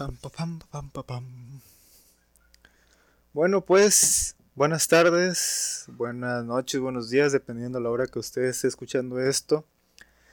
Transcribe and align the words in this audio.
Pam, 0.00 0.16
pa, 0.16 0.30
pam, 0.30 0.58
pam, 0.70 0.88
pa, 0.88 1.02
pam. 1.02 1.24
Bueno, 3.34 3.62
pues 3.62 4.34
buenas 4.54 4.88
tardes, 4.88 5.84
buenas 5.88 6.42
noches, 6.46 6.80
buenos 6.80 7.10
días, 7.10 7.32
dependiendo 7.32 7.78
de 7.78 7.84
la 7.84 7.90
hora 7.90 8.06
que 8.06 8.18
usted 8.18 8.44
esté 8.44 8.66
escuchando 8.66 9.20
esto. 9.20 9.66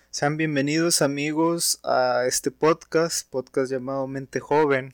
Sean 0.10 0.38
bienvenidos 0.38 1.02
amigos 1.02 1.82
a 1.84 2.24
este 2.26 2.50
podcast, 2.50 3.30
podcast 3.30 3.70
llamado 3.70 4.08
Mente 4.08 4.40
Joven. 4.40 4.94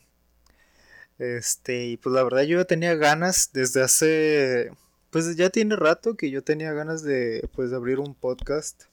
Este, 1.20 1.86
y 1.86 1.98
pues 1.98 2.16
la 2.16 2.24
verdad 2.24 2.42
yo 2.42 2.58
ya 2.58 2.66
tenía 2.66 2.96
ganas 2.96 3.52
desde 3.54 3.84
hace, 3.84 4.71
pues 5.12 5.36
ya 5.36 5.52
tiene 5.52 5.76
rato 5.76 6.16
que 6.16 6.32
yo 6.32 6.44
tenía 6.44 6.74
ganas 6.74 7.04
de, 7.04 7.48
pues 7.54 7.71
abrir 7.74 8.00
un 8.00 8.16
podcast, 8.16 8.86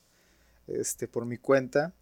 este, 0.66 1.08
por 1.08 1.24
mi 1.24 1.38
cuenta. 1.38 1.94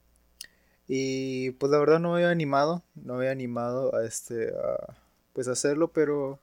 Y 0.89 1.50
pues 1.52 1.70
la 1.70 1.79
verdad 1.79 2.00
no 2.00 2.09
me 2.12 2.16
había 2.16 2.30
animado, 2.30 2.82
no 2.95 3.14
me 3.14 3.20
había 3.20 3.32
animado 3.32 3.95
a 3.95 4.05
este 4.05 4.48
a 4.48 4.96
pues 5.34 5.46
hacerlo, 5.46 5.88
pero 5.92 6.41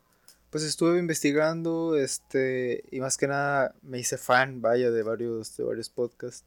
pues 0.51 0.63
estuve 0.63 0.99
investigando 0.99 1.97
este 1.97 2.83
y 2.91 2.99
más 3.01 3.17
que 3.17 3.27
nada 3.27 3.75
me 3.81 3.99
hice 3.99 4.17
fan, 4.17 4.61
vaya, 4.61 4.91
de 4.91 5.03
varios 5.03 5.57
de 5.57 5.63
varios 5.63 5.89
podcasts 5.89 6.45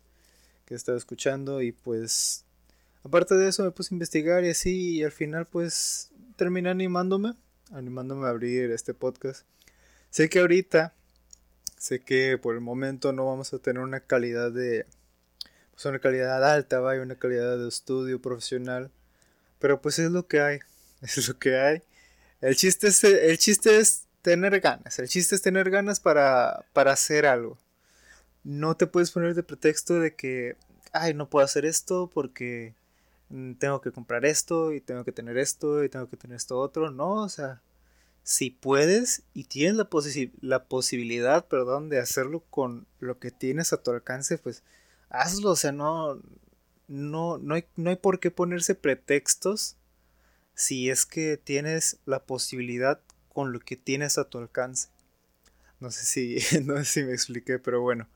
que 0.65 0.75
estaba 0.75 0.97
escuchando 0.97 1.61
y 1.61 1.73
pues 1.73 2.45
aparte 3.03 3.34
de 3.34 3.48
eso 3.48 3.65
me 3.65 3.73
puse 3.73 3.92
a 3.92 3.97
investigar 3.97 4.45
y 4.45 4.51
así 4.51 4.98
y 4.98 5.03
al 5.03 5.12
final 5.12 5.47
pues 5.47 6.11
terminé 6.37 6.70
animándome, 6.70 7.34
animándome 7.73 8.27
a 8.27 8.30
abrir 8.30 8.70
este 8.70 8.95
podcast. 8.95 9.45
Sé 10.11 10.28
que 10.28 10.39
ahorita 10.39 10.95
sé 11.77 12.01
que 12.01 12.39
por 12.39 12.55
el 12.55 12.61
momento 12.61 13.12
no 13.12 13.27
vamos 13.27 13.53
a 13.53 13.59
tener 13.59 13.83
una 13.83 14.01
calidad 14.01 14.53
de 14.53 14.87
pues 15.79 15.87
una 15.87 16.01
calidad 16.01 16.43
alta, 16.43 16.81
vaya, 16.81 17.03
una 17.03 17.15
calidad 17.15 17.57
de 17.57 17.69
estudio 17.69 18.21
profesional. 18.21 18.91
Pero 19.61 19.81
pues 19.81 20.01
es 20.01 20.11
lo 20.11 20.27
que 20.27 20.41
hay, 20.41 20.59
es 21.03 21.29
lo 21.29 21.39
que 21.39 21.57
hay. 21.57 21.83
El 22.41 22.57
chiste 22.57 22.89
es, 22.89 23.05
el 23.05 23.39
chiste 23.39 23.79
es 23.79 24.03
tener 24.23 24.59
ganas, 24.59 24.98
el 24.98 25.09
chiste 25.09 25.37
es 25.37 25.43
tener 25.43 25.70
ganas 25.70 26.01
para, 26.01 26.65
para 26.73 26.93
hacer 26.93 27.27
algo. 27.27 27.59
No 28.43 28.77
te 28.77 28.89
puedes 28.89 29.12
poner 29.12 29.37
de 29.37 29.45
pretexto 29.45 30.01
de 30.01 30.17
que, 30.17 30.57
ay, 30.93 31.15
no 31.15 31.31
puedo 31.31 31.45
hacer 31.45 31.65
esto 31.65 32.11
porque 32.13 32.75
mm, 33.29 33.53
tengo 33.55 33.81
que 33.81 33.92
comprar 33.92 34.25
esto 34.25 34.73
y 34.73 34.81
tengo 34.81 35.05
que 35.05 35.13
tener 35.13 35.39
esto 35.39 35.85
y 35.85 35.89
tengo 35.89 36.11
que 36.11 36.17
tener 36.17 36.39
esto 36.39 36.59
otro. 36.59 36.91
No, 36.91 37.23
o 37.23 37.29
sea, 37.29 37.63
si 38.25 38.51
puedes 38.51 39.23
y 39.33 39.45
tienes 39.45 39.77
la, 39.77 39.89
la 40.41 40.65
posibilidad, 40.65 41.47
perdón, 41.47 41.89
de 41.89 42.01
hacerlo 42.01 42.42
con 42.51 42.89
lo 42.98 43.20
que 43.20 43.31
tienes 43.31 43.73
a 43.73 43.81
tu 43.81 43.92
alcance, 43.92 44.39
pues 44.39 44.65
hazlo, 45.11 45.51
o 45.51 45.56
sea, 45.56 45.73
no, 45.73 46.20
no, 46.87 47.39
no, 47.39 47.55
hay, 47.55 47.64
no 47.77 47.91
hay 47.91 47.97
por 47.97 48.20
qué 48.20 48.31
ponerse 48.31 48.75
pretextos 48.75 49.77
si 50.55 50.91
es 50.91 51.06
que 51.06 51.37
tienes 51.37 51.98
la 52.05 52.25
posibilidad 52.25 53.01
con 53.29 53.53
lo 53.53 53.61
que 53.61 53.77
tienes 53.77 54.19
a 54.19 54.25
tu 54.25 54.39
alcance. 54.39 54.89
No 55.81 55.91
sé 55.91 56.05
si, 56.05 56.59
no 56.64 56.79
sé 56.79 56.84
si 56.84 57.03
me 57.05 57.12
expliqué, 57.12 57.59
pero 57.59 57.81
bueno. 57.81 58.09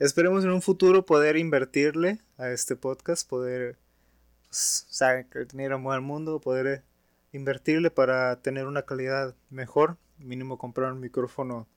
Esperemos 0.00 0.42
en 0.44 0.50
un 0.50 0.60
futuro 0.60 1.06
poder 1.06 1.36
invertirle 1.36 2.20
a 2.36 2.50
este 2.50 2.74
podcast, 2.74 3.28
poder 3.28 3.78
pues, 4.48 4.88
que 5.30 5.44
dinero 5.44 5.78
mueve 5.78 5.96
al 5.96 6.02
mundo, 6.02 6.40
poder 6.40 6.82
invertirle 7.32 7.90
para 7.90 8.40
tener 8.42 8.66
una 8.66 8.82
calidad 8.82 9.36
mejor, 9.50 9.96
mínimo 10.18 10.58
comprar 10.58 10.92
un 10.92 11.00
micrófono 11.00 11.68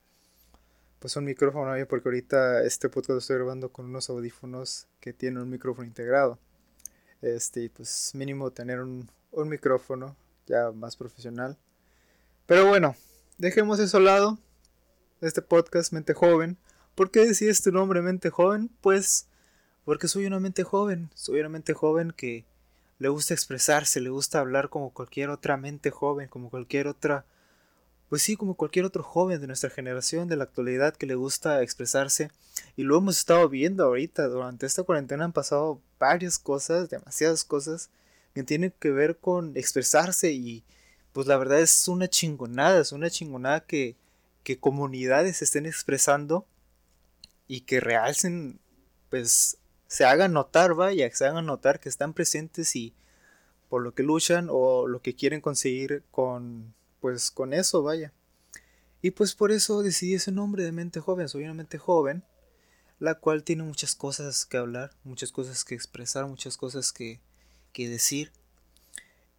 pues 0.98 1.16
un 1.16 1.24
micrófono 1.24 1.72
porque 1.88 2.08
ahorita 2.08 2.62
este 2.64 2.88
podcast 2.88 3.10
lo 3.10 3.18
estoy 3.18 3.36
grabando 3.36 3.70
con 3.70 3.86
unos 3.86 4.10
audífonos 4.10 4.88
que 5.00 5.12
tienen 5.12 5.42
un 5.42 5.50
micrófono 5.50 5.86
integrado. 5.86 6.38
Este, 7.22 7.70
pues 7.70 8.12
mínimo 8.14 8.50
tener 8.50 8.80
un, 8.80 9.08
un 9.32 9.48
micrófono 9.48 10.16
ya 10.46 10.70
más 10.72 10.96
profesional. 10.96 11.56
Pero 12.46 12.66
bueno, 12.66 12.96
dejemos 13.38 13.78
eso 13.78 13.98
al 13.98 14.04
lado. 14.04 14.38
Este 15.20 15.42
podcast 15.42 15.92
Mente 15.92 16.14
Joven. 16.14 16.56
¿Por 16.94 17.10
qué 17.10 17.26
decía 17.26 17.50
este 17.50 17.70
nombre 17.70 18.02
Mente 18.02 18.30
Joven? 18.30 18.70
Pues 18.80 19.28
porque 19.84 20.08
soy 20.08 20.26
una 20.26 20.40
mente 20.40 20.64
joven. 20.64 21.10
Soy 21.14 21.40
una 21.40 21.48
mente 21.48 21.74
joven 21.74 22.12
que 22.12 22.44
le 22.98 23.08
gusta 23.08 23.34
expresarse, 23.34 24.00
le 24.00 24.10
gusta 24.10 24.40
hablar 24.40 24.68
como 24.68 24.92
cualquier 24.92 25.30
otra 25.30 25.56
mente 25.56 25.90
joven, 25.90 26.28
como 26.28 26.50
cualquier 26.50 26.88
otra 26.88 27.24
pues 28.08 28.22
sí, 28.22 28.36
como 28.36 28.54
cualquier 28.54 28.86
otro 28.86 29.02
joven 29.02 29.40
de 29.40 29.46
nuestra 29.46 29.68
generación, 29.68 30.28
de 30.28 30.36
la 30.36 30.44
actualidad, 30.44 30.96
que 30.96 31.06
le 31.06 31.14
gusta 31.14 31.62
expresarse. 31.62 32.30
Y 32.76 32.84
lo 32.84 32.96
hemos 32.96 33.18
estado 33.18 33.48
viendo 33.48 33.84
ahorita. 33.84 34.28
Durante 34.28 34.66
esta 34.66 34.82
cuarentena 34.82 35.24
han 35.24 35.32
pasado 35.32 35.80
varias 35.98 36.38
cosas, 36.38 36.88
demasiadas 36.88 37.44
cosas, 37.44 37.90
que 38.34 38.44
tienen 38.44 38.72
que 38.78 38.90
ver 38.90 39.18
con 39.18 39.56
expresarse. 39.56 40.32
Y 40.32 40.64
pues 41.12 41.26
la 41.26 41.36
verdad 41.36 41.60
es 41.60 41.86
una 41.86 42.08
chingonada, 42.08 42.80
es 42.80 42.92
una 42.92 43.10
chingonada 43.10 43.60
que, 43.60 43.96
que 44.42 44.58
comunidades 44.58 45.42
estén 45.42 45.66
expresando 45.66 46.46
y 47.46 47.62
que 47.62 47.80
realcen, 47.80 48.58
pues 49.10 49.58
se 49.86 50.06
hagan 50.06 50.32
notar, 50.32 50.74
vaya, 50.74 51.10
se 51.14 51.26
hagan 51.26 51.44
notar 51.44 51.78
que 51.80 51.90
están 51.90 52.14
presentes 52.14 52.74
y 52.74 52.94
por 53.68 53.82
lo 53.82 53.92
que 53.94 54.02
luchan 54.02 54.48
o 54.50 54.86
lo 54.86 55.02
que 55.02 55.14
quieren 55.14 55.42
conseguir 55.42 56.04
con 56.10 56.74
pues 57.00 57.30
con 57.30 57.52
eso, 57.52 57.82
vaya. 57.82 58.12
Y 59.00 59.12
pues 59.12 59.34
por 59.34 59.52
eso 59.52 59.82
decidí 59.82 60.14
ese 60.14 60.32
nombre 60.32 60.64
de 60.64 60.72
mente 60.72 61.00
joven. 61.00 61.28
Soy 61.28 61.44
una 61.44 61.54
mente 61.54 61.78
joven, 61.78 62.24
la 62.98 63.14
cual 63.14 63.44
tiene 63.44 63.62
muchas 63.62 63.94
cosas 63.94 64.44
que 64.44 64.56
hablar, 64.56 64.90
muchas 65.04 65.30
cosas 65.30 65.64
que 65.64 65.74
expresar, 65.74 66.26
muchas 66.26 66.56
cosas 66.56 66.92
que, 66.92 67.20
que 67.72 67.88
decir. 67.88 68.32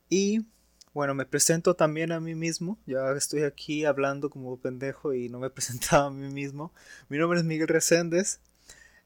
Y 0.10 0.46
bueno, 0.94 1.14
me 1.14 1.26
presento 1.26 1.76
también 1.76 2.12
a 2.12 2.20
mí 2.20 2.36
mismo. 2.36 2.80
Ya 2.86 3.12
estoy 3.12 3.44
aquí 3.44 3.86
hablando 3.86 4.30
como 4.30 4.58
pendejo 4.58 5.14
y 5.14 5.30
no 5.30 5.40
me 5.40 5.48
he 5.48 5.52
presentado 5.52 6.08
a 6.08 6.12
mí 6.12 6.32
mismo. 6.32 6.74
Mi 7.10 7.18
nombre 7.18 7.40
es 7.40 7.46
Miguel 7.46 7.68
Reséndez. 7.68 8.40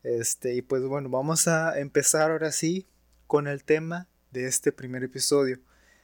Este, 0.03 0.53
y 0.53 0.61
pues 0.61 0.83
bueno, 0.83 1.09
vamos 1.09 1.47
a 1.47 1.79
empezar 1.79 2.29
ahora 2.31 2.51
sí 2.51 2.85
con 3.25 3.47
el 3.47 3.63
tema 3.63 4.07
de 4.31 4.47
este 4.47 4.71
primer 4.71 5.03
episodio. 5.03 5.59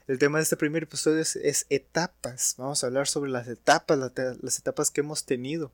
El 0.10 0.18
tema 0.18 0.40
de 0.40 0.42
este 0.42 0.58
primer 0.58 0.82
episodio 0.82 1.20
es, 1.22 1.68
etapas. 1.70 2.56
Vamos 2.58 2.84
a 2.84 2.88
hablar 2.88 3.08
sobre 3.08 3.30
las 3.30 3.48
etapas, 3.48 3.96
las, 4.42 4.58
etapas 4.58 4.90
que 4.90 5.02
hemos 5.02 5.24
tenido. 5.24 5.72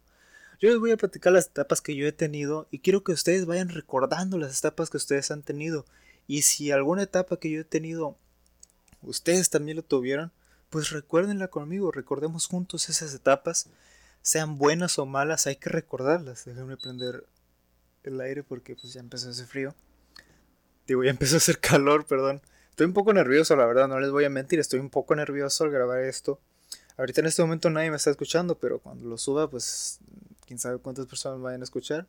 Yo 0.59 0.69
les 0.69 0.77
voy 0.77 0.91
a 0.91 0.97
platicar 0.97 1.31
las 1.31 1.45
etapas 1.45 1.79
que 1.79 1.95
yo 1.95 2.05
he 2.05 2.11
tenido 2.11 2.67
y 2.69 2.79
quiero 2.79 3.01
que 3.01 3.13
ustedes 3.13 3.45
vayan 3.45 3.69
recordando 3.69 4.37
las 4.37 4.59
etapas 4.59 4.89
que 4.89 4.97
ustedes 4.97 5.31
han 5.31 5.41
tenido. 5.41 5.85
Y 6.27 6.41
si 6.41 6.71
alguna 6.71 7.03
etapa 7.03 7.39
que 7.39 7.49
yo 7.49 7.61
he 7.61 7.63
tenido, 7.63 8.17
ustedes 9.01 9.49
también 9.49 9.77
lo 9.77 9.83
tuvieron, 9.83 10.33
pues 10.69 10.89
recuérdenla 10.89 11.47
conmigo, 11.47 11.93
recordemos 11.93 12.47
juntos 12.47 12.89
esas 12.89 13.13
etapas, 13.13 13.69
sean 14.21 14.57
buenas 14.57 14.99
o 14.99 15.05
malas, 15.05 15.47
hay 15.47 15.55
que 15.55 15.69
recordarlas. 15.69 16.43
Déjenme 16.43 16.75
prender 16.75 17.25
el 18.03 18.19
aire 18.19 18.43
porque 18.43 18.75
pues 18.75 18.91
ya 18.91 18.99
empezó 18.99 19.29
a 19.29 19.31
hacer 19.31 19.45
frío. 19.45 19.73
Digo, 20.87 21.05
ya 21.05 21.11
empezó 21.11 21.35
a 21.35 21.37
hacer 21.37 21.57
calor, 21.61 22.05
perdón. 22.05 22.41
Estoy 22.75 22.87
un 22.87 22.93
poco 22.93 23.13
nervioso, 23.13 23.55
la 23.55 23.65
verdad, 23.65 23.87
no 23.87 24.01
les 24.01 24.11
voy 24.11 24.25
a 24.25 24.29
mentir, 24.29 24.59
estoy 24.59 24.81
un 24.81 24.89
poco 24.89 25.15
nervioso 25.15 25.63
al 25.63 25.71
grabar 25.71 26.01
esto. 26.01 26.41
Ahorita 26.97 27.21
en 27.21 27.27
este 27.27 27.41
momento 27.41 27.69
nadie 27.69 27.89
me 27.89 27.95
está 27.95 28.09
escuchando, 28.09 28.59
pero 28.59 28.79
cuando 28.79 29.07
lo 29.07 29.17
suba, 29.17 29.49
pues 29.49 29.99
quién 30.45 30.59
sabe 30.59 30.79
cuántas 30.79 31.05
personas 31.05 31.39
vayan 31.39 31.61
a 31.61 31.63
escuchar. 31.63 32.05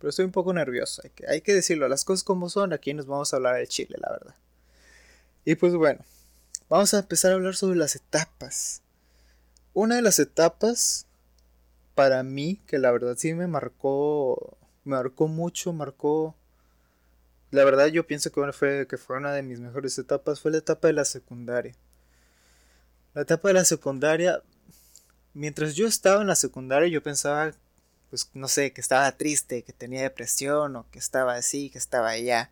Pero 0.00 0.10
estoy 0.10 0.24
un 0.24 0.32
poco 0.32 0.52
nervioso, 0.52 1.02
hay 1.04 1.10
que, 1.10 1.24
hay 1.28 1.40
que 1.40 1.54
decirlo, 1.54 1.86
las 1.86 2.04
cosas 2.04 2.24
como 2.24 2.50
son, 2.50 2.72
aquí 2.72 2.94
nos 2.94 3.06
vamos 3.06 3.32
a 3.32 3.36
hablar 3.36 3.58
de 3.58 3.68
Chile, 3.68 3.96
la 4.00 4.10
verdad. 4.10 4.34
Y 5.44 5.54
pues 5.54 5.72
bueno, 5.76 6.00
vamos 6.68 6.92
a 6.92 6.98
empezar 6.98 7.30
a 7.30 7.34
hablar 7.36 7.54
sobre 7.54 7.78
las 7.78 7.94
etapas. 7.94 8.82
Una 9.72 9.94
de 9.94 10.02
las 10.02 10.18
etapas, 10.18 11.06
para 11.94 12.24
mí, 12.24 12.60
que 12.66 12.80
la 12.80 12.90
verdad 12.90 13.14
sí 13.16 13.34
me 13.34 13.46
marcó, 13.46 14.58
me 14.82 14.96
marcó 14.96 15.28
mucho, 15.28 15.72
marcó 15.72 16.34
la 17.50 17.64
verdad 17.64 17.86
yo 17.88 18.06
pienso 18.06 18.30
que 18.30 18.52
fue, 18.52 18.86
que 18.86 18.96
fue 18.96 19.16
una 19.16 19.32
de 19.32 19.42
mis 19.42 19.60
mejores 19.60 19.98
etapas, 19.98 20.40
fue 20.40 20.52
la 20.52 20.58
etapa 20.58 20.88
de 20.88 20.94
la 20.94 21.04
secundaria. 21.04 21.74
La 23.14 23.22
etapa 23.22 23.48
de 23.48 23.54
la 23.54 23.64
secundaria, 23.64 24.42
mientras 25.34 25.74
yo 25.74 25.86
estaba 25.86 26.20
en 26.20 26.28
la 26.28 26.36
secundaria 26.36 26.88
yo 26.88 27.02
pensaba, 27.02 27.52
pues 28.08 28.30
no 28.34 28.46
sé, 28.46 28.72
que 28.72 28.80
estaba 28.80 29.10
triste, 29.12 29.64
que 29.64 29.72
tenía 29.72 30.02
depresión 30.02 30.76
o 30.76 30.86
que 30.90 31.00
estaba 31.00 31.34
así, 31.34 31.70
que 31.70 31.78
estaba 31.78 32.10
allá. 32.10 32.50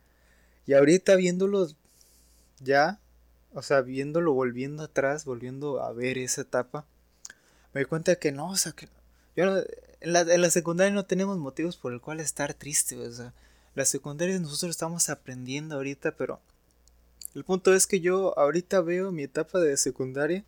Y 0.66 0.74
ahorita 0.74 1.14
viéndolo 1.14 1.68
ya, 2.58 2.98
o 3.54 3.62
sea, 3.62 3.82
viéndolo 3.82 4.32
volviendo 4.32 4.82
atrás, 4.82 5.24
volviendo 5.24 5.80
a 5.80 5.92
ver 5.92 6.18
esa 6.18 6.40
etapa, 6.40 6.86
me 7.72 7.80
di 7.80 7.86
cuenta 7.86 8.16
que 8.16 8.32
no, 8.32 8.50
o 8.50 8.56
sea, 8.56 8.72
que 8.72 8.88
yo 9.36 9.58
en, 10.00 10.12
la, 10.12 10.20
en 10.22 10.40
la 10.40 10.50
secundaria 10.50 10.92
no 10.92 11.06
tenemos 11.06 11.38
motivos 11.38 11.76
por 11.76 11.92
el 11.92 12.00
cual 12.00 12.18
estar 12.18 12.52
triste, 12.54 12.96
o 12.96 13.12
sea, 13.12 13.32
la 13.78 13.84
secundaria 13.84 14.38
nosotros 14.40 14.70
estamos 14.70 15.08
aprendiendo 15.08 15.76
ahorita, 15.76 16.16
pero 16.16 16.40
el 17.34 17.44
punto 17.44 17.72
es 17.72 17.86
que 17.86 18.00
yo 18.00 18.36
ahorita 18.36 18.80
veo 18.80 19.12
mi 19.12 19.22
etapa 19.22 19.60
de 19.60 19.76
secundaria 19.76 20.44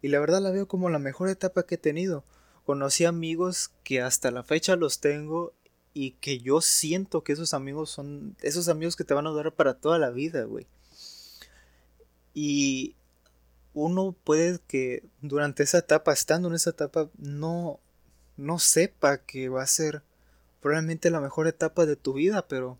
y 0.00 0.08
la 0.08 0.18
verdad 0.18 0.40
la 0.40 0.50
veo 0.50 0.66
como 0.66 0.88
la 0.88 0.98
mejor 0.98 1.28
etapa 1.28 1.64
que 1.64 1.74
he 1.74 1.78
tenido. 1.78 2.24
Conocí 2.64 3.04
amigos 3.04 3.72
que 3.84 4.00
hasta 4.00 4.30
la 4.30 4.42
fecha 4.42 4.76
los 4.76 5.00
tengo 5.00 5.52
y 5.92 6.12
que 6.12 6.38
yo 6.38 6.62
siento 6.62 7.22
que 7.22 7.34
esos 7.34 7.52
amigos 7.52 7.90
son 7.90 8.36
esos 8.40 8.68
amigos 8.68 8.96
que 8.96 9.04
te 9.04 9.12
van 9.12 9.26
a 9.26 9.30
durar 9.30 9.52
para 9.52 9.74
toda 9.74 9.98
la 9.98 10.08
vida, 10.08 10.44
güey. 10.44 10.66
Y 12.32 12.96
uno 13.74 14.16
puede 14.24 14.60
que 14.66 15.04
durante 15.20 15.62
esa 15.62 15.78
etapa, 15.78 16.14
estando 16.14 16.48
en 16.48 16.54
esa 16.54 16.70
etapa, 16.70 17.10
no, 17.18 17.80
no 18.38 18.58
sepa 18.58 19.18
que 19.18 19.50
va 19.50 19.62
a 19.62 19.66
ser 19.66 20.02
probablemente 20.62 21.10
la 21.10 21.20
mejor 21.20 21.48
etapa 21.48 21.84
de 21.84 21.96
tu 21.96 22.14
vida, 22.14 22.46
pero 22.48 22.78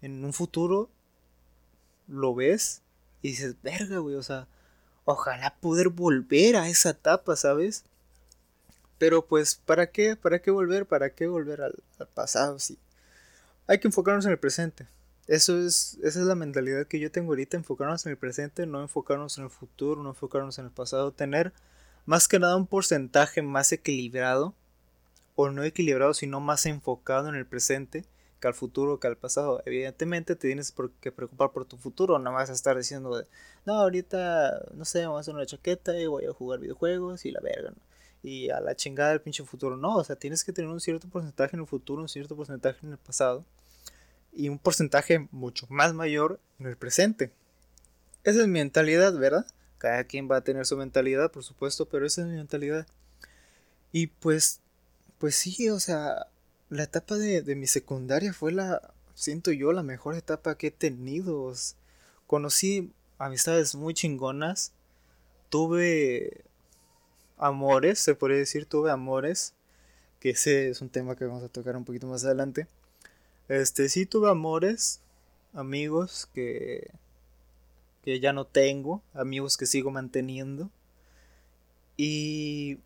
en 0.00 0.24
un 0.24 0.32
futuro 0.32 0.90
lo 2.08 2.34
ves 2.34 2.82
y 3.20 3.28
dices, 3.28 3.54
verga, 3.62 3.98
güey, 3.98 4.16
o 4.16 4.22
sea, 4.22 4.48
ojalá 5.04 5.54
poder 5.60 5.90
volver 5.90 6.56
a 6.56 6.68
esa 6.68 6.90
etapa, 6.90 7.36
¿sabes? 7.36 7.84
Pero 8.98 9.26
pues, 9.26 9.54
¿para 9.54 9.90
qué? 9.90 10.16
¿Para 10.16 10.40
qué 10.40 10.50
volver? 10.50 10.86
¿Para 10.86 11.10
qué 11.10 11.26
volver 11.26 11.60
al, 11.62 11.74
pasado? 12.14 12.58
Sí. 12.58 12.78
Hay 13.66 13.78
que 13.78 13.88
enfocarnos 13.88 14.24
en 14.26 14.32
el 14.32 14.38
presente. 14.38 14.86
Eso 15.28 15.58
es, 15.58 15.98
esa 16.02 16.20
es 16.20 16.26
la 16.26 16.34
mentalidad 16.34 16.86
que 16.86 16.98
yo 16.98 17.12
tengo 17.12 17.30
ahorita, 17.32 17.56
enfocarnos 17.56 18.04
en 18.06 18.10
el 18.10 18.18
presente, 18.18 18.66
no 18.66 18.80
enfocarnos 18.82 19.38
en 19.38 19.44
el 19.44 19.50
futuro, 19.50 20.02
no 20.02 20.10
enfocarnos 20.10 20.58
en 20.58 20.64
el 20.64 20.70
pasado, 20.72 21.12
tener 21.12 21.52
más 22.06 22.26
que 22.26 22.40
nada 22.40 22.56
un 22.56 22.66
porcentaje 22.66 23.42
más 23.42 23.70
equilibrado, 23.70 24.54
o 25.34 25.50
no 25.50 25.64
equilibrado, 25.64 26.14
sino 26.14 26.40
más 26.40 26.66
enfocado 26.66 27.28
en 27.28 27.34
el 27.34 27.46
presente 27.46 28.04
que 28.40 28.48
al 28.48 28.54
futuro, 28.54 28.98
que 28.98 29.06
al 29.06 29.16
pasado. 29.16 29.62
Evidentemente 29.64 30.34
te 30.36 30.48
tienes 30.48 30.74
que 31.00 31.12
preocupar 31.12 31.52
por 31.52 31.64
tu 31.64 31.78
futuro, 31.78 32.18
no 32.18 32.32
vas 32.32 32.50
a 32.50 32.52
estar 32.52 32.76
diciendo, 32.76 33.24
no, 33.64 33.74
ahorita, 33.74 34.66
no 34.74 34.84
sé, 34.84 35.02
vamos 35.06 35.18
a 35.18 35.20
hacer 35.20 35.34
una 35.34 35.46
chaqueta 35.46 35.98
y 35.98 36.06
voy 36.06 36.26
a 36.26 36.32
jugar 36.32 36.58
videojuegos 36.58 37.24
y 37.24 37.30
la 37.30 37.40
verga. 37.40 37.72
Y 38.22 38.50
a 38.50 38.60
la 38.60 38.74
chingada 38.74 39.10
del 39.10 39.20
pinche 39.20 39.44
futuro, 39.44 39.76
no, 39.76 39.96
o 39.96 40.04
sea, 40.04 40.16
tienes 40.16 40.44
que 40.44 40.52
tener 40.52 40.70
un 40.70 40.80
cierto 40.80 41.08
porcentaje 41.08 41.56
en 41.56 41.60
el 41.62 41.66
futuro, 41.66 42.02
un 42.02 42.08
cierto 42.08 42.36
porcentaje 42.36 42.84
en 42.84 42.92
el 42.92 42.98
pasado 42.98 43.44
y 44.32 44.48
un 44.48 44.58
porcentaje 44.58 45.28
mucho 45.30 45.66
más 45.70 45.94
mayor 45.94 46.40
en 46.58 46.66
el 46.66 46.76
presente. 46.76 47.32
Esa 48.24 48.40
es 48.40 48.46
mi 48.46 48.54
mentalidad, 48.54 49.16
¿verdad? 49.16 49.46
Cada 49.78 50.04
quien 50.04 50.30
va 50.30 50.36
a 50.36 50.44
tener 50.44 50.66
su 50.66 50.76
mentalidad, 50.76 51.30
por 51.30 51.44
supuesto, 51.44 51.86
pero 51.86 52.06
esa 52.06 52.22
es 52.22 52.28
mi 52.28 52.34
mentalidad. 52.34 52.86
Y 53.92 54.06
pues, 54.08 54.61
pues 55.22 55.36
sí, 55.36 55.70
o 55.70 55.78
sea, 55.78 56.26
la 56.68 56.82
etapa 56.82 57.14
de, 57.14 57.42
de 57.42 57.54
mi 57.54 57.68
secundaria 57.68 58.32
fue 58.32 58.50
la, 58.50 58.92
siento 59.14 59.52
yo, 59.52 59.72
la 59.72 59.84
mejor 59.84 60.16
etapa 60.16 60.56
que 60.58 60.66
he 60.66 60.70
tenido. 60.72 61.54
Conocí 62.26 62.90
amistades 63.18 63.76
muy 63.76 63.94
chingonas, 63.94 64.72
tuve 65.48 66.42
amores, 67.38 68.00
se 68.00 68.16
podría 68.16 68.38
decir, 68.38 68.66
tuve 68.66 68.90
amores, 68.90 69.54
que 70.18 70.30
ese 70.30 70.70
es 70.70 70.80
un 70.80 70.88
tema 70.88 71.14
que 71.14 71.24
vamos 71.24 71.44
a 71.44 71.48
tocar 71.48 71.76
un 71.76 71.84
poquito 71.84 72.08
más 72.08 72.24
adelante. 72.24 72.66
Este, 73.46 73.88
sí 73.88 74.06
tuve 74.06 74.28
amores, 74.28 75.02
amigos 75.54 76.28
que, 76.34 76.90
que 78.04 78.18
ya 78.18 78.32
no 78.32 78.44
tengo, 78.44 79.02
amigos 79.14 79.56
que 79.56 79.66
sigo 79.66 79.92
manteniendo. 79.92 80.68
Y, 81.96 82.80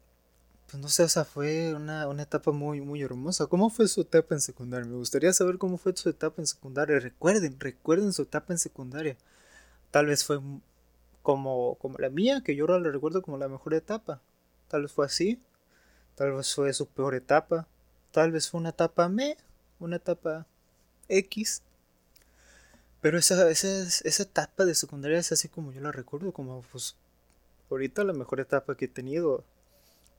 pues 0.70 0.82
no 0.82 0.88
sé, 0.88 1.04
o 1.04 1.08
sea, 1.08 1.24
fue 1.24 1.74
una, 1.74 2.08
una 2.08 2.22
etapa 2.24 2.50
muy, 2.50 2.80
muy 2.80 3.02
hermosa. 3.02 3.46
¿Cómo 3.46 3.70
fue 3.70 3.86
su 3.86 4.00
etapa 4.00 4.34
en 4.34 4.40
secundaria? 4.40 4.86
Me 4.86 4.96
gustaría 4.96 5.32
saber 5.32 5.58
cómo 5.58 5.78
fue 5.78 5.96
su 5.96 6.08
etapa 6.08 6.42
en 6.42 6.46
secundaria. 6.46 6.98
Recuerden, 6.98 7.58
recuerden 7.60 8.12
su 8.12 8.22
etapa 8.22 8.52
en 8.52 8.58
secundaria. 8.58 9.16
Tal 9.92 10.06
vez 10.06 10.24
fue 10.24 10.40
como, 11.22 11.76
como 11.76 11.98
la 11.98 12.10
mía, 12.10 12.42
que 12.44 12.56
yo 12.56 12.64
ahora 12.64 12.80
la 12.80 12.90
recuerdo 12.90 13.22
como 13.22 13.38
la 13.38 13.48
mejor 13.48 13.74
etapa. 13.74 14.20
Tal 14.68 14.82
vez 14.82 14.92
fue 14.92 15.06
así. 15.06 15.40
Tal 16.16 16.32
vez 16.32 16.54
fue 16.54 16.72
su 16.72 16.86
peor 16.88 17.14
etapa. 17.14 17.69
Tal 18.10 18.32
vez 18.32 18.50
fue 18.50 18.60
una 18.60 18.70
etapa 18.70 19.08
me, 19.08 19.36
una 19.78 19.96
etapa 19.96 20.46
X. 21.08 21.62
Pero 23.00 23.19
esa, 23.19 23.48
esa, 23.50 23.82
esa 23.82 24.22
etapa 24.22 24.64
de 24.64 24.74
secundaria 24.74 25.19
es 25.19 25.30
así 25.30 25.48
como 25.48 25.72
yo 25.72 25.80
la 25.80 25.92
recuerdo, 25.92 26.32
como 26.32 26.62
pues 26.72 26.96
ahorita 27.70 28.02
la 28.02 28.12
mejor 28.12 28.40
etapa 28.40 28.76
que 28.76 28.86
he 28.86 28.88
tenido. 28.88 29.44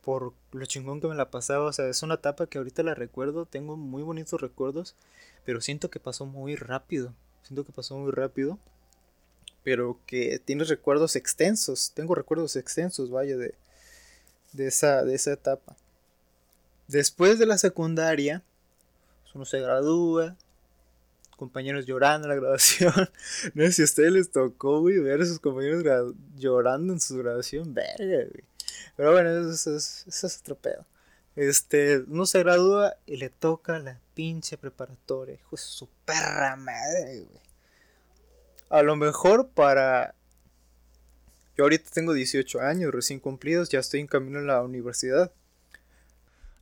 Por 0.08 0.32
lo 0.54 0.66
chingón 0.66 1.02
que 1.02 1.08
me 1.10 1.16
la 1.16 1.32
pasaba. 1.32 1.66
O 1.66 1.74
sea, 1.74 1.90
es 1.90 2.02
una 2.02 2.14
etapa 2.14 2.48
que 2.48 2.60
ahorita 2.60 2.82
la 2.82 2.96
recuerdo. 2.96 3.46
Tengo 3.46 3.76
muy 3.76 4.04
bonitos 4.04 4.40
recuerdos. 4.40 4.96
Pero 5.44 5.60
siento 5.60 5.90
que 5.90 6.00
pasó 6.00 6.26
muy 6.26 6.56
rápido. 6.56 7.14
Siento 7.44 7.66
que 7.66 7.74
pasó 7.74 7.98
muy 7.98 8.14
rápido. 8.14 8.58
Pero 9.66 10.00
que 10.06 10.40
tienes 10.40 10.70
recuerdos 10.70 11.18
extensos. 11.18 11.92
Tengo 11.94 12.16
recuerdos 12.16 12.56
extensos, 12.56 13.12
vaya, 13.12 13.36
de, 13.36 13.54
de, 14.54 14.68
esa, 14.68 15.04
de 15.04 15.14
esa 15.14 15.34
etapa. 15.34 15.76
Después 16.88 17.38
de 17.38 17.46
la 17.46 17.58
secundaria, 17.58 18.44
uno 19.36 19.44
se 19.44 19.60
gradúa, 19.60 20.38
compañeros 21.36 21.86
llorando 21.86 22.28
en 22.28 22.30
la 22.30 22.36
graduación. 22.40 22.94
no 23.56 23.66
sé 23.66 23.72
si 23.74 23.82
a 23.82 23.86
ustedes 23.86 24.14
les 24.14 24.32
tocó, 24.32 24.80
güey, 24.80 25.00
ver 25.00 25.20
a 25.20 25.26
sus 25.26 25.40
compañeros 25.40 25.84
llorando 26.38 26.94
en 26.94 27.02
su 27.02 27.18
graduación, 27.18 27.74
verga, 27.74 28.30
güey. 28.32 28.57
Pero 28.96 29.12
bueno, 29.12 29.52
eso, 29.52 29.76
es 29.76 30.40
otro 30.42 30.56
pedo. 30.56 30.86
Este, 31.36 32.00
uno 32.08 32.26
se 32.26 32.40
gradúa 32.40 32.96
y 33.06 33.18
le 33.18 33.30
toca 33.30 33.78
la 33.80 34.00
pinche 34.14 34.58
preparatoria. 34.58 35.36
Hijo 35.36 35.56
de 35.56 35.62
su 35.62 35.88
perra 36.06 36.56
madre, 36.56 37.26
güey. 37.30 37.42
A 38.70 38.82
lo 38.82 38.96
mejor 38.96 39.50
para. 39.50 40.16
Yo 41.56 41.64
ahorita 41.64 41.90
tengo 41.92 42.14
18 42.14 42.60
años 42.62 42.92
recién 42.94 43.20
cumplidos, 43.20 43.70
ya 43.70 43.80
estoy 43.80 44.00
en 44.00 44.08
camino 44.08 44.40
a 44.40 44.44
la 44.44 44.62
universidad. 44.62 45.32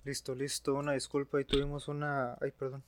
Listo, 0.03 0.35
listo, 0.35 0.75
una 0.75 0.93
disculpa 0.93 1.41
y 1.41 1.45
tuvimos 1.45 1.87
una. 1.87 2.37
Ay, 2.41 2.51
perdón 2.51 2.83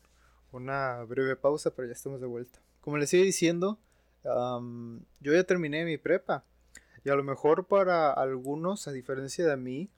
una 0.52 1.04
breve 1.04 1.36
pausa, 1.36 1.72
pero 1.72 1.88
ya 1.88 1.94
estamos 1.94 2.22
de 2.22 2.28
vuelta. 2.28 2.60
Como 2.82 2.98
les 2.98 3.14
iba 3.14 3.24
diciendo, 3.24 3.78
yo 4.24 5.34
ya 5.34 5.44
terminé 5.44 5.86
mi 5.86 5.98
prepa. 5.98 6.44
Y 7.04 7.10
a 7.10 7.16
lo 7.16 7.24
mejor 7.24 7.66
para 7.66 8.12
algunos, 8.12 8.88
a 8.88 8.92
diferencia 8.92 9.46
de 9.46 9.58
mí, 9.58 9.90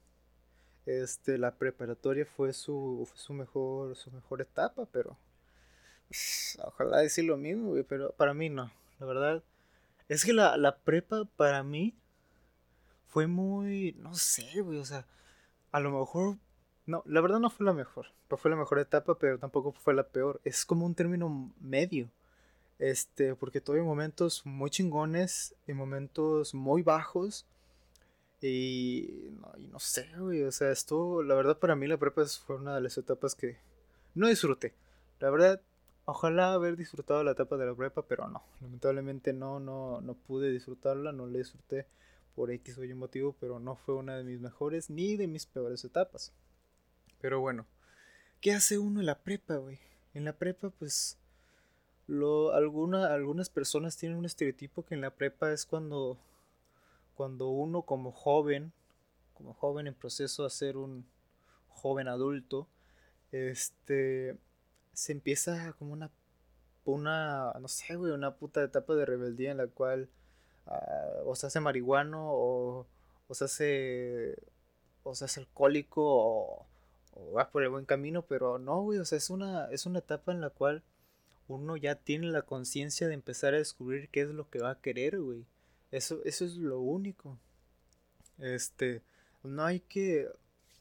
este, 0.85 1.37
la 1.37 1.55
preparatoria 1.55 2.25
fue 2.25 2.53
su, 2.53 3.07
su, 3.15 3.33
mejor, 3.33 3.95
su 3.95 4.11
mejor 4.11 4.41
etapa, 4.41 4.87
pero 4.91 5.17
ojalá 6.63 6.99
decir 6.99 7.25
lo 7.25 7.37
mismo, 7.37 7.75
pero 7.87 8.11
para 8.13 8.33
mí 8.33 8.49
no. 8.49 8.71
La 8.99 9.05
verdad, 9.05 9.43
es 10.07 10.25
que 10.25 10.33
la, 10.33 10.57
la 10.57 10.77
prepa 10.77 11.25
para 11.35 11.63
mí 11.63 11.95
fue 13.07 13.27
muy, 13.27 13.95
no 13.99 14.15
sé, 14.15 14.61
güey, 14.61 14.77
o 14.79 14.85
sea, 14.85 15.05
a 15.71 15.79
lo 15.79 15.91
mejor 15.91 16.37
no, 16.89 17.03
la 17.05 17.21
verdad 17.21 17.39
no 17.39 17.51
fue 17.51 17.67
la 17.67 17.73
mejor. 17.73 18.07
No 18.31 18.37
fue 18.37 18.49
la 18.49 18.57
mejor 18.57 18.79
etapa, 18.79 19.15
pero 19.19 19.37
tampoco 19.37 19.73
fue 19.73 19.93
la 19.93 20.07
peor. 20.07 20.41
Es 20.43 20.65
como 20.65 20.87
un 20.87 20.95
término 20.95 21.53
medio. 21.59 22.09
Este, 22.79 23.35
porque 23.35 23.61
tuve 23.61 23.81
momentos 23.81 24.45
muy 24.45 24.69
chingones 24.69 25.53
y 25.67 25.73
momentos 25.73 26.53
muy 26.53 26.81
bajos. 26.81 27.45
Y 28.41 29.29
no, 29.33 29.51
y 29.57 29.67
no 29.67 29.79
sé, 29.79 30.09
güey. 30.17 30.43
O 30.43 30.51
sea, 30.51 30.71
esto, 30.71 31.21
la 31.21 31.35
verdad, 31.35 31.59
para 31.59 31.75
mí 31.75 31.87
la 31.87 31.97
prepa 31.97 32.25
fue 32.25 32.55
una 32.55 32.75
de 32.75 32.81
las 32.81 32.97
etapas 32.97 33.35
que 33.35 33.57
no 34.15 34.27
disfruté. 34.27 34.73
La 35.19 35.29
verdad, 35.29 35.61
ojalá 36.05 36.53
haber 36.53 36.77
disfrutado 36.77 37.23
la 37.23 37.31
etapa 37.31 37.57
de 37.57 37.65
la 37.65 37.75
prepa, 37.75 38.03
pero 38.03 38.29
no. 38.29 38.43
Lamentablemente 38.61 39.33
no, 39.33 39.59
no, 39.59 39.99
no 40.01 40.13
pude 40.13 40.49
disfrutarla, 40.49 41.11
no 41.11 41.27
la 41.27 41.37
disfruté 41.37 41.85
por 42.35 42.51
X 42.51 42.77
o 42.77 42.85
Y 42.85 42.93
motivo, 42.93 43.35
pero 43.39 43.59
no 43.59 43.75
fue 43.75 43.95
una 43.95 44.17
de 44.17 44.23
mis 44.23 44.39
mejores 44.39 44.89
ni 44.89 45.17
de 45.17 45.27
mis 45.27 45.45
peores 45.45 45.83
etapas. 45.83 46.31
Pero 47.19 47.41
bueno, 47.41 47.65
¿qué 48.39 48.53
hace 48.53 48.77
uno 48.77 49.01
en 49.01 49.05
la 49.05 49.19
prepa, 49.19 49.57
güey? 49.57 49.79
En 50.13 50.23
la 50.23 50.33
prepa, 50.33 50.69
pues, 50.69 51.17
lo, 52.09 52.53
alguna, 52.53 53.13
algunas 53.13 53.49
personas 53.49 53.95
tienen 53.95 54.17
un 54.17 54.25
estereotipo 54.25 54.83
que 54.83 54.95
en 54.95 55.01
la 55.01 55.11
prepa 55.11 55.51
es 55.51 55.65
cuando, 55.65 56.17
cuando 57.15 57.49
uno 57.49 57.83
como 57.83 58.11
joven, 58.11 58.73
como 59.35 59.53
joven 59.53 59.87
en 59.87 59.93
proceso 59.93 60.45
a 60.45 60.49
ser 60.49 60.77
un 60.77 61.05
joven 61.69 62.07
adulto, 62.07 62.67
este, 63.31 64.37
se 64.93 65.11
empieza 65.11 65.73
como 65.73 65.93
una, 65.93 66.09
una, 66.83 67.53
no 67.61 67.67
sé, 67.67 67.95
güey, 67.95 68.11
una 68.11 68.35
puta 68.35 68.63
etapa 68.63 68.95
de 68.95 69.05
rebeldía 69.05 69.51
en 69.51 69.57
la 69.57 69.67
cual 69.67 70.09
uh, 70.65 71.29
o 71.29 71.35
se 71.35 71.47
hace 71.47 71.59
marihuano 71.59 72.31
o, 72.33 72.87
o 73.27 73.33
se 73.35 73.45
hace, 73.45 74.35
o 75.03 75.13
se 75.13 75.25
hace 75.25 75.41
alcohólico 75.41 76.01
o 76.03 76.65
o 77.13 77.33
vas 77.33 77.47
por 77.47 77.63
el 77.63 77.69
buen 77.69 77.85
camino, 77.85 78.23
pero 78.23 78.59
no, 78.59 78.81
güey, 78.81 78.99
o 78.99 79.05
sea, 79.05 79.17
es 79.17 79.29
una, 79.29 79.65
es 79.71 79.85
una 79.85 79.99
etapa 79.99 80.31
en 80.31 80.41
la 80.41 80.49
cual 80.49 80.83
uno 81.49 81.77
ya 81.77 81.95
tiene 81.95 82.27
la 82.27 82.43
conciencia 82.43 83.07
de 83.07 83.13
empezar 83.13 83.53
a 83.53 83.57
descubrir 83.57 84.09
qué 84.09 84.21
es 84.21 84.29
lo 84.29 84.49
que 84.49 84.59
va 84.59 84.71
a 84.71 84.81
querer, 84.81 85.19
güey. 85.19 85.45
Eso, 85.91 86.21
eso 86.25 86.45
es 86.45 86.55
lo 86.55 86.79
único. 86.79 87.37
Este, 88.37 89.01
no 89.43 89.63
hay 89.63 89.79
que... 89.81 90.29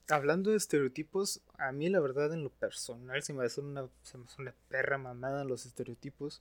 Hablando 0.09 0.51
de 0.51 0.57
estereotipos, 0.57 1.43
a 1.59 1.71
mí 1.73 1.89
la 1.91 2.01
verdad 2.01 2.33
en 2.33 2.43
lo 2.43 2.51
personal 2.51 3.23
se 3.23 3.35
me 3.35 3.45
hace 3.45 3.61
una, 3.61 3.89
se 4.03 4.17
me 4.17 4.25
hace 4.25 4.41
una 4.41 4.55
perra 4.69 4.97
mamada 4.97 5.45
los 5.45 5.67
estereotipos. 5.67 6.41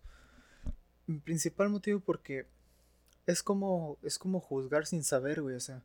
Principal 1.23 1.69
motivo 1.69 1.99
porque 1.99 2.45
es 3.25 3.43
como, 3.43 3.97
es 4.03 4.17
como 4.17 4.39
juzgar 4.39 4.85
sin 4.85 5.03
saber, 5.03 5.41
güey, 5.41 5.55
o 5.55 5.59
sea 5.59 5.81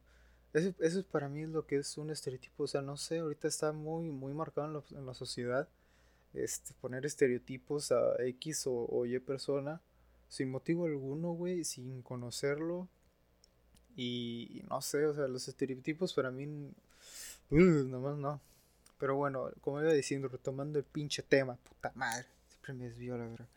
eso, 0.52 0.74
eso 0.80 0.98
es 0.98 1.04
para 1.04 1.28
mí 1.28 1.46
lo 1.46 1.66
que 1.66 1.76
es 1.76 1.96
un 1.98 2.10
estereotipo. 2.10 2.64
O 2.64 2.66
sea, 2.66 2.82
no 2.82 2.96
sé, 2.96 3.18
ahorita 3.18 3.48
está 3.48 3.72
muy, 3.72 4.10
muy 4.10 4.34
marcado 4.34 4.84
en, 4.90 5.06
la 5.06 5.14
sociedad. 5.14 5.68
Este, 6.34 6.72
poner 6.80 7.04
estereotipos 7.04 7.92
a 7.92 8.14
X 8.18 8.64
o, 8.66 9.04
Y 9.04 9.18
persona 9.18 9.82
sin 10.28 10.50
motivo 10.50 10.86
alguno, 10.86 11.32
güey, 11.32 11.64
sin 11.64 12.00
conocerlo. 12.02 12.88
Y, 13.96 14.62
no 14.70 14.80
sé, 14.80 15.04
o 15.04 15.14
sea, 15.14 15.28
los 15.28 15.46
estereotipos 15.48 16.14
para 16.14 16.30
mí, 16.30 16.46
uh, 17.50 17.56
nomás 17.56 18.16
no. 18.16 18.40
Pero 18.98 19.16
bueno, 19.16 19.50
como 19.60 19.82
iba 19.82 19.92
diciendo, 19.92 20.28
retomando 20.28 20.78
el 20.78 20.86
pinche 20.86 21.22
tema, 21.22 21.56
puta 21.56 21.92
madre, 21.94 22.26
siempre 22.48 22.72
me 22.72 22.84
desvío 22.84 23.18
la 23.18 23.26
verdad. 23.26 23.48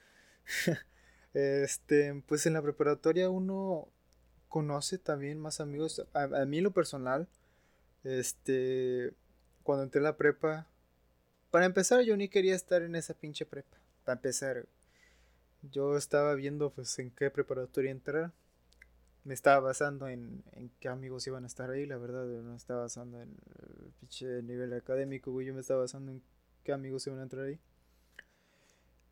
este, 1.33 2.21
pues 2.27 2.45
en 2.45 2.53
la 2.53 2.61
preparatoria 2.61 3.29
uno 3.29 3.87
conoce 4.49 4.97
también 4.97 5.39
más 5.39 5.61
amigos. 5.61 6.05
A, 6.13 6.23
a 6.23 6.45
mí 6.45 6.59
lo 6.59 6.71
personal, 6.71 7.29
este, 8.03 9.13
cuando 9.63 9.83
entré 9.83 10.01
a 10.01 10.03
la 10.03 10.17
prepa, 10.17 10.67
para 11.55 11.67
empezar 11.67 12.01
yo 12.01 12.17
ni 12.17 12.27
quería 12.27 12.53
estar 12.53 12.81
en 12.81 12.97
esa 12.97 13.13
pinche 13.13 13.45
prepa. 13.45 13.77
Para 14.03 14.17
empezar, 14.17 14.67
yo 15.61 15.95
estaba 15.95 16.35
viendo 16.35 16.69
pues 16.69 16.99
en 16.99 17.11
qué 17.11 17.29
preparatoria 17.29 17.91
entrar. 17.91 18.33
Me 19.23 19.33
estaba 19.33 19.61
basando 19.61 20.09
en, 20.09 20.43
en 20.51 20.69
qué 20.81 20.89
amigos 20.89 21.25
iban 21.27 21.45
a 21.45 21.47
estar 21.47 21.69
ahí, 21.69 21.85
la 21.85 21.95
verdad. 21.95 22.25
No 22.25 22.57
estaba 22.57 22.81
basando 22.81 23.21
en 23.21 23.37
el 23.57 23.93
pinche 24.01 24.43
nivel 24.43 24.73
académico, 24.73 25.31
güey. 25.31 25.47
Yo 25.47 25.53
me 25.53 25.61
estaba 25.61 25.79
basando 25.79 26.11
en 26.11 26.21
qué 26.65 26.73
amigos 26.73 27.07
iban 27.07 27.19
a 27.19 27.23
entrar 27.23 27.45
ahí. 27.45 27.57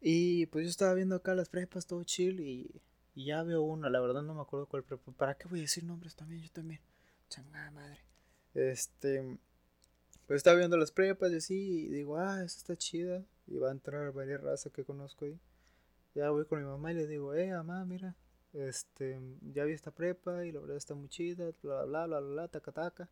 Y 0.01 0.47
pues 0.47 0.65
yo 0.65 0.69
estaba 0.69 0.93
viendo 0.95 1.15
acá 1.15 1.35
las 1.35 1.47
prepas, 1.47 1.87
todo 1.87 2.03
chill. 2.03 2.41
Y, 2.41 2.81
ya 3.15 3.41
veo 3.43 3.61
una, 3.61 3.89
la 3.89 4.01
verdad 4.01 4.21
no 4.21 4.35
me 4.35 4.41
acuerdo 4.41 4.65
cuál 4.65 4.83
prepa. 4.83 5.13
¿Para 5.13 5.35
qué 5.35 5.47
voy 5.47 5.59
a 5.59 5.61
decir 5.61 5.85
nombres 5.85 6.13
también? 6.17 6.41
Yo 6.41 6.51
también. 6.51 6.81
Changada 7.29 7.71
madre. 7.71 8.01
Este. 8.53 9.39
Pues 10.27 10.37
estaba 10.37 10.57
viendo 10.57 10.77
las 10.77 10.91
prepas 10.91 11.31
y 11.31 11.35
así. 11.35 11.85
Y 11.85 11.87
digo, 11.89 12.17
ah, 12.17 12.43
esa 12.43 12.57
está 12.57 12.75
chida. 12.75 13.23
Y 13.47 13.57
va 13.57 13.69
a 13.69 13.71
entrar 13.71 14.11
varias 14.13 14.41
razas 14.41 14.71
que 14.71 14.83
conozco 14.83 15.25
ahí 15.25 15.39
ya 16.15 16.29
voy 16.29 16.45
con 16.45 16.59
mi 16.59 16.65
mamá 16.65 16.91
y 16.91 16.95
le 16.95 17.07
digo, 17.07 17.33
eh, 17.33 17.51
mamá, 17.51 17.85
mira, 17.85 18.15
este, 18.53 19.19
ya 19.53 19.63
vi 19.65 19.73
esta 19.73 19.91
prepa 19.91 20.45
y 20.45 20.51
la 20.51 20.59
verdad 20.59 20.77
está 20.77 20.93
muy 20.93 21.09
chida, 21.09 21.51
bla, 21.61 21.85
bla, 21.85 22.05
bla, 22.05 22.19
bla, 22.19 22.29
bla, 22.29 22.47
taca, 22.47 22.71
taca. 22.71 23.09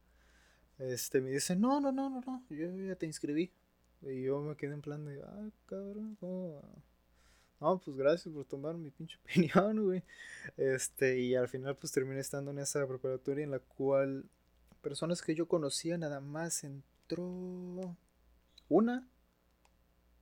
Este, 0.77 1.21
me 1.21 1.31
dice, 1.31 1.55
no, 1.55 1.79
no, 1.79 1.91
no, 1.91 2.09
no, 2.09 2.21
no, 2.21 2.45
yo 2.49 2.69
ya 2.87 2.95
te 2.95 3.05
inscribí. 3.05 3.51
Y 4.03 4.23
yo 4.23 4.41
me 4.41 4.55
quedé 4.55 4.73
en 4.73 4.81
plan 4.81 5.05
de, 5.05 5.21
ah, 5.23 5.49
cabrón, 5.67 6.15
¿cómo? 6.19 6.61
No, 7.59 7.79
pues 7.79 7.95
gracias 7.95 8.33
por 8.33 8.45
tomar 8.45 8.75
mi 8.75 8.89
pinche 8.89 9.17
opinión, 9.23 9.83
güey. 9.83 10.03
Este, 10.57 11.19
y 11.19 11.35
al 11.35 11.47
final 11.47 11.75
pues 11.75 11.91
terminé 11.91 12.19
estando 12.19 12.51
en 12.51 12.59
esa 12.59 12.87
preparatoria 12.87 13.43
en 13.43 13.51
la 13.51 13.59
cual 13.59 14.25
personas 14.81 15.21
que 15.21 15.35
yo 15.35 15.47
conocía 15.47 15.97
nada 15.97 16.19
más 16.19 16.63
una. 17.19 19.07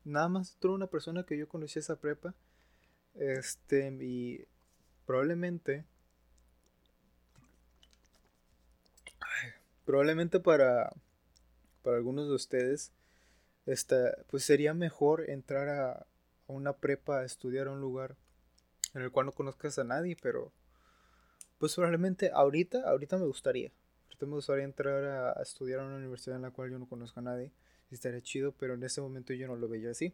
Nada 0.03 0.27
más 0.29 0.53
entró 0.53 0.73
una 0.73 0.87
persona 0.87 1.23
que 1.23 1.37
yo 1.37 1.47
conocía 1.47 1.81
esa 1.81 1.99
prepa. 1.99 2.33
Este, 3.15 3.95
y 4.01 4.45
probablemente. 5.05 5.85
Probablemente 9.85 10.39
para. 10.39 10.91
Para 11.83 11.97
algunos 11.97 12.27
de 12.27 12.35
ustedes. 12.35 12.91
Esta, 13.65 14.17
pues 14.29 14.43
sería 14.43 14.73
mejor 14.73 15.29
entrar 15.29 15.69
a, 15.69 15.91
a 15.91 16.05
una 16.47 16.73
prepa 16.73 17.19
a 17.19 17.25
estudiar 17.25 17.67
a 17.67 17.71
un 17.71 17.81
lugar 17.81 18.15
en 18.95 19.03
el 19.03 19.11
cual 19.11 19.27
no 19.27 19.31
conozcas 19.31 19.77
a 19.79 19.83
nadie, 19.83 20.17
pero. 20.21 20.51
Pues 21.59 21.75
probablemente 21.75 22.31
ahorita, 22.33 22.89
ahorita 22.89 23.17
me 23.17 23.25
gustaría. 23.25 23.71
Ahorita 24.19 24.25
me 24.25 24.35
gustaría 24.35 24.65
entrar 24.65 25.05
a, 25.05 25.39
a 25.39 25.41
estudiar 25.41 25.79
a 25.79 25.85
una 25.85 25.95
universidad 25.95 26.35
en 26.35 26.41
la 26.41 26.51
cual 26.51 26.71
yo 26.71 26.77
no 26.77 26.87
conozco 26.87 27.21
a 27.21 27.23
nadie. 27.23 27.51
Y 27.89 27.95
estaría 27.95 28.21
chido, 28.21 28.51
pero 28.51 28.73
en 28.73 28.83
ese 28.83 28.99
momento 28.99 29.33
yo 29.33 29.47
no 29.47 29.55
lo 29.55 29.69
veía 29.69 29.91
así. 29.91 30.13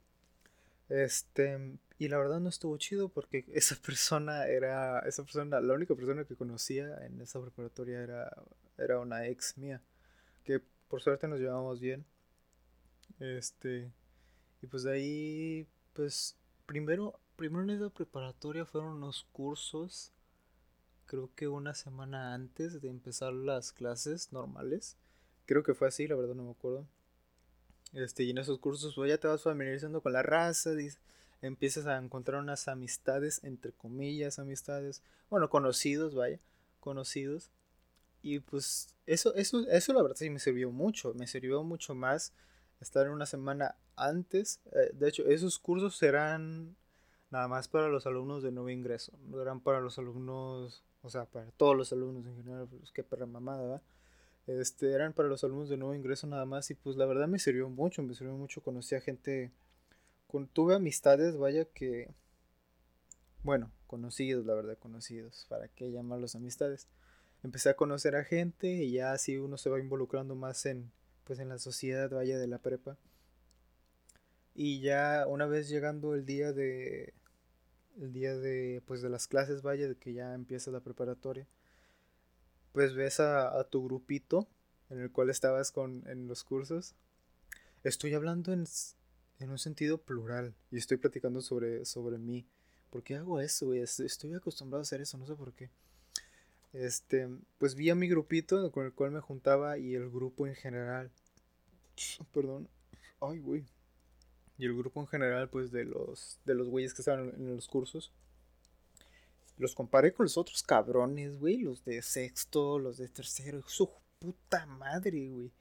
Este, 0.89 1.77
y 1.97 2.07
la 2.09 2.17
verdad 2.17 2.39
no 2.39 2.50
estuvo 2.50 2.77
chido 2.77 3.09
porque 3.09 3.45
esa 3.53 3.75
persona 3.75 4.45
era, 4.47 5.00
esa 5.00 5.24
persona, 5.24 5.59
la 5.59 5.74
única 5.74 5.95
persona 5.95 6.25
que 6.25 6.35
conocía 6.35 7.05
en 7.05 7.19
esa 7.21 7.41
preparatoria 7.41 8.01
era, 8.01 8.31
era 8.77 9.00
una 9.00 9.25
ex 9.27 9.57
mía, 9.57 9.81
que 10.43 10.62
por 10.88 11.01
suerte 11.01 11.27
nos 11.27 11.39
llevamos 11.39 11.79
bien. 11.79 12.05
Este, 13.19 13.91
y 14.62 14.67
pues 14.67 14.83
de 14.83 14.93
ahí, 14.93 15.67
pues 15.93 16.38
primero, 16.65 17.19
primero 17.35 17.63
en 17.63 17.71
esa 17.71 17.89
preparatoria 17.89 18.65
fueron 18.65 18.93
unos 18.93 19.25
cursos, 19.31 20.12
creo 21.05 21.29
que 21.35 21.47
una 21.47 21.74
semana 21.74 22.33
antes 22.33 22.81
de 22.81 22.89
empezar 22.89 23.33
las 23.33 23.71
clases 23.71 24.31
normales. 24.31 24.97
Creo 25.45 25.63
que 25.63 25.74
fue 25.74 25.88
así, 25.88 26.07
la 26.07 26.15
verdad 26.15 26.35
no 26.35 26.43
me 26.43 26.51
acuerdo. 26.51 26.88
Este, 27.93 28.24
y 28.24 28.31
en 28.31 28.39
esos 28.39 28.59
cursos 28.59 28.93
pues 28.95 29.09
ya 29.09 29.17
te 29.17 29.27
vas 29.27 29.43
familiarizando 29.43 30.01
con 30.01 30.13
la 30.13 30.24
raza, 30.24 30.71
empiezas 31.41 31.85
a 31.85 31.97
encontrar 31.97 32.41
unas 32.41 32.67
amistades, 32.67 33.43
entre 33.43 33.71
comillas, 33.71 34.39
amistades, 34.39 35.01
bueno, 35.29 35.50
conocidos, 35.50 36.15
vaya, 36.15 36.39
conocidos. 36.79 37.51
Y 38.21 38.39
pues 38.39 38.95
eso, 39.05 39.35
eso, 39.35 39.65
eso 39.67 39.93
la 39.93 40.01
verdad 40.01 40.17
sí 40.17 40.29
me 40.29 40.39
sirvió 40.39 40.71
mucho, 40.71 41.13
me 41.13 41.27
sirvió 41.27 41.63
mucho 41.63 41.93
más 41.95 42.33
estar 42.81 43.09
una 43.09 43.25
semana 43.25 43.75
antes. 43.95 44.59
Eh, 44.71 44.91
de 44.93 45.09
hecho, 45.09 45.25
esos 45.27 45.59
cursos 45.59 45.95
serán 45.95 46.75
nada 47.29 47.47
más 47.47 47.67
para 47.67 47.88
los 47.88 48.05
alumnos 48.07 48.43
de 48.43 48.51
nuevo 48.51 48.69
ingreso, 48.69 49.12
no 49.27 49.41
eran 49.41 49.59
para 49.59 49.79
los 49.79 49.97
alumnos, 49.97 50.83
o 51.05 51.09
sea, 51.09 51.25
para 51.25 51.51
todos 51.51 51.77
los 51.77 51.93
alumnos 51.93 52.25
en 52.25 52.35
general, 52.35 52.67
pues 52.67 52.91
que 52.91 53.03
perra 53.03 53.27
mamada, 53.27 53.62
¿verdad? 53.62 53.81
Este, 54.47 54.91
eran 54.91 55.13
para 55.13 55.29
los 55.29 55.43
alumnos 55.43 55.69
de 55.69 55.77
nuevo 55.77 55.93
ingreso 55.93 56.25
nada 56.25 56.45
más 56.45 56.69
y 56.71 56.75
pues 56.75 56.97
la 56.97 57.05
verdad 57.05 57.27
me 57.27 57.38
sirvió 57.38 57.69
mucho, 57.69 58.01
me 58.01 58.15
sirvió 58.15 58.33
mucho, 58.33 58.62
conocí 58.62 58.95
a 58.95 59.01
gente, 59.01 59.51
con, 60.27 60.47
tuve 60.47 60.75
amistades, 60.75 61.38
vaya 61.38 61.65
que, 61.65 62.09
bueno, 63.43 63.71
conocidos, 63.85 64.45
la 64.47 64.55
verdad, 64.55 64.77
conocidos, 64.79 65.45
¿para 65.47 65.67
qué 65.67 65.91
llamarlos 65.91 66.35
amistades? 66.35 66.88
Empecé 67.43 67.69
a 67.69 67.75
conocer 67.75 68.15
a 68.15 68.24
gente 68.24 68.67
y 68.67 68.93
ya 68.93 69.12
así 69.12 69.38
uno 69.38 69.57
se 69.57 69.69
va 69.69 69.79
involucrando 69.79 70.33
más 70.33 70.65
en, 70.65 70.91
pues 71.24 71.38
en 71.39 71.50
la 71.50 71.59
sociedad, 71.59 72.09
vaya, 72.09 72.39
de 72.39 72.47
la 72.47 72.57
prepa. 72.57 72.97
Y 74.55 74.79
ya 74.79 75.25
una 75.27 75.45
vez 75.45 75.69
llegando 75.69 76.15
el 76.15 76.25
día 76.25 76.51
de, 76.51 77.13
el 77.99 78.13
día 78.13 78.35
de, 78.35 78.81
pues 78.85 79.01
de 79.01 79.09
las 79.09 79.27
clases, 79.27 79.61
vaya, 79.61 79.87
de 79.87 79.95
que 79.95 80.13
ya 80.13 80.33
empieza 80.33 80.71
la 80.71 80.81
preparatoria 80.81 81.47
pues 82.75 82.93
ves 82.93 83.21
a, 83.21 83.63
tu 83.69 83.85
grupito 83.85 84.49
en 84.89 84.99
el 84.99 85.09
cual 85.09 85.29
estabas 85.29 85.71
con, 85.71 86.03
en 86.09 86.27
los 86.27 86.43
cursos. 86.43 86.93
Estoy 87.85 88.13
hablando 88.15 88.51
en, 88.51 88.65
un 89.49 89.57
sentido 89.57 89.97
plural 89.97 90.53
y 90.71 90.77
estoy 90.77 90.97
platicando 90.97 91.39
sobre, 91.39 91.85
sobre 91.85 92.17
mí. 92.17 92.45
¿Por 92.89 93.01
qué 93.01 93.15
hago 93.15 93.39
eso, 93.39 93.73
Estoy 93.73 94.33
acostumbrado 94.33 94.81
a 94.81 94.83
hacer 94.83 94.99
eso, 94.99 95.17
no 95.17 95.25
sé 95.25 95.35
por 95.35 95.53
qué. 95.53 95.69
Este, 96.73 97.29
pues 97.59 97.75
vi 97.75 97.89
a 97.91 97.95
mi 97.95 98.09
grupito 98.09 98.69
con 98.73 98.85
el 98.85 98.91
cual 98.91 99.11
me 99.11 99.21
juntaba 99.21 99.77
y 99.77 99.95
el 99.95 100.09
grupo 100.09 100.45
en 100.45 100.55
general. 100.55 101.09
Perdón. 102.33 102.67
Ay, 103.21 103.39
güey. 103.39 103.63
Y 104.57 104.65
el 104.65 104.75
grupo 104.75 105.01
en 105.01 105.07
general, 105.07 105.50
pues 105.50 105.71
de 105.71 105.85
los, 105.85 106.39
de 106.45 106.55
los 106.55 106.69
güeyes 106.69 106.93
que 106.93 107.01
estaban 107.01 107.33
en 107.35 107.55
los 107.55 107.67
cursos 107.67 108.13
los 109.57 109.74
comparé 109.74 110.13
con 110.13 110.25
los 110.25 110.38
otros 110.38 110.63
cabrones, 110.63 111.39
güey. 111.39 111.57
Los 111.57 111.83
de 111.85 112.01
sexto, 112.01 112.79
los 112.79 112.97
de 112.97 113.07
tercero. 113.07 113.63
Su 113.67 113.89
puta 114.19 114.65
madre, 114.65 115.29
güey. 115.29 115.51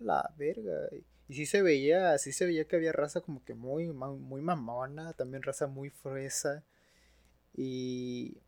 A 0.00 0.04
la 0.04 0.34
verga. 0.36 0.88
Y 1.28 1.34
sí 1.34 1.46
se 1.46 1.62
veía, 1.62 2.16
sí 2.18 2.32
se 2.32 2.46
veía 2.46 2.66
que 2.66 2.76
había 2.76 2.92
raza 2.92 3.20
como 3.20 3.44
que 3.44 3.54
muy, 3.54 3.92
muy 3.92 4.40
mamona. 4.40 5.12
También 5.12 5.42
raza 5.42 5.66
muy 5.66 5.90
fresa. 5.90 6.64
Y... 7.54 8.38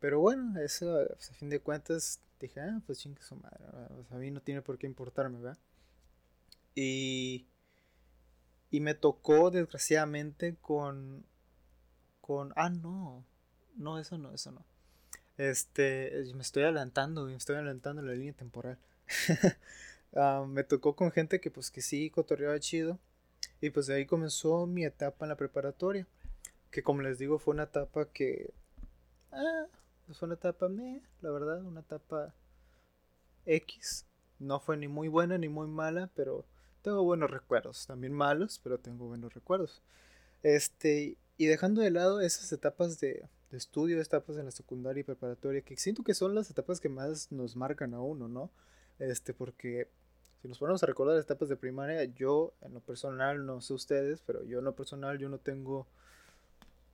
Pero 0.00 0.20
bueno, 0.20 0.60
eso 0.60 1.04
pues, 1.08 1.30
a 1.30 1.34
fin 1.34 1.50
de 1.50 1.60
cuentas 1.60 2.20
dije, 2.40 2.60
ah, 2.60 2.80
pues 2.86 3.00
chingue 3.00 3.20
su 3.20 3.34
madre. 3.34 3.64
a 4.10 4.14
mí 4.16 4.30
no 4.30 4.40
tiene 4.40 4.62
por 4.62 4.78
qué 4.78 4.86
importarme, 4.86 5.38
¿verdad? 5.40 5.58
Y... 6.74 7.46
Y 8.70 8.80
me 8.80 8.94
tocó 8.94 9.50
desgraciadamente 9.50 10.56
con... 10.60 11.24
Con... 12.20 12.52
Ah, 12.56 12.70
no. 12.70 13.24
No, 13.76 13.98
eso 13.98 14.18
no, 14.18 14.32
eso 14.32 14.52
no. 14.52 14.64
Este, 15.38 16.24
me 16.34 16.42
estoy 16.42 16.64
adelantando, 16.64 17.24
me 17.24 17.36
estoy 17.36 17.56
adelantando 17.56 18.02
la 18.02 18.12
línea 18.12 18.34
temporal. 18.34 18.78
Ah, 20.14 20.46
me 20.48 20.64
tocó 20.64 20.96
con 20.96 21.12
gente 21.12 21.38
que 21.38 21.50
pues 21.50 21.70
que 21.70 21.82
sí 21.82 22.08
cotorreaba 22.08 22.58
chido. 22.58 22.98
Y 23.60 23.68
pues 23.68 23.86
de 23.86 23.94
ahí 23.94 24.06
comenzó 24.06 24.66
mi 24.66 24.84
etapa 24.84 25.26
en 25.26 25.28
la 25.28 25.36
preparatoria. 25.36 26.06
Que 26.70 26.82
como 26.82 27.02
les 27.02 27.18
digo 27.18 27.38
fue 27.38 27.52
una 27.52 27.64
etapa 27.64 28.06
que... 28.10 28.54
Ah, 29.32 29.66
fue 30.14 30.26
una 30.26 30.36
etapa 30.36 30.70
me, 30.70 31.02
la 31.20 31.30
verdad, 31.30 31.62
una 31.62 31.80
etapa 31.80 32.34
X. 33.44 34.06
No 34.38 34.60
fue 34.60 34.76
ni 34.76 34.88
muy 34.88 35.08
buena 35.08 35.36
ni 35.36 35.48
muy 35.48 35.66
mala, 35.66 36.10
pero 36.14 36.46
tengo 36.88 37.04
buenos 37.04 37.30
recuerdos. 37.30 37.86
También 37.86 38.12
malos, 38.12 38.60
pero 38.62 38.78
tengo 38.78 39.06
buenos 39.06 39.32
recuerdos. 39.34 39.82
Este, 40.42 41.16
y 41.36 41.46
dejando 41.46 41.82
de 41.82 41.90
lado 41.90 42.20
esas 42.20 42.50
etapas 42.52 42.98
de, 43.00 43.28
de 43.50 43.58
estudio, 43.58 44.00
etapas 44.00 44.36
en 44.36 44.46
la 44.46 44.50
secundaria 44.50 45.00
y 45.00 45.04
preparatoria, 45.04 45.62
que 45.62 45.76
siento 45.76 46.02
que 46.02 46.14
son 46.14 46.34
las 46.34 46.50
etapas 46.50 46.80
que 46.80 46.88
más 46.88 47.30
nos 47.32 47.56
marcan 47.56 47.94
a 47.94 48.00
uno, 48.00 48.28
¿no? 48.28 48.50
Este, 48.98 49.34
porque 49.34 49.88
si 50.42 50.48
nos 50.48 50.58
ponemos 50.58 50.82
a 50.82 50.86
recordar 50.86 51.16
las 51.16 51.24
etapas 51.24 51.48
de 51.48 51.56
primaria, 51.56 52.04
yo 52.04 52.54
en 52.62 52.74
lo 52.74 52.80
personal, 52.80 53.44
no 53.44 53.60
sé 53.60 53.74
ustedes, 53.74 54.22
pero 54.26 54.44
yo 54.44 54.60
en 54.60 54.64
lo 54.64 54.74
personal 54.74 55.18
yo 55.18 55.28
no 55.28 55.38
tengo, 55.38 55.86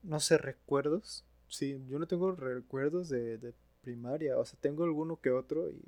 no 0.02 0.20
sé, 0.20 0.38
recuerdos. 0.38 1.24
Sí, 1.48 1.80
yo 1.88 1.98
no 1.98 2.06
tengo 2.06 2.32
recuerdos 2.32 3.08
de, 3.08 3.38
de 3.38 3.54
primaria. 3.82 4.38
O 4.38 4.44
sea, 4.44 4.58
tengo 4.60 4.84
alguno 4.84 5.20
que 5.20 5.30
otro 5.30 5.68
y 5.70 5.80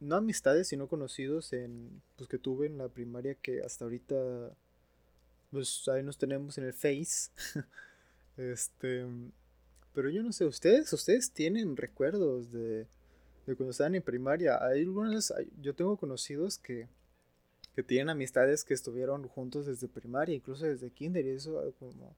no 0.00 0.16
amistades, 0.16 0.68
sino 0.68 0.88
conocidos 0.88 1.52
en 1.52 2.02
pues 2.16 2.28
que 2.28 2.38
tuve 2.38 2.66
en 2.66 2.78
la 2.78 2.88
primaria 2.88 3.34
que 3.34 3.62
hasta 3.62 3.84
ahorita 3.84 4.54
pues 5.50 5.88
ahí 5.88 6.02
nos 6.02 6.18
tenemos 6.18 6.56
en 6.58 6.64
el 6.64 6.72
Face. 6.72 7.30
este, 8.36 9.06
pero 9.92 10.08
yo 10.10 10.22
no 10.22 10.32
sé, 10.32 10.44
ustedes, 10.44 10.92
ustedes 10.92 11.32
tienen 11.32 11.76
recuerdos 11.76 12.52
de, 12.52 12.86
de 13.46 13.56
cuando 13.56 13.72
estaban 13.72 13.94
en 13.94 14.02
primaria. 14.02 14.64
Hay 14.64 14.80
algunas, 14.80 15.32
yo 15.60 15.74
tengo 15.74 15.96
conocidos 15.96 16.58
que, 16.58 16.88
que 17.74 17.82
tienen 17.82 18.10
amistades 18.10 18.64
que 18.64 18.74
estuvieron 18.74 19.26
juntos 19.26 19.66
desde 19.66 19.88
primaria, 19.88 20.34
incluso 20.34 20.66
desde 20.66 20.90
kinder, 20.90 21.26
y 21.26 21.30
eso 21.30 21.74
como... 21.78 22.16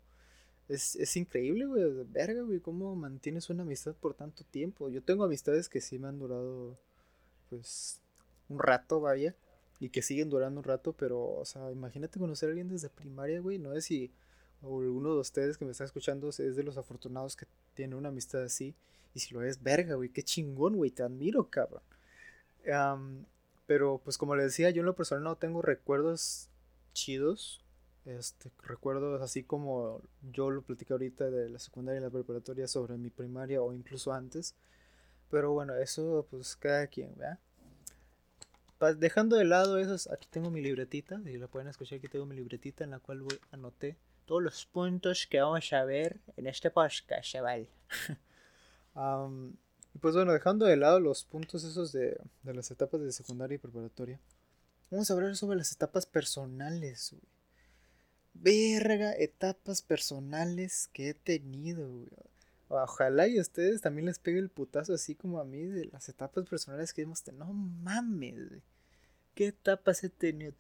Es, 0.69 0.97
es 0.97 1.17
increíble, 1.17 1.67
güey, 1.67 1.85
verga, 2.13 2.43
güey, 2.43 2.61
cómo 2.61 2.95
mantienes 2.95 3.51
una 3.51 3.63
amistad 3.63 3.95
por 3.95 4.15
tanto 4.15 4.45
tiempo. 4.45 4.89
Yo 4.89 5.03
tengo 5.03 5.25
amistades 5.25 5.69
que 5.69 5.81
sí 5.81 5.99
me 5.99 6.09
han 6.09 6.19
durado, 6.19 6.79
pues, 7.57 8.01
un 8.49 8.59
rato, 8.59 9.01
vaya, 9.01 9.35
y 9.79 9.91
que 9.91 10.03
siguen 10.03 10.31
durando 10.31 10.61
un 10.61 10.65
rato, 10.65 10.93
pero, 10.93 11.23
o 11.23 11.45
sea, 11.45 11.71
imagínate 11.71 12.19
conocer 12.19 12.49
a 12.49 12.51
alguien 12.51 12.69
desde 12.69 12.89
primaria, 12.89 13.41
güey, 13.41 13.59
no 13.59 13.73
sé 13.75 13.83
si 13.83 14.13
alguno 14.63 15.15
de 15.15 15.21
ustedes 15.21 15.59
que 15.59 15.65
me 15.65 15.73
está 15.73 15.85
escuchando 15.85 16.29
es 16.29 16.57
de 16.57 16.63
los 16.63 16.79
afortunados 16.79 17.37
que 17.37 17.47
tiene 17.75 17.97
una 17.97 18.09
amistad 18.09 18.43
así, 18.43 18.75
y 19.15 19.21
si 19.21 19.35
lo 19.35 19.43
es, 19.43 19.63
verga, 19.63 19.97
güey, 19.97 20.09
qué 20.09 20.23
chingón, 20.23 20.77
güey, 20.77 20.91
te 20.91 21.03
admiro, 21.03 21.51
cabrón. 21.51 21.83
pero, 23.67 24.01
pues, 24.03 24.19
como 24.19 24.35
les 24.35 24.47
decía, 24.47 24.71
yo 24.71 24.81
en 24.81 24.87
lo 24.87 24.97
personal 24.97 25.25
no 25.25 25.37
tengo 25.37 25.63
recuerdos 25.63 26.49
chidos, 26.95 27.63
este, 28.05 28.51
recuerdos 28.65 29.23
así 29.23 29.45
como 29.45 30.03
yo 30.33 30.51
lo 30.51 30.63
platicé 30.63 30.93
ahorita 30.93 31.31
de 31.31 31.49
la 31.49 31.61
secundaria 31.61 32.01
y 32.01 32.03
la 32.03 32.11
preparatoria 32.11 32.67
sobre 32.67 32.99
mi 32.99 33.11
primaria 33.11 33.63
o 33.63 33.73
incluso 33.73 34.13
antes. 34.13 34.55
Pero 35.33 35.53
bueno, 35.53 35.75
eso 35.77 36.27
pues 36.31 36.55
cada 36.57 36.87
quien, 36.87 37.17
¿verdad? 37.17 37.39
dejando 38.99 39.37
de 39.37 39.47
lado 39.47 39.79
esos, 39.79 40.11
aquí 40.11 40.29
tengo 40.29 40.51
mi 40.51 40.61
libretita, 40.61 41.19
si 41.25 41.39
lo 41.39 41.49
pueden 41.49 41.69
escuchar, 41.69 41.99
aquí 41.99 42.09
tengo 42.09 42.27
mi 42.27 42.37
libretita 42.37 42.85
en 42.85 42.91
la 42.91 42.99
cual 42.99 43.23
voy, 43.23 43.39
anoté 43.51 43.97
todos 44.27 44.43
los 44.43 44.67
puntos 44.67 45.27
que 45.31 45.41
vamos 45.41 45.73
a 45.73 45.85
ver 45.85 46.21
en 46.37 46.49
este 46.49 46.71
podcast, 46.71 47.31
chaval. 47.31 47.67
um, 48.95 49.55
pues 50.03 50.15
bueno, 50.15 50.35
dejando 50.35 50.67
de 50.67 50.77
lado 50.77 51.01
los 51.01 51.25
puntos 51.25 51.65
esos 51.65 51.93
de, 51.93 52.21
de, 52.43 52.55
las 52.55 52.71
etapas 52.71 53.01
de 53.01 53.11
secundaria 53.11 53.55
y 53.55 53.59
preparatoria, 53.59 54.21
vamos 54.91 55.11
a 55.11 55.15
hablar 55.15 55.35
sobre 55.35 55.57
las 55.57 55.73
etapas 55.73 56.05
personales, 56.05 57.09
güey. 57.13 57.23
Verga, 58.35 59.15
etapas 59.15 59.81
personales 59.81 60.91
que 60.93 61.09
he 61.09 61.15
tenido, 61.15 61.89
güey. 61.89 62.11
Ojalá 62.75 63.29
y 63.29 63.37
a 63.37 63.43
ustedes 63.43 63.83
también 63.83 64.07
les 64.07 64.19
pegue 64.19 64.39
el 64.39 64.49
putazo 64.49 64.95
así 64.95 65.15
como 65.15 65.39
a 65.39 65.45
mí 65.45 65.63
de 65.63 65.85
las 65.93 66.09
etapas 66.09 66.47
personales 66.49 66.95
que 66.95 67.03
hemos 67.03 67.23
tenido. 67.23 67.45
No 67.45 67.53
mames, 67.53 68.49
güey. 68.49 68.63
¿Qué 69.35 69.49
etapas 69.49 70.03
he 70.05 70.09
tenido? 70.09 70.55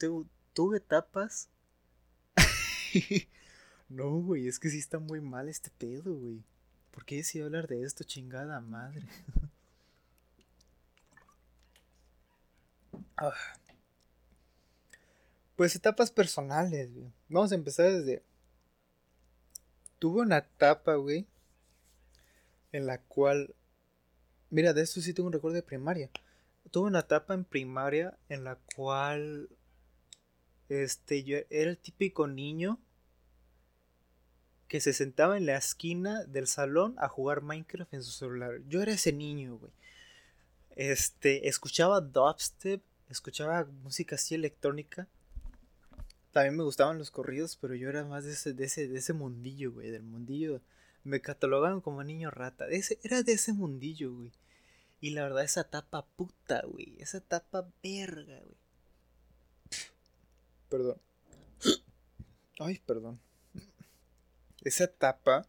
¿Tuve 0.52 0.76
etapas? 0.76 1.48
no, 3.88 4.20
güey, 4.20 4.46
es 4.46 4.58
que 4.58 4.68
sí 4.68 4.78
está 4.78 4.98
muy 4.98 5.22
mal 5.22 5.48
este 5.48 5.70
pedo, 5.70 6.14
güey. 6.14 6.42
¿Por 6.90 7.06
qué 7.06 7.16
decido 7.16 7.46
hablar 7.46 7.66
de 7.66 7.82
esto, 7.82 8.04
chingada 8.04 8.60
madre? 8.60 9.06
Ah. 13.16 13.34
Pues 15.54 15.76
etapas 15.76 16.10
personales, 16.10 16.92
güey. 16.92 17.12
Vamos 17.28 17.52
a 17.52 17.54
empezar 17.54 17.92
desde... 17.92 18.22
Tuve 20.00 20.22
una 20.22 20.38
etapa, 20.38 20.94
güey, 20.96 21.26
en 22.72 22.86
la 22.86 22.98
cual... 22.98 23.54
Mira, 24.50 24.72
de 24.72 24.82
esto 24.82 25.00
sí 25.00 25.14
tengo 25.14 25.28
un 25.28 25.32
recuerdo 25.32 25.56
de 25.56 25.62
primaria 25.62 26.10
tuve 26.70 26.88
una 26.88 27.00
etapa 27.00 27.34
en 27.34 27.44
primaria 27.44 28.16
en 28.28 28.44
la 28.44 28.56
cual 28.74 29.48
este 30.68 31.22
yo 31.24 31.38
era 31.50 31.70
el 31.70 31.78
típico 31.78 32.26
niño 32.26 32.78
que 34.68 34.80
se 34.80 34.94
sentaba 34.94 35.36
en 35.36 35.46
la 35.46 35.56
esquina 35.56 36.24
del 36.24 36.46
salón 36.46 36.94
a 36.96 37.08
jugar 37.08 37.42
Minecraft 37.42 37.92
en 37.92 38.02
su 38.02 38.10
celular. 38.10 38.60
Yo 38.68 38.80
era 38.80 38.92
ese 38.92 39.12
niño, 39.12 39.58
güey. 39.58 39.72
Este, 40.76 41.46
escuchaba 41.46 42.00
dubstep, 42.00 42.82
escuchaba 43.10 43.66
música 43.82 44.14
así 44.14 44.34
electrónica. 44.34 45.06
También 46.30 46.56
me 46.56 46.62
gustaban 46.62 46.96
los 46.96 47.10
corridos, 47.10 47.58
pero 47.60 47.74
yo 47.74 47.90
era 47.90 48.06
más 48.06 48.24
de 48.24 48.32
ese, 48.32 48.54
de 48.54 48.64
ese, 48.64 48.88
de 48.88 48.98
ese 48.98 49.12
mundillo, 49.12 49.72
güey, 49.72 49.90
del 49.90 50.04
mundillo. 50.04 50.62
Me 51.04 51.20
catalogaban 51.20 51.80
como 51.80 52.02
niño 52.04 52.30
rata. 52.30 52.68
ese, 52.68 52.98
era 53.02 53.22
de 53.22 53.32
ese 53.32 53.52
mundillo, 53.52 54.14
güey. 54.14 54.32
Y 55.00 55.10
la 55.10 55.22
verdad, 55.22 55.42
esa 55.42 55.64
tapa 55.64 56.06
puta, 56.06 56.62
güey. 56.64 56.96
Esa 56.98 57.20
tapa 57.20 57.68
verga, 57.82 58.40
güey. 58.40 58.56
Perdón. 60.68 61.00
Ay, 62.58 62.80
perdón. 62.86 63.20
Esa 64.62 64.84
etapa. 64.84 65.46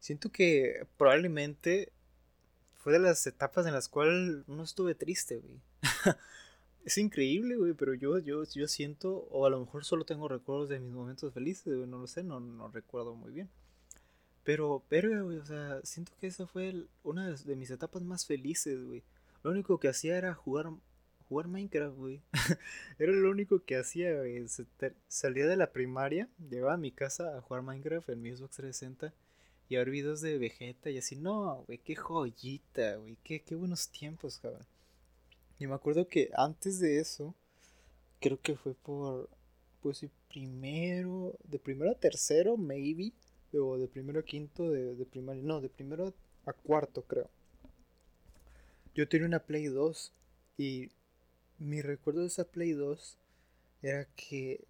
Siento 0.00 0.30
que 0.30 0.86
probablemente 0.96 1.92
fue 2.74 2.92
de 2.92 2.98
las 2.98 3.26
etapas 3.26 3.66
en 3.66 3.72
las 3.72 3.88
cuales 3.88 4.46
no 4.46 4.62
estuve 4.62 4.94
triste, 4.94 5.38
güey. 5.38 5.60
es 6.84 6.98
increíble, 6.98 7.56
güey, 7.56 7.72
pero 7.74 7.94
yo, 7.94 8.18
yo, 8.18 8.44
yo 8.44 8.68
siento, 8.68 9.26
o 9.30 9.46
a 9.46 9.50
lo 9.50 9.60
mejor 9.60 9.84
solo 9.84 10.04
tengo 10.04 10.28
recuerdos 10.28 10.68
de 10.68 10.78
mis 10.80 10.92
momentos 10.92 11.34
felices, 11.34 11.74
güey, 11.74 11.86
no 11.86 11.98
lo 11.98 12.06
sé, 12.06 12.22
no, 12.22 12.40
no 12.40 12.68
recuerdo 12.68 13.14
muy 13.14 13.32
bien. 13.32 13.50
Pero, 14.48 14.82
pero, 14.88 15.26
güey, 15.26 15.36
o 15.36 15.44
sea, 15.44 15.78
siento 15.84 16.12
que 16.18 16.26
esa 16.26 16.46
fue 16.46 16.86
una 17.02 17.28
de, 17.28 17.54
mis 17.54 17.70
etapas 17.70 18.02
más 18.02 18.24
felices, 18.24 18.82
güey. 18.82 19.02
Lo 19.42 19.50
único 19.50 19.78
que 19.78 19.88
hacía 19.88 20.16
era 20.16 20.32
jugar, 20.32 20.70
jugar 21.28 21.48
Minecraft, 21.48 21.94
güey. 21.94 22.22
era 22.98 23.12
lo 23.12 23.28
único 23.28 23.62
que 23.62 23.76
hacía, 23.76 24.16
güey. 24.16 24.46
salía 25.06 25.46
de 25.46 25.56
la 25.56 25.70
primaria, 25.70 26.30
llegaba 26.48 26.72
a 26.72 26.78
mi 26.78 26.92
casa 26.92 27.36
a 27.36 27.42
jugar 27.42 27.62
Minecraft 27.62 28.08
en 28.08 28.22
mi 28.22 28.34
Xbox 28.34 28.56
360 28.56 29.12
y 29.68 29.76
a 29.76 29.80
ver 29.80 29.90
videos 29.90 30.22
de 30.22 30.38
Vegeta 30.38 30.88
y 30.88 30.96
así, 30.96 31.14
no, 31.14 31.64
güey, 31.66 31.76
qué 31.76 31.94
joyita, 31.94 32.96
güey, 32.96 33.18
qué, 33.22 33.42
qué 33.42 33.54
buenos 33.54 33.90
tiempos, 33.90 34.38
cabrón. 34.38 34.64
Y 35.58 35.66
me 35.66 35.74
acuerdo 35.74 36.08
que 36.08 36.30
antes 36.34 36.78
de 36.78 37.00
eso, 37.00 37.34
creo 38.18 38.40
que 38.40 38.56
fue 38.56 38.72
por, 38.72 39.28
pues, 39.82 40.06
primero, 40.32 41.36
de 41.44 41.58
primero 41.58 41.90
a 41.90 41.96
tercero, 41.96 42.56
maybe 42.56 43.12
o 43.52 43.78
de 43.78 43.88
primero 43.88 44.20
a 44.20 44.24
quinto 44.24 44.70
de, 44.70 44.94
de 44.94 45.06
primaria, 45.06 45.42
no, 45.42 45.60
de 45.60 45.68
primero 45.68 46.14
a 46.46 46.52
cuarto 46.52 47.02
creo. 47.02 47.30
Yo 48.94 49.08
tenía 49.08 49.26
una 49.26 49.40
Play 49.40 49.66
2 49.66 50.12
y 50.56 50.90
mi 51.58 51.82
recuerdo 51.82 52.20
de 52.20 52.26
esa 52.26 52.44
Play 52.44 52.72
2 52.72 53.18
era 53.82 54.06
que 54.16 54.64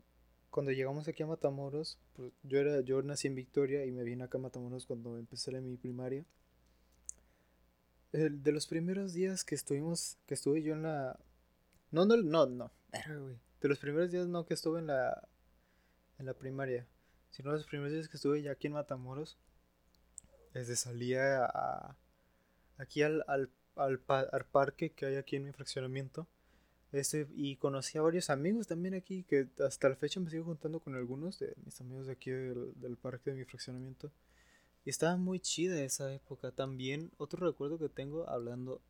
cuando 0.50 0.72
llegamos 0.72 1.08
aquí 1.08 1.22
a 1.22 1.26
Matamoros, 1.26 1.98
pues 2.14 2.32
yo 2.42 2.58
era 2.58 2.80
yo 2.80 3.02
nací 3.02 3.28
en 3.28 3.34
Victoria 3.34 3.84
y 3.84 3.90
me 3.90 4.04
vine 4.04 4.24
acá 4.24 4.38
a 4.38 4.40
Matamoros 4.40 4.86
cuando 4.86 5.18
empecé 5.18 5.50
en 5.50 5.68
mi 5.68 5.76
primaria. 5.76 6.24
El, 8.12 8.42
de 8.42 8.52
los 8.52 8.66
primeros 8.66 9.12
días 9.12 9.44
que 9.44 9.54
estuvimos, 9.54 10.16
que 10.26 10.34
estuve 10.34 10.62
yo 10.62 10.72
en 10.72 10.82
la 10.82 11.18
no 11.90 12.06
no 12.06 12.16
no 12.16 12.46
no, 12.46 12.70
de 13.60 13.68
los 13.68 13.78
primeros 13.78 14.10
días 14.10 14.26
no 14.26 14.46
que 14.46 14.54
estuve 14.54 14.80
en 14.80 14.86
la 14.86 15.28
en 16.18 16.26
la 16.26 16.34
primaria 16.34 16.86
sino 17.38 17.52
los 17.52 17.66
primeros 17.66 17.92
días 17.92 18.08
que 18.08 18.16
estuve 18.16 18.42
ya 18.42 18.50
aquí 18.50 18.66
en 18.66 18.72
Matamoros, 18.72 19.38
desde 20.52 20.74
salía 20.74 21.44
a, 21.44 21.96
aquí 22.78 23.02
al, 23.02 23.24
al, 23.28 23.48
al, 23.76 24.44
parque 24.46 24.90
que 24.90 25.06
hay 25.06 25.14
aquí 25.14 25.36
en 25.36 25.44
mi 25.44 25.52
fraccionamiento. 25.52 26.26
Este, 26.90 27.28
y 27.36 27.54
conocí 27.56 27.96
a 27.96 28.02
varios 28.02 28.28
amigos 28.28 28.66
también 28.66 28.94
aquí, 28.94 29.22
que 29.22 29.46
hasta 29.64 29.88
la 29.88 29.94
fecha 29.94 30.18
me 30.18 30.30
sigo 30.30 30.46
juntando 30.46 30.80
con 30.80 30.96
algunos 30.96 31.38
de 31.38 31.54
mis 31.64 31.80
amigos 31.80 32.06
de 32.06 32.14
aquí 32.14 32.32
del, 32.32 32.96
parque 33.00 33.30
de 33.30 33.36
mi 33.36 33.44
fraccionamiento. 33.44 34.10
Y 34.84 34.90
estaba 34.90 35.16
muy 35.16 35.38
chida 35.38 35.80
esa 35.80 36.12
época. 36.12 36.50
También 36.50 37.12
otro 37.18 37.46
recuerdo 37.46 37.78
que 37.78 37.88
tengo 37.88 38.28
hablando, 38.28 38.82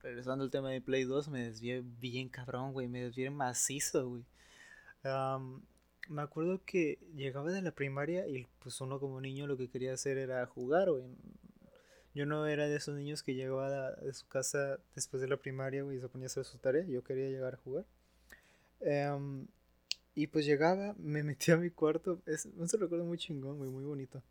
regresando 0.00 0.44
al 0.44 0.52
tema 0.52 0.70
de 0.70 0.80
Play 0.80 1.02
2, 1.02 1.28
me 1.30 1.42
desvié 1.42 1.82
bien 1.82 2.28
cabrón, 2.28 2.72
güey, 2.72 2.86
me 2.86 3.02
desvié 3.02 3.30
macizo, 3.30 4.08
güey 4.08 4.24
me 6.08 6.22
acuerdo 6.22 6.60
que 6.64 6.98
llegaba 7.14 7.50
de 7.50 7.62
la 7.62 7.72
primaria 7.72 8.26
y 8.28 8.46
pues 8.60 8.80
uno 8.80 9.00
como 9.00 9.20
niño 9.20 9.46
lo 9.46 9.56
que 9.56 9.68
quería 9.68 9.92
hacer 9.92 10.18
era 10.18 10.44
jugar, 10.46 10.90
güey. 10.90 11.04
Yo 12.14 12.24
no 12.24 12.46
era 12.46 12.66
de 12.66 12.76
esos 12.76 12.96
niños 12.96 13.22
que 13.22 13.34
llegaba 13.34 13.92
de 13.92 14.14
su 14.14 14.26
casa 14.26 14.78
después 14.94 15.20
de 15.20 15.28
la 15.28 15.36
primaria, 15.36 15.84
y 15.92 16.00
se 16.00 16.08
ponía 16.08 16.24
a 16.24 16.28
hacer 16.28 16.46
su 16.46 16.56
tarea. 16.56 16.82
Yo 16.86 17.04
quería 17.04 17.28
llegar 17.28 17.54
a 17.54 17.58
jugar. 17.58 17.84
Em, 18.80 19.46
y 20.14 20.26
pues 20.28 20.46
llegaba, 20.46 20.94
me 20.98 21.22
metí 21.22 21.52
a 21.52 21.58
mi 21.58 21.68
cuarto. 21.68 22.22
Es 22.24 22.46
un 22.46 22.68
recuerdo 22.68 23.04
muy 23.04 23.18
chingón, 23.18 23.58
güey, 23.58 23.70
muy 23.70 23.84
bonito. 23.84 24.22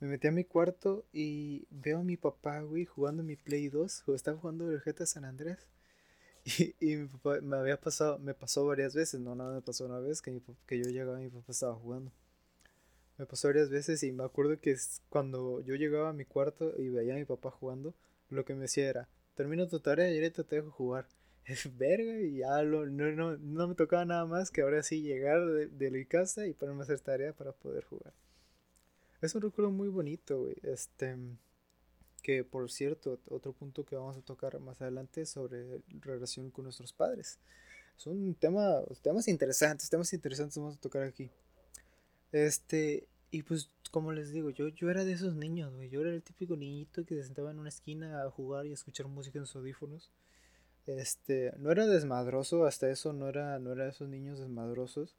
Me 0.00 0.08
metí 0.08 0.26
a 0.26 0.32
mi 0.32 0.44
cuarto 0.44 1.04
y 1.12 1.66
veo 1.70 1.98
a 1.98 2.02
mi 2.02 2.16
papá, 2.16 2.60
güey, 2.62 2.86
jugando 2.86 3.22
mi 3.22 3.36
Play 3.36 3.68
2. 3.68 4.04
O 4.06 4.14
estaba 4.14 4.38
jugando 4.38 4.70
el 4.70 4.80
GTA 4.80 5.04
San 5.04 5.26
Andrés. 5.26 5.68
Y, 6.80 6.96
me 7.42 7.56
había 7.56 7.80
pasado, 7.80 8.18
me 8.18 8.34
pasó 8.34 8.66
varias 8.66 8.94
veces, 8.94 9.20
no 9.20 9.34
nada 9.34 9.54
me 9.54 9.62
pasó 9.62 9.86
una 9.86 9.98
vez 9.98 10.20
que, 10.20 10.40
que 10.66 10.78
yo 10.78 10.90
llegaba 10.90 11.20
y 11.20 11.24
mi 11.24 11.30
papá 11.30 11.52
estaba 11.52 11.74
jugando. 11.74 12.12
Me 13.16 13.26
pasó 13.26 13.48
varias 13.48 13.70
veces 13.70 14.02
y 14.02 14.12
me 14.12 14.24
acuerdo 14.24 14.58
que 14.60 14.76
cuando 15.08 15.60
yo 15.60 15.74
llegaba 15.76 16.10
a 16.10 16.12
mi 16.12 16.24
cuarto 16.24 16.74
y 16.78 16.88
veía 16.88 17.14
a 17.14 17.18
mi 17.18 17.24
papá 17.24 17.50
jugando, 17.50 17.94
lo 18.28 18.44
que 18.44 18.54
me 18.54 18.62
decía 18.62 18.88
era, 18.88 19.08
termino 19.34 19.68
tu 19.68 19.80
tarea 19.80 20.10
y 20.10 20.16
ahorita 20.16 20.44
te 20.44 20.56
dejo 20.56 20.70
jugar. 20.70 21.06
Es 21.44 21.76
verga 21.78 22.20
y 22.20 22.38
ya 22.38 22.62
lo, 22.62 22.86
no, 22.86 23.10
no, 23.12 23.36
no, 23.36 23.68
me 23.68 23.74
tocaba 23.74 24.04
nada 24.04 24.26
más 24.26 24.50
que 24.50 24.62
ahora 24.62 24.82
sí 24.82 25.02
llegar 25.02 25.44
de, 25.46 25.68
de 25.68 25.90
mi 25.90 26.04
casa 26.06 26.46
y 26.46 26.54
ponerme 26.54 26.80
a 26.80 26.84
hacer 26.84 27.00
tarea 27.00 27.32
para 27.32 27.52
poder 27.52 27.84
jugar. 27.84 28.12
Es 29.20 29.34
un 29.34 29.42
recuerdo 29.42 29.70
muy 29.70 29.88
bonito, 29.88 30.40
güey. 30.40 30.56
Este, 30.62 31.16
que 32.24 32.42
por 32.42 32.70
cierto, 32.72 33.20
otro 33.28 33.52
punto 33.52 33.84
que 33.84 33.96
vamos 33.96 34.16
a 34.16 34.22
tocar 34.22 34.58
más 34.58 34.80
adelante 34.80 35.26
sobre 35.26 35.82
relación 36.00 36.50
con 36.50 36.64
nuestros 36.64 36.94
padres. 36.94 37.38
Son 37.96 38.34
tema, 38.34 38.80
temas 39.02 39.28
interesantes, 39.28 39.90
temas 39.90 40.10
interesantes 40.14 40.56
vamos 40.56 40.76
a 40.76 40.80
tocar 40.80 41.02
aquí. 41.02 41.30
Este, 42.32 43.06
y 43.30 43.42
pues 43.42 43.70
como 43.90 44.10
les 44.10 44.32
digo, 44.32 44.48
yo, 44.48 44.68
yo 44.68 44.90
era 44.90 45.04
de 45.04 45.12
esos 45.12 45.36
niños, 45.36 45.74
güey. 45.74 45.90
Yo 45.90 46.00
era 46.00 46.10
el 46.10 46.22
típico 46.22 46.56
niñito 46.56 47.04
que 47.04 47.14
se 47.14 47.24
sentaba 47.24 47.50
en 47.50 47.58
una 47.58 47.68
esquina 47.68 48.22
a 48.22 48.30
jugar 48.30 48.64
y 48.64 48.70
a 48.70 48.74
escuchar 48.74 49.06
música 49.06 49.38
en 49.38 49.44
sus 49.44 49.56
audífonos. 49.56 50.10
Este, 50.86 51.52
no 51.58 51.70
era 51.70 51.86
desmadroso, 51.86 52.64
hasta 52.64 52.88
eso 52.88 53.12
no 53.12 53.28
era, 53.28 53.58
no 53.58 53.72
era 53.72 53.84
de 53.84 53.90
esos 53.90 54.08
niños 54.08 54.38
desmadrosos. 54.38 55.14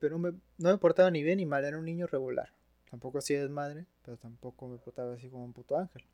Pero 0.00 0.18
no 0.18 0.32
me 0.58 0.78
portaba 0.78 1.12
ni 1.12 1.22
bien 1.22 1.36
ni 1.36 1.46
mal, 1.46 1.64
era 1.64 1.78
un 1.78 1.84
niño 1.84 2.08
regular. 2.08 2.52
Tampoco 2.90 3.18
hacía 3.18 3.40
desmadre, 3.40 3.86
pero 4.04 4.16
tampoco 4.16 4.68
me 4.68 4.78
portaba 4.78 5.14
así 5.14 5.28
como 5.28 5.44
un 5.44 5.52
puto 5.52 5.76
ángel. 5.76 6.04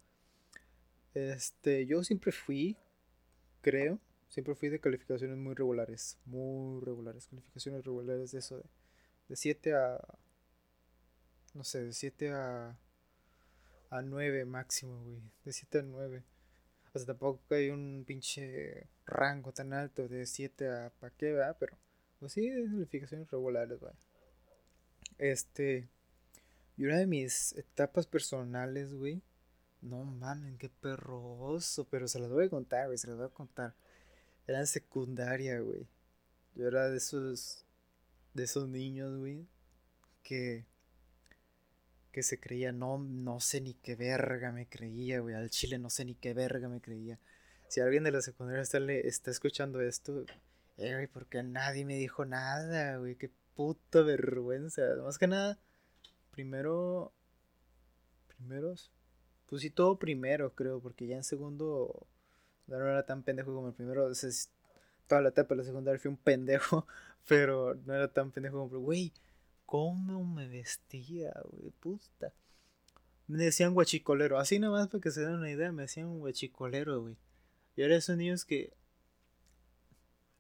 Este, 1.15 1.87
yo 1.87 2.03
siempre 2.05 2.33
fui, 2.33 2.77
creo, 3.63 3.99
siempre 4.29 4.55
fui 4.55 4.69
de 4.69 4.81
calificaciones 4.81 5.37
muy 5.37 5.55
regulares, 5.55 6.19
muy 6.27 6.85
regulares, 6.85 7.27
calificaciones 7.29 7.85
regulares 7.85 8.33
de 8.33 8.39
eso 8.39 8.59
de, 8.59 8.65
de 9.29 9.37
7 9.37 9.75
a 9.75 9.99
no 11.57 11.65
sé, 11.65 11.85
de 11.85 11.93
7 11.93 12.33
a, 12.33 12.79
a 13.91 14.03
9 14.03 14.45
máximo, 14.45 15.03
güey. 15.05 15.23
De 15.45 15.53
7 15.53 15.79
a 15.79 15.83
9. 15.83 16.23
O 16.93 16.99
sea, 16.99 17.07
tampoco 17.07 17.43
hay 17.55 17.71
un 17.71 18.05
pinche 18.07 18.89
rango 19.07 19.53
tan 19.53 19.73
alto 19.73 20.07
de 20.07 20.27
7 20.27 20.69
a 20.69 20.93
pa' 21.01 21.11
qué, 21.11 21.33
¿verdad? 21.33 21.57
Pero, 21.59 21.79
pues 22.21 22.33
sí, 22.33 22.49
de 22.49 22.67
calificaciones 22.67 23.31
regulares, 23.31 23.81
güey. 23.81 23.93
Este. 25.19 25.89
Y 26.77 26.85
una 26.85 26.99
de 26.99 27.07
mis 27.07 27.53
etapas 27.57 28.07
personales, 28.07 28.95
güey. 28.95 29.23
No 29.81 30.05
mames, 30.05 30.59
qué 30.59 30.69
perroso. 30.69 31.87
Pero 31.89 32.09
se 32.09 32.19
las 32.19 32.31
voy 32.31 32.47
a 32.47 32.51
contar, 32.51 32.87
güey. 32.87 32.99
Se 32.99 33.09
las 33.09 33.17
voy 33.17 33.27
a 33.27 33.31
contar. 33.31 33.75
Era 34.47 34.61
en 34.61 34.67
secundaria, 34.67 35.61
güey. 35.61 35.87
Yo 36.55 36.69
era 36.69 36.89
de 36.89 36.97
esos. 36.97 37.65
De 38.35 38.45
esos 38.45 38.69
niños, 38.69 39.19
güey. 39.19 39.47
Que 40.23 40.67
que 42.17 42.23
se 42.23 42.41
creía, 42.41 42.73
no, 42.73 42.97
no 42.97 43.41
sé 43.41 43.61
ni 43.61 43.75
qué 43.75 43.95
verga 43.95 44.51
me 44.51 44.67
creía, 44.67 45.21
güey, 45.21 45.35
al 45.35 45.51
chile 45.51 45.79
no 45.79 45.91
sé 45.91 46.07
ni 46.07 46.15
qué 46.15 46.33
verga 46.33 46.67
me 46.67 46.81
creía. 46.81 47.19
Si 47.69 47.83
alguien 47.83 48.05
de 48.05 48.11
la 48.11 48.23
secundaria 48.23 48.63
está, 48.63 48.79
está 48.79 49.31
escuchando 49.31 49.83
esto, 49.83 50.25
eh, 50.79 50.95
güey, 50.95 51.09
porque 51.09 51.43
nadie 51.43 51.85
me 51.85 51.97
dijo 51.97 52.25
nada, 52.25 52.97
güey, 52.97 53.17
qué 53.17 53.31
puta 53.55 54.01
vergüenza. 54.01 54.81
Más 55.05 55.19
que 55.19 55.27
nada, 55.27 55.59
primero, 56.37 57.13
primeros, 58.29 58.93
pues 59.47 59.63
sí, 59.63 59.71
todo 59.71 59.99
primero, 59.99 60.55
creo, 60.55 60.81
porque 60.81 61.07
ya 61.07 61.17
en 61.17 61.25
segundo 61.25 62.07
no 62.67 62.77
era 62.77 63.07
tan 63.07 63.23
pendejo 63.23 63.55
como 63.55 63.69
el 63.69 63.75
primero. 63.75 64.13
toda 65.07 65.23
la 65.23 65.31
etapa 65.31 65.55
de 65.55 65.63
la 65.63 65.65
secundaria 65.65 65.99
fui 65.99 66.11
un 66.11 66.19
pendejo, 66.19 66.87
pero 67.27 67.75
no 67.87 67.95
era 67.95 68.13
tan 68.13 68.31
pendejo 68.31 68.69
como, 68.69 68.81
güey, 68.81 69.13
cómo 69.65 70.25
me 70.25 70.47
vestía, 70.47 71.33
güey, 71.51 71.71
puta. 71.81 72.33
Me 73.27 73.39
decían 73.39 73.73
guachicolero, 73.73 74.39
así 74.39 74.59
nomás 74.59 74.89
para 74.89 75.01
que 75.01 75.11
se 75.11 75.23
den 75.23 75.37
una 75.37 75.51
idea, 75.51 75.73
me 75.73 75.83
decían 75.83 76.19
guachicolero, 76.19 77.01
güey. 77.01 77.17
Y 77.77 77.83
era 77.83 77.97
esos 77.97 78.17
niños 78.17 78.45
que 78.45 78.75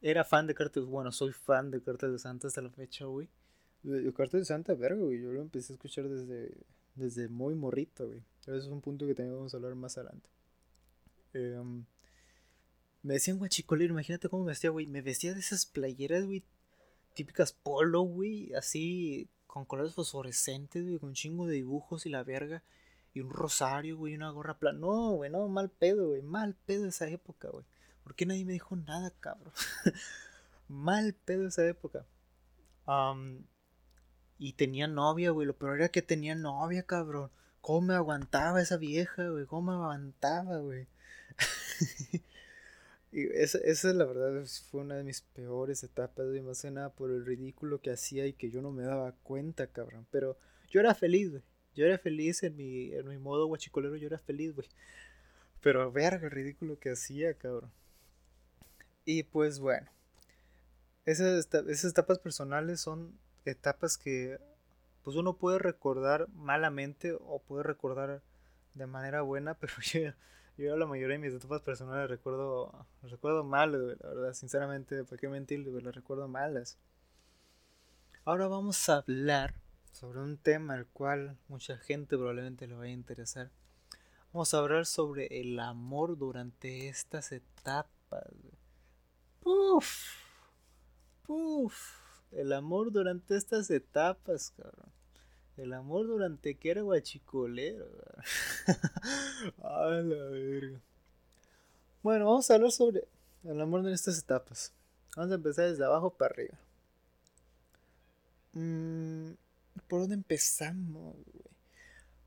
era 0.03 0.25
fan 0.25 0.47
de 0.47 0.55
Cartel, 0.55 0.85
bueno, 0.85 1.11
soy 1.11 1.33
fan 1.33 1.71
de 1.71 1.83
Cartel 1.83 2.13
de 2.13 2.19
Santa 2.19 2.49
hasta 2.49 2.61
la 2.61 2.71
fecha, 2.71 3.07
güey. 3.07 3.29
Cartel 4.15 4.41
de 4.41 4.47
Santa, 4.47 4.75
verga, 4.75 5.03
güey, 5.03 5.21
yo 5.21 5.33
lo 5.33 5.41
empecé 5.41 5.73
a 5.73 5.77
escuchar 5.77 6.09
desde, 6.09 6.53
desde 6.95 7.29
muy 7.29 7.55
morrito, 7.55 8.07
güey. 8.07 8.23
Ese 8.43 8.59
es 8.59 8.67
un 8.67 8.81
punto 8.81 9.07
que 9.07 9.15
tenemos 9.15 9.51
que 9.51 9.57
hablar 9.57 9.75
más 9.75 9.97
adelante. 9.97 10.29
Em, 11.33 11.85
me 13.03 13.15
decían 13.15 13.39
guachicolero, 13.39 13.93
imagínate 13.93 14.29
cómo 14.29 14.45
me 14.45 14.51
vestía, 14.51 14.71
güey. 14.71 14.87
Me 14.87 15.03
vestía 15.03 15.35
de 15.35 15.41
esas 15.41 15.67
playeras, 15.67 16.25
güey, 16.25 16.43
típicas 17.15 17.53
polo, 17.53 18.03
güey, 18.03 18.53
así 18.55 19.29
con 19.47 19.65
colores 19.65 19.95
fosforescentes, 19.95 20.85
güey, 20.85 20.99
con 20.99 21.11
un 21.11 21.15
chingo 21.15 21.47
de 21.47 21.55
dibujos 21.55 22.07
y 22.07 22.11
la 22.11 22.25
verga. 22.25 22.63
Y 23.15 23.21
un 23.21 23.31
rosario, 23.31 23.97
güey, 23.97 24.15
una 24.15 24.31
gorra 24.31 24.59
plana. 24.59 24.79
No, 24.79 25.13
güey, 25.13 25.31
no, 25.31 25.49
mal 25.49 25.71
pedo, 25.71 26.09
güey. 26.09 26.23
Mal 26.23 26.55
pedo 26.67 26.87
esa 26.87 27.09
época, 27.09 27.49
güey. 27.49 27.65
¿Por 28.03 28.15
qué 28.15 28.27
nadie 28.27 28.45
me 28.45 28.53
dijo 28.53 28.77
nada, 28.77 29.11
cabrón? 29.21 29.53
mal 30.69 31.15
pedo 31.15 31.47
esa 31.47 31.67
época. 31.67 32.05
Y 34.39 34.55
tenía 34.55 34.87
novia, 34.87 35.31
güey. 35.31 35.47
Lo 35.47 35.57
peor 35.57 35.77
era 35.77 35.89
que 35.89 36.03
tenía 36.03 36.35
novia, 36.35 36.83
cabrón. 36.85 37.31
¿Cómo 37.61 37.81
me 37.89 37.95
aguantaba 37.95 38.61
esa 38.61 38.77
vieja, 38.77 39.29
güey? 39.29 39.47
¿Cómo 39.47 39.73
me 39.73 39.73
aguantaba, 39.73 40.59
güey? 40.59 40.87
Y 43.13 43.29
esa, 43.33 43.57
esa, 43.59 43.95
la 43.95 44.05
verdad 44.05 44.45
fue 44.71 44.83
una 44.83 44.97
de 44.97 45.03
mis 45.03 45.23
peores 45.23 45.83
etapas, 45.83 46.27
güey, 46.27 46.43
más 46.43 46.61
que 46.61 46.71
nada 46.71 46.91
por 46.91 47.11
el 47.11 47.25
ridículo 47.25 47.81
que 47.81 47.91
hacía 47.91 48.27
y 48.27 48.35
que 48.35 48.51
yo 48.51 48.61
no 48.61 48.73
me 48.73 48.83
daba 48.83 49.13
cuenta, 49.23 49.69
cabrón. 49.69 50.07
Pero 50.11 50.37
yo 50.69 50.81
era 50.81 50.95
feliz, 50.95 51.31
güey. 51.31 51.43
Yo 51.75 51.87
era 51.87 51.97
feliz 51.97 52.43
en 52.43 52.57
mi, 52.57 52.93
en 52.93 53.09
mi 53.09 53.17
modo 53.17 53.47
guachicolero, 53.47 53.97
yo 53.97 54.09
era 54.09 54.19
feliz, 54.19 54.55
güey. 54.55 54.69
Pero 55.63 55.91
verga, 55.91 56.27
el 56.27 56.31
ridículo 56.31 56.79
que 56.79 56.91
hacía, 56.91 57.33
cabrón. 57.33 57.73
Y 59.07 59.23
pues 59.23 59.61
bueno, 59.61 59.89
esas, 61.07 61.49
esas 61.69 61.91
etapas 61.93 62.19
personales 62.19 62.81
son 62.81 63.19
etapas 63.51 63.99
que 63.99 64.39
pues 65.03 65.17
uno 65.17 65.37
puede 65.37 65.59
recordar 65.59 66.29
malamente 66.31 67.17
o 67.21 67.41
puede 67.41 67.63
recordar 67.63 68.23
de 68.75 68.87
manera 68.87 69.23
buena, 69.23 69.55
pero 69.61 69.73
yo 69.83 70.13
yo 70.59 70.75
la 70.77 70.87
mayoría 70.87 71.19
de 71.19 71.23
mis 71.23 71.35
etapas 71.35 71.61
personales 71.61 72.09
recuerdo, 72.09 72.87
recuerdo 73.03 73.45
mal, 73.45 73.73
la 73.73 74.09
verdad, 74.09 74.33
sinceramente, 74.33 75.05
¿para 75.05 75.19
qué 75.19 75.29
mentir? 75.29 75.67
Las 75.67 75.95
recuerdo 75.95 76.29
malas. 76.29 76.79
Ahora 78.25 78.49
vamos 78.49 78.89
a 78.89 78.97
hablar 78.97 79.55
sobre 79.93 80.21
un 80.21 80.39
tema 80.39 80.75
al 80.75 80.87
cual 80.87 81.37
mucha 81.49 81.77
gente 81.77 82.17
probablemente 82.17 82.67
le 82.67 82.75
vaya 82.75 82.91
a 82.91 82.95
interesar. 82.95 83.51
Vamos 84.33 84.55
a 84.55 84.59
hablar 84.59 84.87
sobre 84.87 85.27
el 85.41 85.61
amor 85.61 86.17
durante 86.17 86.89
estas 86.89 87.33
etapas. 87.33 88.25
Puf, 89.41 90.23
puf, 91.27 92.06
el 92.33 92.53
amor 92.53 92.93
durante 92.93 93.37
estas 93.37 93.71
etapas, 93.71 94.53
cabrón. 94.57 94.91
El 95.57 95.73
amor 95.73 96.07
durante 96.07 96.55
que 96.57 96.71
era 96.71 96.83
guachicolero. 96.83 97.89
Ay, 99.63 100.03
la 100.05 100.25
verga. 100.25 100.81
Bueno, 102.03 102.27
vamos 102.27 102.51
a 102.51 102.55
hablar 102.55 102.71
sobre 102.71 103.09
el 103.43 103.61
amor 103.61 103.81
en 103.81 103.95
estas 103.95 104.19
etapas. 104.19 104.73
Vamos 105.17 105.33
a 105.33 105.37
empezar 105.37 105.71
desde 105.71 105.85
abajo 105.85 106.11
para 106.11 106.35
arriba. 106.35 106.59
Mm, 108.53 109.33
¿Por 109.89 110.01
dónde 110.01 110.15
empezamos, 110.15 111.15
güey? 111.15 111.47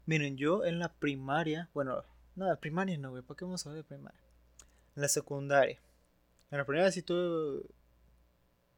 Miren, 0.05 0.37
yo 0.37 0.65
en 0.65 0.79
la 0.79 0.91
primaria, 0.91 1.69
bueno, 1.73 2.03
no, 2.35 2.55
primaria 2.59 2.97
no, 2.97 3.11
güey, 3.11 3.21
¿para 3.21 3.37
qué 3.37 3.45
vamos 3.45 3.63
a 3.63 3.69
hablar 3.69 3.83
de 3.83 3.87
primaria? 3.87 4.19
En 4.95 5.03
la 5.03 5.07
secundaria. 5.07 5.79
En 6.49 6.57
la 6.57 6.65
primaria 6.65 6.91
sí 6.91 7.03
tuve 7.03 7.63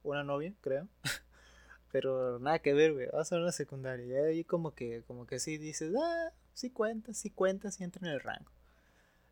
una 0.03 0.23
novia, 0.23 0.53
creo. 0.61 0.87
Pero 1.91 2.39
nada 2.39 2.59
que 2.59 2.73
ver, 2.73 2.93
güey. 2.93 3.07
Vas 3.11 3.31
a 3.31 3.37
la 3.37 3.51
secundaria. 3.51 4.05
Y 4.05 4.13
ahí 4.13 4.43
como 4.43 4.73
que, 4.73 5.03
como 5.07 5.27
que 5.27 5.39
sí 5.39 5.57
dices, 5.57 5.93
ah, 6.01 6.31
sí 6.53 6.69
cuenta, 6.69 7.13
sí 7.13 7.29
cuenta, 7.29 7.71
sí 7.71 7.83
entra 7.83 8.07
en 8.07 8.13
el 8.13 8.21
rango. 8.21 8.51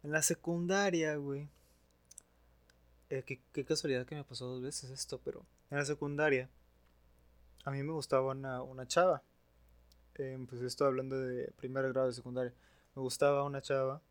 En 0.04 0.12
la 0.12 0.22
secundaria, 0.22 1.16
güey. 1.16 1.48
Eh, 3.10 3.24
qué, 3.24 3.66
casualidad 3.66 4.06
que 4.06 4.16
me 4.16 4.24
pasó 4.24 4.46
dos 4.46 4.62
veces 4.62 4.92
esto, 4.92 5.20
pero 5.24 5.44
en 5.72 5.80
la 5.80 5.86
secundaria 5.86 6.48
a 7.66 7.72
mí 7.72 7.82
me 7.82 7.92
gustaba 7.92 8.32
una, 8.32 8.62
una 8.62 8.88
chava. 8.88 9.24
Eh, 10.16 10.38
pues 10.48 10.62
estoy 10.62 10.88
hablando 10.88 11.18
de 11.20 11.52
primer 11.58 11.88
grado 11.92 12.08
de 12.08 12.14
secundaria. 12.14 12.54
Me 12.96 13.02
gustaba 13.02 13.44
una 13.44 13.62
chava 13.62 14.02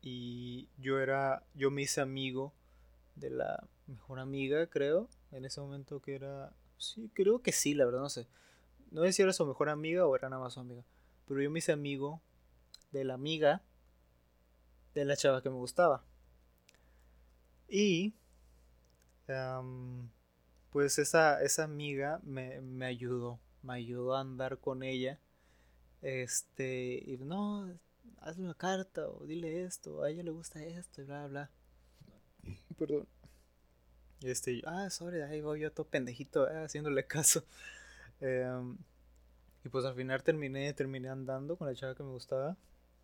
y 0.00 0.68
yo 0.78 0.98
era, 0.98 1.44
yo 1.54 1.70
me 1.70 1.82
hice 1.82 2.00
amigo 2.00 2.52
de 3.16 3.30
la 3.30 3.68
mejor 3.86 4.18
amiga, 4.18 4.66
creo, 4.66 5.08
en 5.32 5.44
ese 5.44 5.60
momento 5.60 6.00
que 6.00 6.14
era 6.14 6.52
Sí, 6.78 7.10
creo 7.12 7.42
que 7.42 7.52
sí, 7.52 7.74
la 7.74 7.84
verdad, 7.84 8.00
no 8.00 8.08
sé. 8.08 8.28
No 8.90 9.02
sé 9.02 9.12
si 9.12 9.22
era 9.22 9.32
su 9.32 9.44
mejor 9.44 9.68
amiga 9.68 10.06
o 10.06 10.16
era 10.16 10.28
nada 10.28 10.42
más 10.42 10.54
su 10.54 10.60
amiga. 10.60 10.84
Pero 11.26 11.42
yo 11.42 11.50
me 11.50 11.58
hice 11.58 11.72
amigo 11.72 12.22
de 12.92 13.04
la 13.04 13.14
amiga 13.14 13.62
de 14.94 15.04
la 15.04 15.16
chava 15.16 15.42
que 15.42 15.50
me 15.50 15.56
gustaba. 15.56 16.04
Y 17.68 18.14
pues 20.70 20.98
esa, 20.98 21.42
esa 21.42 21.64
amiga 21.64 22.20
me, 22.22 22.60
me, 22.60 22.86
ayudó. 22.86 23.40
Me 23.62 23.74
ayudó 23.74 24.14
a 24.14 24.20
andar 24.20 24.58
con 24.58 24.82
ella. 24.82 25.18
Este, 26.00 27.02
y 27.04 27.18
no, 27.18 27.76
hazle 28.20 28.44
una 28.44 28.54
carta 28.54 29.08
o 29.08 29.26
dile 29.26 29.64
esto, 29.64 30.02
a 30.02 30.10
ella 30.10 30.22
le 30.22 30.30
gusta 30.30 30.62
esto 30.64 31.02
y 31.02 31.04
bla, 31.04 31.26
bla. 31.26 31.50
Perdón. 32.78 33.08
Este, 34.22 34.62
ah, 34.66 34.90
sorry, 34.90 35.22
ahí 35.22 35.40
voy 35.40 35.60
yo 35.60 35.72
todo 35.72 35.86
pendejito 35.86 36.50
eh, 36.50 36.64
haciéndole 36.64 37.06
caso. 37.06 37.44
Em, 38.20 38.76
y 39.64 39.68
pues 39.68 39.84
al 39.84 39.94
final 39.94 40.24
terminé, 40.24 40.72
terminé 40.72 41.08
andando 41.08 41.56
con 41.56 41.68
la 41.68 41.74
chava 41.74 41.94
que 41.94 42.02
me 42.02 42.10
gustaba. 42.10 42.56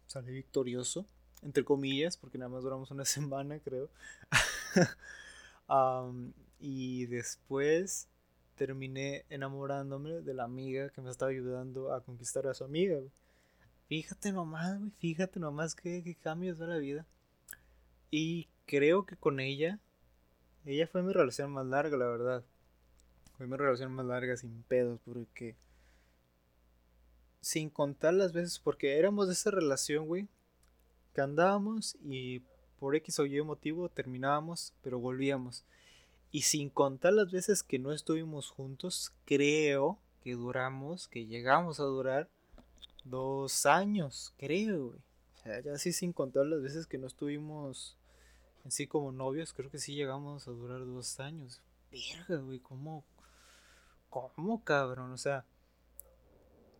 Salí 0.06 0.32
victorioso, 0.32 1.06
entre 1.42 1.64
comillas, 1.64 2.16
porque 2.16 2.36
nada 2.36 2.48
más 2.48 2.64
duramos 2.64 2.90
una 2.90 3.04
semana, 3.16 3.60
creo. 3.60 3.90
y 6.58 7.06
después 7.06 8.08
terminé 8.56 9.24
enamorándome 9.30 10.20
de 10.20 10.34
la 10.34 10.44
amiga 10.44 10.90
que 10.90 11.00
me 11.00 11.10
estaba 11.10 11.30
ayudando 11.30 11.92
a 11.92 12.02
conquistar 12.02 12.46
a 12.48 12.54
su 12.54 12.64
amiga. 12.64 13.00
Fíjate 13.86 14.32
nomás, 14.32 14.78
güey, 14.78 14.90
fíjate 14.98 15.38
nomás 15.38 15.74
qué, 15.74 16.02
qué 16.02 16.16
cambios 16.16 16.58
da 16.58 16.66
la 16.66 16.78
vida. 16.78 17.06
Y 18.10 18.48
creo 18.66 19.06
que 19.06 19.16
con 19.16 19.40
ella, 19.40 19.78
ella 20.64 20.86
fue 20.86 21.02
mi 21.02 21.12
relación 21.12 21.50
más 21.50 21.66
larga, 21.66 21.96
la 21.96 22.06
verdad. 22.06 22.44
Fue 23.36 23.46
mi 23.46 23.56
relación 23.56 23.92
más 23.92 24.06
larga 24.06 24.36
sin 24.36 24.62
pedos, 24.62 25.00
porque... 25.04 25.56
Sin 27.40 27.68
contar 27.68 28.14
las 28.14 28.32
veces, 28.32 28.58
porque 28.58 28.98
éramos 28.98 29.26
de 29.26 29.34
esa 29.34 29.50
relación, 29.50 30.06
güey, 30.06 30.28
que 31.12 31.20
andábamos 31.20 31.96
y 32.02 32.40
por 32.78 32.96
X 32.96 33.18
o 33.18 33.26
Y 33.26 33.40
motivo 33.42 33.88
terminábamos, 33.88 34.72
pero 34.82 34.98
volvíamos. 34.98 35.64
Y 36.30 36.42
sin 36.42 36.70
contar 36.70 37.12
las 37.12 37.30
veces 37.30 37.62
que 37.62 37.78
no 37.78 37.92
estuvimos 37.92 38.48
juntos, 38.48 39.12
creo 39.24 39.98
que 40.22 40.32
duramos, 40.32 41.06
que 41.06 41.26
llegamos 41.26 41.80
a 41.80 41.84
durar 41.84 42.28
dos 43.04 43.66
años, 43.66 44.34
creo, 44.38 44.88
güey. 44.88 44.98
O 44.98 45.36
sea, 45.42 45.60
ya 45.60 45.78
sí 45.78 45.92
sin 45.92 46.12
contar 46.12 46.46
las 46.46 46.62
veces 46.62 46.86
que 46.86 46.98
no 46.98 47.06
estuvimos 47.06 47.96
en 48.64 48.70
sí 48.70 48.86
como 48.86 49.12
novios, 49.12 49.52
creo 49.52 49.70
que 49.70 49.78
sí 49.78 49.94
llegamos 49.94 50.48
a 50.48 50.50
durar 50.52 50.84
dos 50.84 51.20
años. 51.20 51.62
Verga, 51.90 52.42
güey, 52.42 52.60
¿cómo? 52.60 53.04
¿Cómo, 54.08 54.64
cabrón? 54.64 55.12
O 55.12 55.18
sea, 55.18 55.44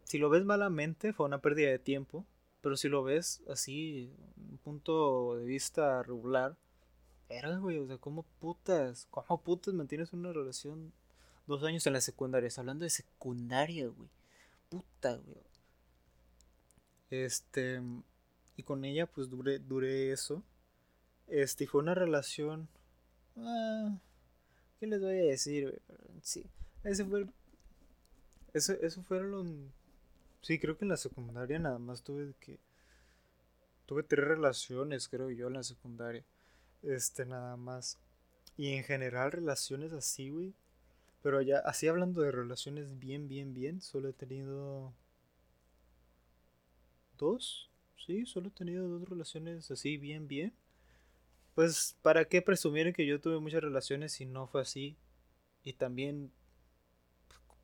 si 0.05 0.19
lo 0.19 0.31
ves 0.31 0.45
malamente, 0.45 1.13
fue 1.13 1.27
una 1.27 1.41
pérdida 1.41 1.71
de 1.71 1.79
tiempo. 1.79 2.25
Pero 2.65 2.79
si 2.79 2.89
lo 2.89 3.03
ves 3.03 3.43
así, 3.51 4.11
un 4.39 4.57
punto 4.57 5.37
de 5.37 5.45
vista 5.45 6.03
regular, 6.03 6.57
verga, 7.29 7.59
güey, 7.59 7.79
o 7.79 7.87
sea, 7.87 7.99
¿cómo 7.99 8.23
putas? 8.41 9.07
¿Cómo 9.11 9.43
putas 9.43 9.75
mantienes 9.75 10.15
una 10.15 10.33
relación 10.33 10.93
dos 11.47 11.63
años 11.63 11.87
en 11.87 11.93
la 11.93 12.01
secundaria? 12.01 12.47
Estás 12.47 12.61
hablando 12.61 12.85
de 12.85 12.91
secundaria, 12.91 13.89
güey. 13.89 14.09
Puta, 14.71 15.17
güey. 15.17 15.43
Este, 17.11 17.83
y 18.57 18.63
con 18.63 18.85
ella 18.87 19.07
pues 19.07 19.29
duré, 19.29 19.59
duré 19.59 20.11
eso. 20.11 20.43
Este, 21.29 21.67
fue 21.67 21.83
una 21.83 21.95
relación... 21.95 22.69
Ah, 23.37 23.99
¿Qué 24.79 24.87
les 24.87 25.01
voy 25.01 25.19
a 25.19 25.25
decir? 25.25 25.83
Sí, 26.23 26.47
ese 26.83 27.05
fue... 27.05 27.27
Eso, 28.53 28.75
eso 28.75 29.03
fueron 29.03 29.31
los... 29.31 29.47
Sí, 30.43 30.59
creo 30.59 30.77
que 30.77 30.85
en 30.85 30.91
la 30.91 30.97
secundaria 30.97 31.59
nada 31.59 31.79
más 31.79 32.03
tuve 32.03 32.35
que... 32.41 32.59
Tuve 33.87 34.03
tres 34.03 34.27
relaciones, 34.27 35.09
creo 35.09 35.31
yo, 35.31 35.49
en 35.49 35.55
la 35.55 35.63
secundaria. 35.63 36.25
Este, 36.83 37.27
nada 37.27 37.57
más. 37.57 37.99
Y 38.57 38.75
en 38.75 38.85
general 38.85 39.33
relaciones 39.33 39.93
así, 39.93 40.31
güey. 40.31 40.55
Pero 41.23 41.41
ya, 41.41 41.59
así 41.59 41.89
hablando 41.89 42.21
de 42.21 42.31
relaciones 42.31 42.99
bien, 42.99 43.29
bien, 43.29 43.55
bien, 43.55 43.81
solo 43.81 44.11
he 44.11 44.13
tenido 44.13 44.93
dos. 47.17 47.71
Sí, 47.97 48.27
solo 48.27 48.49
he 48.49 48.53
tenido 48.53 48.87
dos 48.89 49.09
relaciones 49.09 49.71
así, 49.71 49.97
bien, 49.97 50.29
bien. 50.29 50.53
Pues, 51.55 51.97
¿para 52.03 52.25
qué 52.25 52.43
presumir 52.43 52.93
que 52.93 53.07
yo 53.07 53.21
tuve 53.21 53.39
muchas 53.39 53.63
relaciones 53.63 54.13
si 54.13 54.27
no 54.27 54.47
fue 54.49 54.63
así? 54.63 54.97
Y 55.63 55.75
también, 55.75 56.33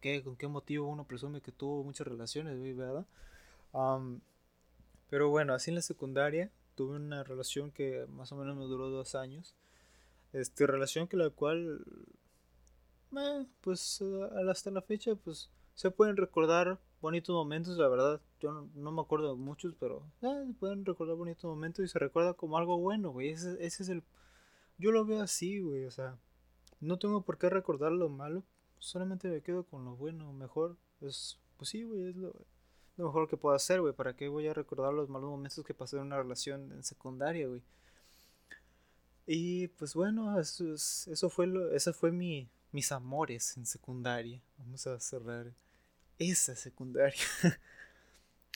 ¿qué, 0.01 0.23
¿con 0.23 0.37
qué 0.37 0.47
motivo 0.47 0.89
uno 0.89 1.07
presume 1.07 1.41
que 1.41 1.53
tuvo 1.53 1.83
muchas 1.85 2.07
relaciones, 2.07 2.59
¿verdad? 2.77 3.07
pero 5.09 5.29
bueno, 5.29 5.55
así 5.55 5.71
en 5.71 5.77
la 5.77 5.83
secundaria 5.83 6.51
tuve 6.75 6.97
una 6.97 7.23
relación 7.23 7.71
que 7.71 8.07
más 8.09 8.33
o 8.33 8.37
menos 8.37 8.57
me 8.57 8.65
duró 8.65 8.91
dos 8.91 9.15
años. 9.15 9.55
Este, 10.33 10.67
relación 10.67 11.09
que 11.09 11.17
la 11.17 11.31
cual, 11.31 11.85
eh, 13.17 13.47
pues 13.61 14.03
hasta 14.49 14.71
la 14.71 14.83
fecha, 14.83 15.15
pues 15.17 15.51
se 15.75 15.91
pueden 15.91 16.17
recordar 16.17 16.81
bonitos 17.01 17.35
momentos, 17.35 17.77
la 17.79 17.89
verdad. 17.89 18.21
Yo 18.41 18.69
no, 18.75 18.93
me 18.93 19.01
acuerdo 19.01 19.37
muchos, 19.37 19.75
pero 19.79 20.03
eh, 20.23 20.53
pueden 20.59 20.85
recordar 20.85 21.17
bonitos 21.17 21.45
momentos 21.45 21.85
y 21.85 21.89
se 21.89 21.99
recuerda 21.99 22.35
como 22.35 22.59
algo 22.59 22.79
bueno, 22.79 23.11
güey. 23.11 23.31
Ese, 23.31 23.53
ese 23.65 23.83
es 23.83 23.89
el... 23.89 24.03
Yo 24.79 24.93
lo 24.93 25.05
veo 25.05 25.23
así, 25.23 25.61
güey. 25.61 25.85
O 25.85 25.91
sea, 25.91 26.19
no 26.81 26.99
tengo 26.99 27.23
por 27.23 27.39
qué 27.39 27.51
recordar 27.51 27.93
lo 27.93 28.09
malo. 28.09 28.45
Solamente 28.79 29.29
me 29.29 29.43
quedo 29.43 29.65
con 29.65 29.85
lo 29.85 29.97
bueno, 29.97 30.33
mejor. 30.33 30.77
Es, 31.01 31.39
pues 31.57 31.71
sí, 31.71 31.85
güey, 31.85 32.09
es 32.09 32.17
lo, 32.17 32.33
mejor 32.97 33.29
que 33.29 33.37
puedo 33.37 33.55
hacer, 33.55 33.81
güey. 33.81 33.93
¿Para 33.93 34.17
qué 34.17 34.29
voy 34.29 34.49
a 34.49 34.55
recordar 34.55 34.93
los 34.93 35.09
malos 35.09 35.31
momentos 35.31 35.65
que 35.65 35.75
pasé 35.75 35.97
en 35.97 36.03
una 36.03 36.19
relación 36.19 36.73
en 36.73 36.83
secundaria, 36.83 37.47
güey? 37.47 37.63
Y 39.27 39.69
pues 39.69 39.95
bueno, 39.95 40.41
eso, 40.41 40.73
eso 40.75 41.31
fue 41.31 41.47
lo, 41.47 41.71
eso 41.73 41.93
fue 41.93 42.11
mi, 42.11 42.49
mis 42.73 42.91
amores 42.91 43.57
en 43.57 43.67
secundaria. 43.67 44.43
Vamos 44.59 44.87
a 44.87 44.99
cerrar 44.99 45.53
esa 46.21 46.55
secundaria. 46.55 47.19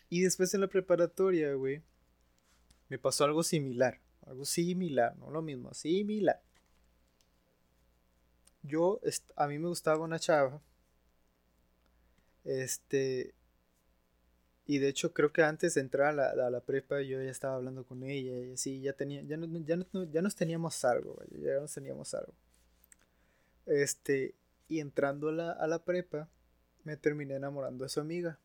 y 0.09 0.23
después 0.23 0.55
en 0.55 0.61
la 0.61 0.69
preparatoria, 0.69 1.55
güey, 1.55 1.83
me 2.89 2.99
pasó 2.99 3.25
algo 3.25 3.43
similar. 3.43 4.01
Algo 4.27 4.45
similar, 4.45 5.17
no 5.17 5.31
lo 5.31 5.43
mismo, 5.43 5.75
similar. 5.75 6.41
Yo, 8.63 9.01
a 9.37 9.47
mí 9.49 9.59
me 9.59 9.69
gustaba 9.69 10.05
una 10.05 10.19
chava. 10.19 10.63
Este. 12.45 13.35
Y 14.67 14.79
de 14.79 14.89
hecho 14.89 15.13
creo 15.13 15.31
que 15.33 15.43
antes 15.43 15.75
de 15.75 15.83
entrar 15.83 16.19
a 16.19 16.51
la, 16.51 16.61
prepa 16.61 17.03
yo 17.03 17.23
ya 17.23 17.31
estaba 17.31 17.57
hablando 17.57 17.85
con 17.85 18.03
ella 18.03 18.39
y 18.39 18.53
así, 18.53 18.81
ya 18.81 18.95
tenía, 18.95 19.21
ya, 19.23 19.37
no, 19.37 19.47
ya, 19.59 19.77
no, 19.77 20.05
ya 20.05 20.23
nos 20.23 20.35
teníamos 20.35 20.83
algo, 20.87 21.21
ya 21.31 21.61
nos 21.61 21.75
teníamos 21.75 22.15
algo. 22.15 22.33
Este, 23.67 24.35
y 24.69 24.81
entrando 24.81 25.29
a 25.29 25.33
la, 25.33 25.53
a 25.53 25.67
la 25.67 25.85
prepa, 25.85 26.31
me 26.85 26.97
terminé 26.97 27.35
enamorando 27.35 27.85
de 27.85 27.89
su 27.89 28.01
amiga. 28.01 28.39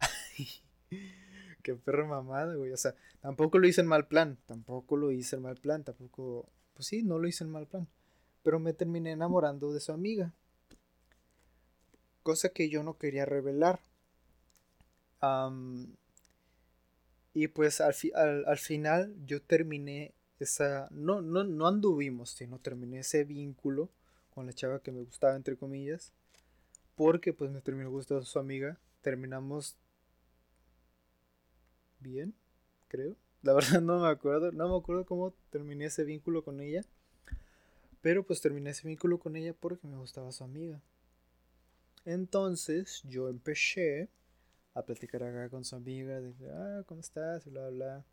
Qué 1.62 1.74
perro 1.74 2.06
mamada, 2.06 2.54
güey. 2.54 2.72
O 2.72 2.76
sea, 2.76 2.94
tampoco 3.20 3.58
lo 3.58 3.68
hice 3.68 3.82
en 3.82 3.86
mal 3.86 4.06
plan. 4.06 4.38
Tampoco 4.46 4.96
lo 4.96 5.12
hice 5.12 5.36
en 5.36 5.42
mal 5.42 5.56
plan. 5.56 5.84
Tampoco. 5.84 6.48
Pues 6.74 6.86
sí, 6.88 7.02
no 7.02 7.18
lo 7.18 7.28
hice 7.28 7.44
en 7.44 7.50
mal 7.50 7.66
plan. 7.66 7.86
Pero 8.42 8.58
me 8.58 8.72
terminé 8.72 9.12
enamorando 9.12 9.72
de 9.72 9.80
su 9.80 9.92
amiga. 9.92 10.32
Cosa 12.22 12.48
que 12.48 12.68
yo 12.68 12.82
no 12.82 12.98
quería 12.98 13.24
revelar. 13.24 13.80
y 17.34 17.48
pues 17.48 17.80
al, 17.80 17.94
al, 18.46 18.58
final 18.58 19.14
yo 19.24 19.42
terminé 19.42 20.14
esa. 20.40 20.88
No, 20.90 21.22
no, 21.22 21.44
no 21.44 21.66
anduvimos, 21.66 22.30
sino 22.30 22.58
terminé 22.58 23.00
ese 23.00 23.24
vínculo 23.24 23.90
con 24.34 24.46
la 24.46 24.52
chava 24.52 24.80
que 24.80 24.90
me 24.90 25.02
gustaba, 25.02 25.36
entre 25.36 25.56
comillas 25.56 26.12
porque 26.94 27.32
pues 27.32 27.50
me 27.50 27.60
terminó 27.60 27.90
gustando 27.90 28.24
su 28.24 28.38
amiga. 28.38 28.78
Terminamos 29.00 29.76
bien, 32.00 32.34
creo. 32.88 33.16
La 33.42 33.52
verdad 33.54 33.80
no 33.80 34.00
me 34.00 34.08
acuerdo, 34.08 34.52
no 34.52 34.68
me 34.68 34.76
acuerdo 34.76 35.04
cómo 35.06 35.34
terminé 35.50 35.86
ese 35.86 36.04
vínculo 36.04 36.44
con 36.44 36.60
ella. 36.60 36.84
Pero 38.00 38.24
pues 38.24 38.40
terminé 38.40 38.70
ese 38.70 38.88
vínculo 38.88 39.18
con 39.18 39.36
ella 39.36 39.54
porque 39.58 39.86
me 39.86 39.96
gustaba 39.96 40.32
su 40.32 40.42
amiga. 40.44 40.80
Entonces 42.04 43.02
yo 43.04 43.28
empecé 43.28 44.08
a 44.74 44.82
platicar 44.82 45.22
acá 45.22 45.48
con 45.48 45.64
su 45.64 45.76
amiga 45.76 46.20
de, 46.20 46.34
ah, 46.50 46.82
¿cómo 46.86 47.00
estás? 47.00 47.44
Bla. 47.44 48.04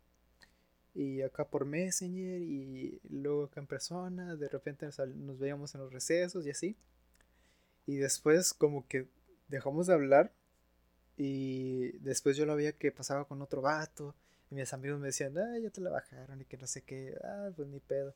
Y 0.94 1.22
acá 1.22 1.48
por 1.48 1.64
Messenger 1.64 2.40
y 2.40 3.00
luego 3.08 3.44
acá 3.44 3.60
en 3.60 3.66
persona, 3.66 4.36
de 4.36 4.48
repente 4.48 4.88
nos 5.16 5.38
veíamos 5.38 5.74
en 5.74 5.80
los 5.80 5.92
recesos 5.92 6.46
y 6.46 6.50
así. 6.50 6.76
Y 7.90 7.96
después 7.96 8.54
como 8.54 8.86
que 8.86 9.08
dejamos 9.48 9.88
de 9.88 9.94
hablar 9.94 10.32
y 11.16 11.98
después 11.98 12.36
yo 12.36 12.46
lo 12.46 12.54
veía 12.54 12.70
que 12.72 12.92
pasaba 12.92 13.24
con 13.24 13.42
otro 13.42 13.62
vato 13.62 14.14
y 14.48 14.54
mis 14.54 14.72
amigos 14.72 15.00
me 15.00 15.08
decían, 15.08 15.36
ah, 15.36 15.58
ya 15.60 15.70
te 15.70 15.80
la 15.80 15.90
bajaron 15.90 16.40
y 16.40 16.44
que 16.44 16.56
no 16.56 16.68
sé 16.68 16.82
qué, 16.82 17.18
ah, 17.24 17.50
pues 17.56 17.66
ni 17.66 17.80
pedo. 17.80 18.14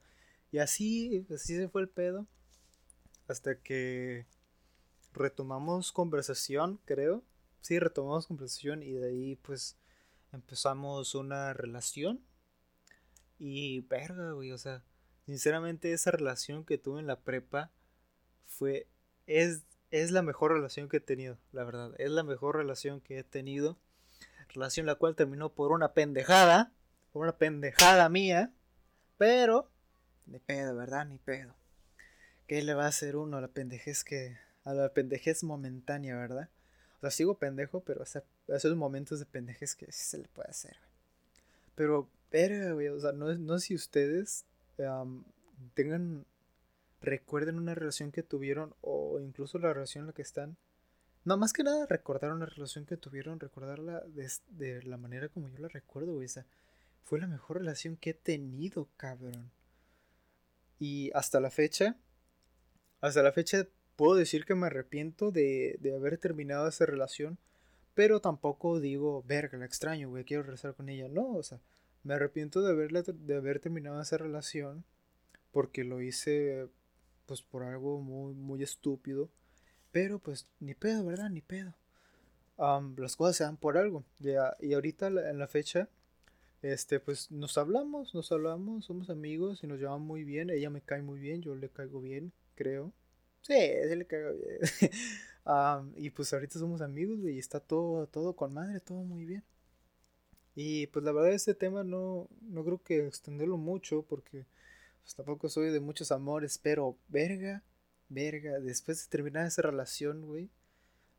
Y 0.53 0.59
así, 0.59 1.27
así 1.35 1.57
se 1.57 1.69
fue 1.69 1.83
el 1.83 1.89
pedo 1.89 2.29
hasta 3.27 3.59
que 3.59 4.27
retomamos 5.13 5.91
conversación, 5.91 6.79
creo. 6.85 7.25
Sí, 7.61 7.81
retomamos 7.81 8.29
conversación 8.29 8.81
y 8.85 8.93
de 8.93 9.09
ahí 9.09 9.35
pues 9.43 9.77
empezamos 10.31 11.17
una 11.17 11.53
relación. 11.53 12.25
Y 13.41 13.81
verga, 13.81 14.31
güey, 14.35 14.53
o 14.53 14.59
sea, 14.59 14.85
sinceramente 15.27 15.93
esa 15.93 16.13
relación 16.13 16.65
que 16.65 16.79
tuve 16.79 17.01
en 17.01 17.09
la 17.09 17.25
prepa 17.25 17.73
fue 18.47 18.87
es, 19.27 19.63
es 19.91 20.11
la 20.11 20.23
mejor 20.23 20.53
relación 20.53 20.89
que 20.89 20.99
he 20.99 21.01
tenido, 21.01 21.39
la 21.53 21.65
verdad. 21.65 21.95
Es 21.99 22.11
la 22.11 22.23
mejor 22.23 22.57
relación 22.57 23.01
que 23.01 23.19
he 23.19 23.25
tenido. 23.25 23.79
Relación 24.49 24.87
la 24.87 24.95
cual 24.95 25.17
terminó 25.17 25.53
por 25.53 25.73
una 25.73 25.93
pendejada. 25.93 26.73
Por 27.13 27.23
una 27.23 27.37
pendejada 27.37 28.09
mía. 28.09 28.53
Pero, 29.19 29.71
ni 30.27 30.39
pedo, 30.39 30.77
¿verdad? 30.77 31.07
Ni 31.07 31.19
pedo. 31.19 31.55
¿Qué 32.47 32.63
le 32.63 32.75
va 32.75 32.85
a 32.85 32.89
hacer 32.89 33.17
uno 33.17 33.39
a 33.39 33.41
la 33.41 33.49
pendejez 33.49 34.05
que. 34.05 34.37
a 34.65 34.75
la 34.75 34.93
pendejez 34.93 35.45
momentánea, 35.45 36.17
¿verdad? 36.17 36.51
O 36.99 37.01
sea, 37.01 37.11
sigo 37.11 37.39
pendejo, 37.39 37.81
pero 37.81 38.03
a 38.03 38.57
esos 38.57 38.77
momentos 38.77 39.19
de 39.19 39.27
pendejez 39.27 39.75
que 39.75 39.87
sí 39.93 40.05
se 40.05 40.19
le 40.19 40.29
puede 40.29 40.51
hacer, 40.51 40.77
Pero, 41.75 42.09
pero, 42.31 42.75
güey, 42.75 42.89
o 42.89 43.01
sea, 43.01 43.13
no, 43.13 43.33
no 43.35 43.59
si 43.59 43.75
ustedes 43.75 44.45
tengan. 45.75 46.27
Recuerden 47.05 47.59
una 47.59 47.75
relación 47.75 48.13
que 48.13 48.23
tuvieron 48.23 48.75
o 48.81 49.21
incluso 49.21 49.59
la 49.59 49.73
relación 49.73 50.03
en 50.03 50.07
la 50.09 50.13
que 50.13 50.23
están. 50.23 50.57
No, 51.25 51.37
más 51.37 51.53
que 51.53 51.63
nada 51.63 51.87
recordar 51.87 52.33
una 52.33 52.47
relación 52.47 52.85
que 52.85 52.97
tuvieron, 52.97 53.41
recordarla 53.41 54.01
de, 54.07 54.31
de 54.49 54.83
la 54.83 54.97
manera 54.97 55.29
como 55.29 55.49
yo 55.49 55.59
la 55.59 55.69
recuerdo, 55.69 56.15
güey. 56.15 56.27
O 56.27 56.29
sea, 56.29 56.47
fue 57.05 57.21
la 57.21 57.27
mejor 57.27 57.59
relación 57.59 57.97
que 57.97 58.11
he 58.11 58.15
tenido, 58.15 58.89
cabrón. 58.97 59.51
Y 60.79 61.11
hasta 61.15 61.41
la 61.41 61.51
fecha, 61.51 61.97
hasta 63.01 63.23
la 63.23 63.33
fecha 63.33 63.67
puedo 63.97 64.15
decir 64.15 64.45
que 64.45 64.55
me 64.55 64.67
arrepiento 64.67 65.31
de, 65.31 65.79
haber 65.97 66.19
terminado 66.19 66.69
esa 66.69 66.87
relación, 66.87 67.39
pero 67.95 68.21
tampoco 68.21 68.81
digo, 68.81 69.23
verga, 69.27 69.59
la 69.59 69.67
extraño, 69.67 70.09
güey, 70.09 70.25
quiero 70.25 70.43
regresar 70.43 70.75
con 70.75 70.89
ella. 70.89 71.09
No, 71.09 71.33
o 71.33 71.43
sea, 71.43 71.61
me 72.03 72.15
arrepiento 72.15 72.63
de, 72.63 72.73
haberla, 72.73 73.03
de 73.03 73.37
haber 73.37 73.61
terminado 73.61 74.01
esa 74.01 74.19
relación 74.19 74.85
porque 75.53 75.85
lo 75.85 76.01
hice, 76.01 76.69
pues, 77.27 77.43
por 77.43 77.63
algo 77.63 78.01
muy, 78.01 78.35
muy 78.35 78.63
estúpido. 78.63 79.31
Pero, 79.93 80.19
pues, 80.19 80.47
ni 80.61 80.75
pedo, 80.75 81.05
¿verdad? 81.05 81.31
Ni 81.31 81.41
pedo. 81.41 81.75
las 82.97 83.17
cosas 83.17 83.37
se 83.37 83.45
dan 83.45 83.57
por 83.57 83.77
algo. 83.79 84.05
Ya, 84.19 84.57
y 84.61 84.75
ahorita 84.75 85.09
en 85.09 85.39
la 85.39 85.49
fecha, 85.49 85.89
este, 86.63 86.99
pues 86.99 87.31
nos 87.31 87.59
hablamos, 87.59 88.15
nos 88.15 88.33
hablamos, 88.33 88.87
somos 88.87 89.11
amigos 89.11 89.63
y 89.63 89.67
nos 89.67 89.79
llevamos 89.79 90.07
muy 90.07 90.25
bien. 90.25 90.51
Ella 90.51 90.71
me 90.71 90.81
cae 90.81 91.03
muy 91.03 91.21
bien, 91.21 91.43
yo 91.43 91.55
le 91.55 91.69
caigo 91.69 92.01
bien, 92.01 92.33
creo. 92.55 92.93
Sí, 93.43 93.55
sí 93.89 93.95
le 93.95 94.07
caigo 94.07 94.33
bien. 94.33 94.61
y 95.97 96.11
pues 96.11 96.33
ahorita 96.33 96.59
somos 96.59 96.81
amigos 96.81 97.19
y 97.25 97.39
está 97.39 97.61
todo, 97.61 98.07
todo 98.07 98.35
con 98.35 98.55
madre, 98.55 98.81
todo 98.81 99.05
muy 99.05 99.27
bien. 99.27 99.45
Y 100.57 100.87
pues 100.89 101.05
la 101.05 101.13
verdad 101.13 101.33
este 101.33 101.55
tema 101.55 101.85
no, 101.85 102.29
no 102.43 102.65
creo 102.65 102.83
que 102.83 103.07
extenderlo 103.07 103.57
mucho 103.59 104.03
porque 104.03 104.47
pues, 105.05 105.15
tampoco 105.15 105.49
soy 105.51 105.71
de 105.71 105.81
muchos 105.81 106.11
amores, 106.11 106.59
pero 106.59 106.97
verga, 107.09 107.63
verga, 108.09 108.59
después 108.59 109.05
de 109.05 109.11
terminar 109.11 109.47
esa 109.47 109.61
relación, 109.61 110.27
güey, 110.27 110.49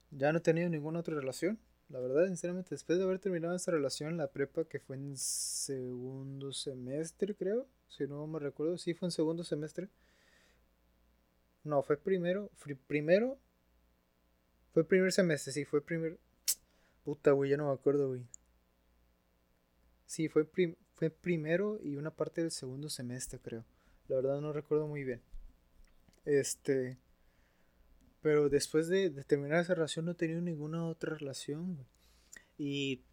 ya 0.10 0.32
no 0.32 0.40
he 0.40 0.42
tenido 0.42 0.70
ninguna 0.70 1.00
otra 1.00 1.16
relación. 1.16 1.60
La 1.90 2.00
verdad, 2.00 2.26
sinceramente, 2.26 2.72
después 2.72 2.98
de 2.98 3.06
haber 3.06 3.20
terminado 3.20 3.56
esa 3.56 3.72
relación 3.72 4.18
la 4.18 4.32
prepa, 4.32 4.66
que 4.66 4.80
fue 4.80 4.96
en 4.96 5.16
segundo 5.18 6.52
semestre, 6.52 7.36
creo, 7.36 7.68
si 7.88 8.08
no 8.08 8.26
me 8.26 8.40
recuerdo, 8.40 8.80
sí 8.80 8.96
fue 8.96 9.08
en 9.08 9.12
segundo 9.12 9.44
semestre. 9.44 9.88
No, 11.64 11.84
fue 11.84 11.98
primero, 11.98 12.50
fue 12.56 12.76
primero, 12.76 13.38
fue 14.74 14.84
primer 14.84 15.12
semestre, 15.12 15.54
sí, 15.54 15.64
fue 15.64 15.82
primer... 15.82 16.18
Puta, 17.04 17.32
güey, 17.32 17.52
ya 17.52 17.58
no 17.58 17.68
me 17.68 17.74
acuerdo, 17.74 18.08
güey. 18.08 18.26
Sí, 20.08 20.28
fue, 20.28 20.50
fue 20.96 21.12
primero 21.12 21.80
y 21.84 21.98
una 21.98 22.10
parte 22.10 22.42
del 22.42 22.50
segundo 22.50 22.90
semestre, 22.90 23.38
creo. 23.40 23.64
La 24.08 24.18
verdad 24.18 24.42
no 24.42 24.54
recuerdo 24.54 24.88
muy 24.88 25.04
bien. 25.04 25.22
Este... 26.26 26.98
Pero 28.26 28.50
después 28.50 28.88
de, 28.88 29.12
terminar 29.26 29.60
esa 29.60 29.76
relación 29.76 30.06
no 30.06 30.14
he 30.14 30.16
tenido 30.16 30.42
ninguna 30.42 30.88
otra 30.88 31.14
relación. 31.14 31.86
Y. 32.58 33.04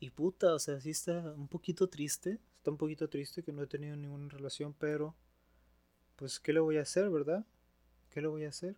Y 0.00 0.08
puta, 0.08 0.54
o 0.54 0.58
sea, 0.58 0.80
sí 0.80 0.88
está 0.88 1.34
un 1.36 1.46
poquito 1.46 1.86
triste. 1.86 2.40
Está 2.56 2.70
un 2.70 2.78
poquito 2.78 3.10
triste 3.10 3.42
que 3.42 3.52
no 3.52 3.62
he 3.62 3.66
tenido 3.66 3.94
ninguna 3.94 4.30
relación, 4.30 4.72
pero. 4.78 5.14
Pues, 6.16 6.40
¿qué 6.40 6.54
le 6.54 6.60
voy 6.60 6.78
a 6.78 6.82
hacer, 6.82 7.10
verdad? 7.10 7.44
¿Qué 8.08 8.22
le 8.22 8.28
voy 8.28 8.46
a 8.46 8.48
hacer? 8.48 8.76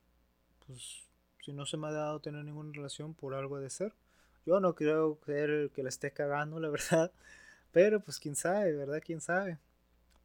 Pues, 0.66 1.04
si 1.44 1.52
no 1.52 1.64
se 1.64 1.76
me 1.76 1.86
ha 1.86 1.92
dado 1.92 2.18
tener 2.18 2.44
ninguna 2.44 2.72
relación, 2.72 3.14
por 3.14 3.34
algo 3.34 3.60
de 3.60 3.70
ser. 3.70 3.94
Yo 4.46 4.58
no 4.58 4.74
creo 4.74 5.20
ser 5.24 5.48
el 5.48 5.70
que 5.70 5.84
la 5.84 5.90
esté 5.90 6.10
cagando, 6.10 6.58
la 6.58 6.70
verdad. 6.70 7.12
Pero, 7.70 8.00
pues, 8.00 8.18
quién 8.18 8.34
sabe, 8.34 8.72
¿verdad? 8.72 9.00
Quién 9.00 9.20
sabe. 9.20 9.60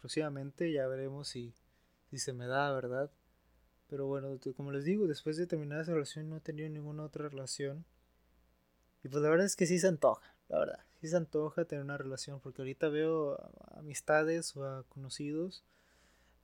Próximamente 0.03 0.69
ya 0.69 0.85
veremos 0.85 1.29
si, 1.29 1.53
si 2.09 2.17
se 2.17 2.33
me 2.33 2.45
da, 2.45 2.73
¿verdad? 2.73 3.09
Pero 3.87 4.05
bueno, 4.05 4.37
como 4.57 4.69
les 4.73 4.83
digo, 4.83 5.07
después 5.07 5.37
de 5.37 5.47
terminar 5.47 5.79
esa 5.79 5.93
relación 5.93 6.29
no 6.29 6.35
he 6.35 6.41
tenido 6.41 6.67
ninguna 6.67 7.05
otra 7.05 7.29
relación. 7.29 7.85
Y 9.01 9.07
pues 9.07 9.23
la 9.23 9.29
verdad 9.29 9.45
es 9.45 9.55
que 9.55 9.65
sí 9.65 9.79
se 9.79 9.87
antoja, 9.87 10.35
la 10.49 10.59
verdad. 10.59 10.79
Sí 10.99 11.07
se 11.07 11.15
antoja 11.15 11.63
tener 11.63 11.85
una 11.85 11.97
relación. 11.97 12.41
Porque 12.41 12.61
ahorita 12.61 12.89
veo 12.89 13.37
amistades 13.77 14.57
o 14.57 14.83
conocidos 14.89 15.63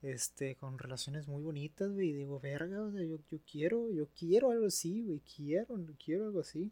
este, 0.03 0.55
con 0.55 0.79
relaciones 0.79 1.27
muy 1.27 1.43
bonitas, 1.43 1.91
güey. 1.91 2.11
Y 2.11 2.13
digo, 2.13 2.39
verga, 2.39 2.81
o 2.81 2.93
sea, 2.93 3.03
yo, 3.03 3.17
yo 3.29 3.39
quiero, 3.45 3.91
yo 3.91 4.07
quiero 4.17 4.51
algo 4.51 4.67
así, 4.67 5.03
güey. 5.03 5.19
Quiero, 5.35 5.75
quiero 6.01 6.27
algo 6.27 6.39
así. 6.39 6.71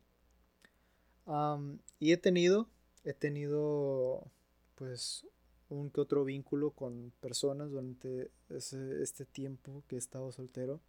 y 1.99 2.13
he 2.13 2.17
tenido, 2.17 2.69
he 3.03 3.11
tenido, 3.11 4.31
pues, 4.75 5.27
un 5.69 5.89
que 5.89 6.01
otro 6.01 6.23
vínculo 6.23 6.71
con 6.71 7.11
personas 7.19 7.69
durante 7.69 8.31
este 8.49 9.25
tiempo 9.25 9.83
que 9.87 9.95
he 9.95 9.99
estado 9.99 10.31
soltero. 10.31 10.79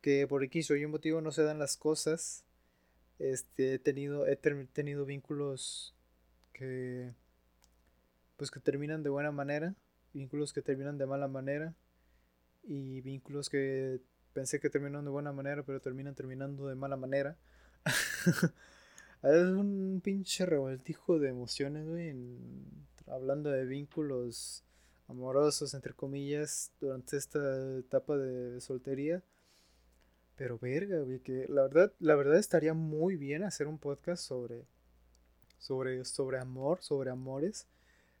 Que 0.00 0.26
por 0.26 0.42
aquí 0.42 0.62
soy 0.62 0.84
un 0.84 0.92
motivo 0.92 1.20
no 1.20 1.32
se 1.32 1.42
dan 1.42 1.58
las 1.58 1.76
cosas. 1.76 2.44
Este, 3.18 3.74
he 3.74 3.78
tenido, 3.78 4.26
he 4.26 4.36
tenido 4.36 5.04
vínculos 5.04 5.94
que 6.52 7.12
pues 8.36 8.50
que 8.50 8.60
terminan 8.60 9.02
de 9.02 9.10
buena 9.10 9.30
manera, 9.30 9.74
vínculos 10.12 10.52
que 10.52 10.62
terminan 10.62 10.98
de 10.98 11.06
mala 11.06 11.28
manera 11.28 11.74
y 12.64 13.00
vínculos 13.00 13.48
que 13.48 14.00
pensé 14.32 14.60
que 14.60 14.68
terminaron 14.68 15.04
de 15.04 15.10
buena 15.10 15.32
manera, 15.32 15.62
pero 15.62 15.80
terminan 15.80 16.14
terminando 16.14 16.66
de 16.66 16.74
mala 16.74 16.96
manera. 16.96 17.38
es 19.22 19.42
un 19.46 20.00
pinche 20.04 20.44
revoltijo 20.44 21.18
de 21.18 21.30
emociones, 21.30 21.88
güey, 21.88 22.14
hablando 23.06 23.50
de 23.50 23.64
vínculos 23.64 24.64
amorosos, 25.08 25.74
entre 25.74 25.94
comillas, 25.94 26.72
durante 26.80 27.16
esta 27.16 27.78
etapa 27.78 28.16
de 28.16 28.60
soltería. 28.60 29.22
Pero 30.36 30.58
verga, 30.58 31.00
güey, 31.00 31.20
que 31.20 31.46
la 31.48 31.62
verdad, 31.62 31.92
la 31.98 32.14
verdad 32.14 32.38
estaría 32.38 32.74
muy 32.74 33.16
bien 33.16 33.42
hacer 33.42 33.66
un 33.66 33.78
podcast 33.78 34.22
sobre, 34.22 34.66
sobre, 35.58 36.04
sobre 36.04 36.38
amor, 36.38 36.82
sobre 36.82 37.10
amores. 37.10 37.66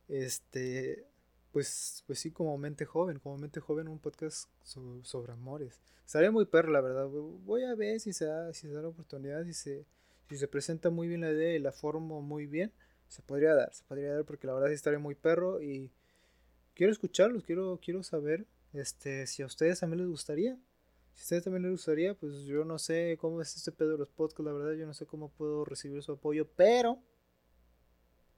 Este, 0.08 1.04
pues, 1.52 2.04
pues 2.06 2.18
sí, 2.20 2.30
como 2.30 2.56
mente 2.56 2.86
joven, 2.86 3.18
como 3.18 3.36
mente 3.36 3.60
joven, 3.60 3.88
un 3.88 3.98
podcast 3.98 4.48
sobre, 4.62 5.32
amores. 5.32 5.78
Estaría 6.06 6.30
muy 6.30 6.46
perro, 6.46 6.70
la 6.70 6.80
verdad. 6.80 7.06
Voy 7.08 7.64
a 7.64 7.74
ver 7.74 8.00
si 8.00 8.12
se 8.12 8.24
da, 8.24 8.52
si 8.54 8.68
se 8.68 8.72
da 8.72 8.82
la 8.82 8.88
oportunidad, 8.88 9.44
si 9.44 9.52
se, 9.52 9.84
si 10.30 10.38
se 10.38 10.48
presenta 10.48 10.88
muy 10.88 11.08
bien 11.08 11.20
la 11.20 11.32
idea 11.32 11.54
y 11.54 11.58
la 11.58 11.72
formo 11.72 12.22
muy 12.22 12.46
bien 12.46 12.72
se 13.08 13.22
podría 13.22 13.54
dar, 13.54 13.72
se 13.72 13.84
podría 13.84 14.14
dar 14.14 14.24
porque 14.24 14.46
la 14.46 14.54
verdad 14.54 14.68
sí 14.68 14.74
estaría 14.74 14.98
muy 14.98 15.14
perro 15.14 15.62
y 15.62 15.90
quiero 16.74 16.92
escucharlos, 16.92 17.44
quiero, 17.44 17.78
quiero 17.82 18.02
saber 18.02 18.46
este, 18.72 19.26
si 19.26 19.42
a 19.42 19.46
ustedes 19.46 19.80
también 19.80 20.00
les 20.00 20.08
gustaría. 20.08 20.58
Si 21.14 21.22
a 21.22 21.24
ustedes 21.24 21.44
también 21.44 21.62
les 21.62 21.72
gustaría, 21.72 22.14
pues 22.14 22.44
yo 22.44 22.64
no 22.64 22.78
sé 22.78 23.16
cómo 23.18 23.40
es 23.40 23.56
este 23.56 23.72
pedo 23.72 23.92
de 23.92 23.98
los 23.98 24.10
podcasts, 24.10 24.44
la 24.44 24.52
verdad, 24.52 24.72
yo 24.74 24.86
no 24.86 24.92
sé 24.92 25.06
cómo 25.06 25.30
puedo 25.30 25.64
recibir 25.64 26.02
su 26.02 26.12
apoyo, 26.12 26.46
pero 26.56 26.98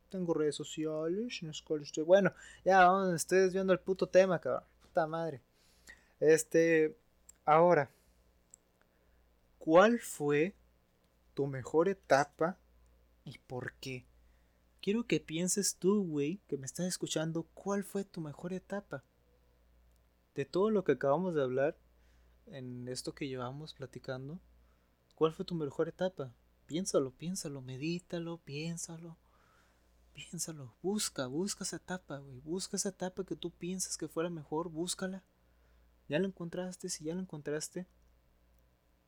tengo 0.09 0.33
redes 0.33 0.55
sociales 0.55 1.39
en 1.43 1.49
las 1.49 1.61
cuales 1.63 1.89
estoy. 1.89 2.05
Bueno, 2.05 2.33
ya 2.65 2.87
vamos, 2.87 3.15
estoy 3.15 3.41
desviando 3.41 3.73
el 3.73 3.81
puto 3.81 4.07
tema, 4.07 4.41
cabrón. 4.41 4.65
Puta 4.81 5.07
madre. 5.07 5.43
Este, 6.21 6.97
ahora, 7.45 7.91
¿cuál 9.59 9.99
fue 9.99 10.55
tu 11.35 11.47
mejor 11.47 11.89
etapa 11.89 12.57
y 13.25 13.39
por 13.39 13.73
qué? 13.75 14.07
Quiero 14.89 15.07
que 15.07 15.21
pienses 15.21 15.77
tú, 15.77 16.03
güey, 16.03 16.41
que 16.49 16.57
me 16.57 16.65
estás 16.65 16.87
escuchando, 16.87 17.43
¿cuál 17.53 17.85
fue 17.85 18.05
tu 18.05 18.23
mejor 18.23 18.55
etapa? 18.55 19.05
De 20.35 20.47
todo 20.47 20.71
lo 20.71 20.83
que 20.83 20.93
acabamos 20.93 21.35
de 21.35 21.43
hablar, 21.43 21.77
en 22.47 22.89
esto 22.89 23.15
que 23.15 23.29
llevamos 23.29 23.75
platicando, 23.75 24.41
¿cuál 25.15 25.35
fue 25.35 25.45
tu 25.45 25.55
mejor 25.55 25.89
etapa? 25.89 26.33
Piénsalo, 26.65 27.11
piénsalo, 27.11 27.61
medítalo, 27.61 28.39
piénsalo. 28.39 29.19
Piénsalo, 30.15 30.75
busca, 30.81 31.27
busca 31.27 31.65
esa 31.65 31.77
etapa, 31.77 32.17
güey. 32.21 32.41
Busca 32.41 32.79
esa 32.79 32.89
etapa 32.89 33.25
que 33.25 33.37
tú 33.37 33.51
piensas 33.51 33.99
que 33.99 34.09
fuera 34.09 34.31
mejor, 34.31 34.71
búscala. 34.71 35.23
Ya 36.09 36.19
la 36.19 36.29
encontraste, 36.29 36.89
si 36.89 37.05
ya 37.05 37.15
la 37.15 37.21
encontraste, 37.21 37.87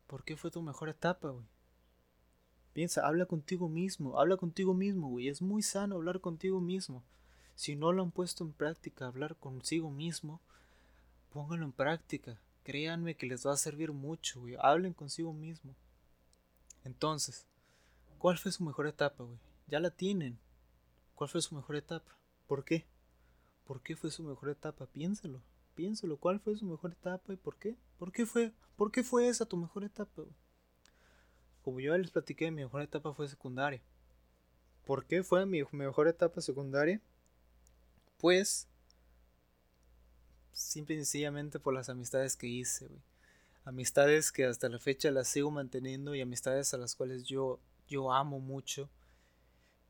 ¿por 0.07 0.25
qué 0.25 0.37
fue 0.37 0.51
tu 0.51 0.61
mejor 0.61 0.91
etapa, 0.91 1.31
güey? 1.31 1.47
Piensa, 2.73 3.07
habla 3.07 3.27
contigo 3.27 3.69
mismo, 3.69 4.19
habla 4.19 4.37
contigo 4.37 4.75
mismo, 4.75 5.09
güey. 5.09 5.29
Es 5.29 5.43
muy 5.43 5.63
sano 5.63 5.97
hablar 5.97 6.21
contigo 6.21 6.61
mismo. 6.61 7.03
Si 7.55 7.77
no 7.77 7.93
lo 7.93 8.03
han 8.03 8.11
puesto 8.11 8.45
en 8.45 8.53
práctica, 8.53 9.07
hablar 9.07 9.37
consigo 9.37 9.91
mismo, 9.91 10.41
pónganlo 11.31 11.67
en 11.67 11.73
práctica. 11.73 12.41
Créanme 12.63 13.17
que 13.17 13.27
les 13.27 13.47
va 13.47 13.53
a 13.53 13.57
servir 13.57 13.93
mucho, 13.93 14.41
güey. 14.41 14.57
Hablen 14.61 14.93
consigo 14.93 15.33
mismo. 15.33 15.75
Entonces, 16.85 17.47
¿Cuál 18.21 18.37
fue 18.37 18.53
su 18.53 18.63
mejor 18.65 18.87
etapa, 18.87 19.25
güey? 19.25 19.39
Ya 19.67 19.81
la 19.81 19.91
tienen. 19.91 20.39
¿Cuál 21.15 21.31
fue 21.31 21.41
su 21.41 21.55
mejor 21.55 21.77
etapa? 21.77 22.19
¿Por 22.47 22.67
qué? 22.67 22.85
¿Por 23.65 23.81
qué 23.81 23.97
fue 23.97 24.11
su 24.11 24.23
mejor 24.23 24.51
etapa? 24.51 24.85
Piénselo. 24.85 25.41
Piénselo. 25.75 26.19
¿Cuál 26.19 26.39
fue 26.39 26.55
su 26.55 26.67
mejor 26.67 26.93
etapa 26.93 27.33
y 27.33 27.39
por 27.39 27.57
qué? 27.57 27.79
¿Por 27.99 28.13
qué 28.13 28.27
fue, 28.27 28.53
por 28.77 28.93
qué 28.93 29.03
fue 29.03 29.29
esa 29.29 29.47
tu 29.47 29.57
mejor 29.57 29.85
etapa? 29.85 30.21
Güey? 30.21 30.35
Como 31.63 31.81
yo 31.81 31.97
les 31.97 32.11
platiqué, 32.11 32.51
mi 32.51 32.63
mejor 32.63 32.83
etapa 32.83 33.13
fue 33.13 33.29
secundaria. 33.29 33.81
¿Por 34.87 35.05
qué 35.05 35.23
fue 35.23 35.47
mi 35.47 35.63
mejor 35.73 36.09
etapa 36.09 36.41
secundaria? 36.41 37.01
Pues 38.19 38.67
simple 40.53 40.95
y 40.95 40.99
sencillamente 40.99 41.59
por 41.59 41.75
las 41.75 41.89
amistades 41.89 42.37
que 42.37 42.47
hice. 42.47 42.89
Amistades 43.65 44.33
que 44.33 44.47
hasta 44.47 44.69
la 44.69 44.79
fecha 44.79 45.11
las 45.11 45.29
sigo 45.29 45.51
manteniendo 45.51 46.15
y 46.15 46.21
amistades 46.21 46.73
a 46.75 46.79
las 46.79 46.95
cuales 46.95 47.25
yo, 47.25 47.61
yo 47.89 48.13
amo 48.13 48.41
mucho. 48.41 48.89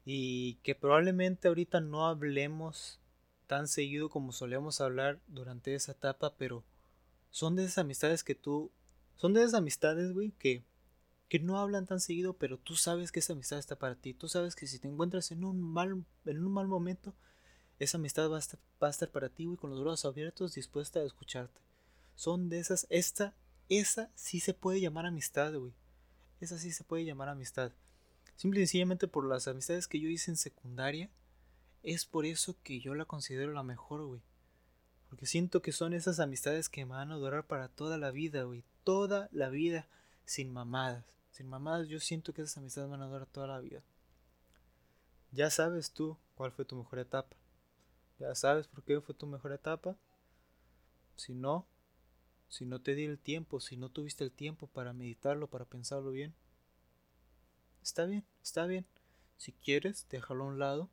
Y 0.04 0.54
que 0.62 0.74
probablemente 0.74 1.48
ahorita 1.48 1.80
no 1.80 2.06
hablemos 2.06 3.00
tan 3.46 3.68
seguido 3.68 4.08
como 4.08 4.32
solemos 4.32 4.80
hablar 4.80 5.20
durante 5.28 5.74
esa 5.74 5.92
etapa, 5.92 6.34
pero 6.36 6.64
son 7.30 7.56
de 7.56 7.64
esas 7.64 7.78
amistades 7.78 8.24
que 8.24 8.34
tú... 8.34 8.70
Son 9.16 9.34
de 9.34 9.42
esas 9.42 9.54
amistades, 9.54 10.12
güey, 10.12 10.30
que, 10.38 10.62
que 11.30 11.38
no 11.38 11.58
hablan 11.58 11.86
tan 11.86 12.00
seguido, 12.00 12.34
pero 12.34 12.58
tú 12.58 12.76
sabes 12.76 13.12
que 13.12 13.20
esa 13.20 13.32
amistad 13.32 13.58
está 13.58 13.76
para 13.76 13.94
ti. 13.94 14.12
Tú 14.12 14.28
sabes 14.28 14.54
que 14.54 14.66
si 14.66 14.78
te 14.78 14.88
encuentras 14.88 15.30
en 15.30 15.44
un 15.44 15.62
mal, 15.62 16.04
en 16.26 16.44
un 16.44 16.52
mal 16.52 16.68
momento, 16.68 17.14
esa 17.78 17.96
amistad 17.96 18.28
va 18.28 18.36
a, 18.36 18.40
estar, 18.40 18.60
va 18.82 18.88
a 18.88 18.90
estar 18.90 19.10
para 19.10 19.30
ti, 19.30 19.46
güey, 19.46 19.56
con 19.56 19.70
los 19.70 19.80
brazos 19.80 20.04
abiertos, 20.04 20.54
dispuesta 20.54 21.00
a 21.00 21.04
escucharte. 21.04 21.58
Son 22.16 22.50
de 22.50 22.58
esas, 22.58 22.86
esta 22.90 23.34
esa 23.70 24.10
sí 24.16 24.40
se 24.40 24.52
puede 24.52 24.80
llamar 24.80 25.06
amistad, 25.06 25.54
güey. 25.54 25.72
Esa 26.40 26.58
sí 26.58 26.72
se 26.72 26.82
puede 26.82 27.04
llamar 27.04 27.28
amistad. 27.28 27.70
Simple 28.34 28.60
y 28.60 28.66
sencillamente 28.66 29.06
por 29.06 29.24
las 29.24 29.46
amistades 29.46 29.86
que 29.86 30.00
yo 30.00 30.08
hice 30.08 30.32
en 30.32 30.36
secundaria. 30.36 31.08
Es 31.84 32.04
por 32.06 32.26
eso 32.26 32.56
que 32.64 32.80
yo 32.80 32.96
la 32.96 33.04
considero 33.04 33.52
la 33.52 33.62
mejor, 33.62 34.04
güey. 34.04 34.20
Porque 35.08 35.26
siento 35.26 35.62
que 35.62 35.70
son 35.70 35.92
esas 35.92 36.18
amistades 36.18 36.68
que 36.68 36.84
me 36.84 36.94
van 36.94 37.12
a 37.12 37.16
durar 37.16 37.46
para 37.46 37.68
toda 37.68 37.96
la 37.96 38.10
vida, 38.10 38.42
güey. 38.42 38.64
Toda 38.82 39.28
la 39.30 39.48
vida. 39.48 39.86
Sin 40.24 40.52
mamadas. 40.52 41.19
Sin 41.30 41.48
mamadas 41.48 41.88
yo 41.88 42.00
siento 42.00 42.32
que 42.32 42.42
esas 42.42 42.58
amistades 42.58 42.90
van 42.90 43.02
a 43.02 43.06
durar 43.06 43.26
toda 43.26 43.46
la 43.46 43.60
vida. 43.60 43.82
Ya 45.32 45.50
sabes 45.50 45.92
tú 45.92 46.16
cuál 46.34 46.52
fue 46.52 46.64
tu 46.64 46.76
mejor 46.76 46.98
etapa. 46.98 47.36
Ya 48.18 48.34
sabes 48.34 48.66
por 48.66 48.82
qué 48.82 49.00
fue 49.00 49.14
tu 49.14 49.26
mejor 49.26 49.52
etapa. 49.52 49.96
Si 51.16 51.34
no, 51.34 51.66
si 52.48 52.66
no 52.66 52.80
te 52.80 52.94
di 52.94 53.04
el 53.04 53.18
tiempo, 53.18 53.60
si 53.60 53.76
no 53.76 53.90
tuviste 53.90 54.24
el 54.24 54.32
tiempo 54.32 54.66
para 54.66 54.92
meditarlo, 54.92 55.46
para 55.46 55.64
pensarlo 55.64 56.10
bien, 56.10 56.34
está 57.82 58.06
bien, 58.06 58.24
está 58.42 58.66
bien. 58.66 58.86
Si 59.36 59.52
quieres, 59.52 60.06
déjalo 60.10 60.44
a 60.44 60.48
un 60.48 60.58
lado. 60.58 60.90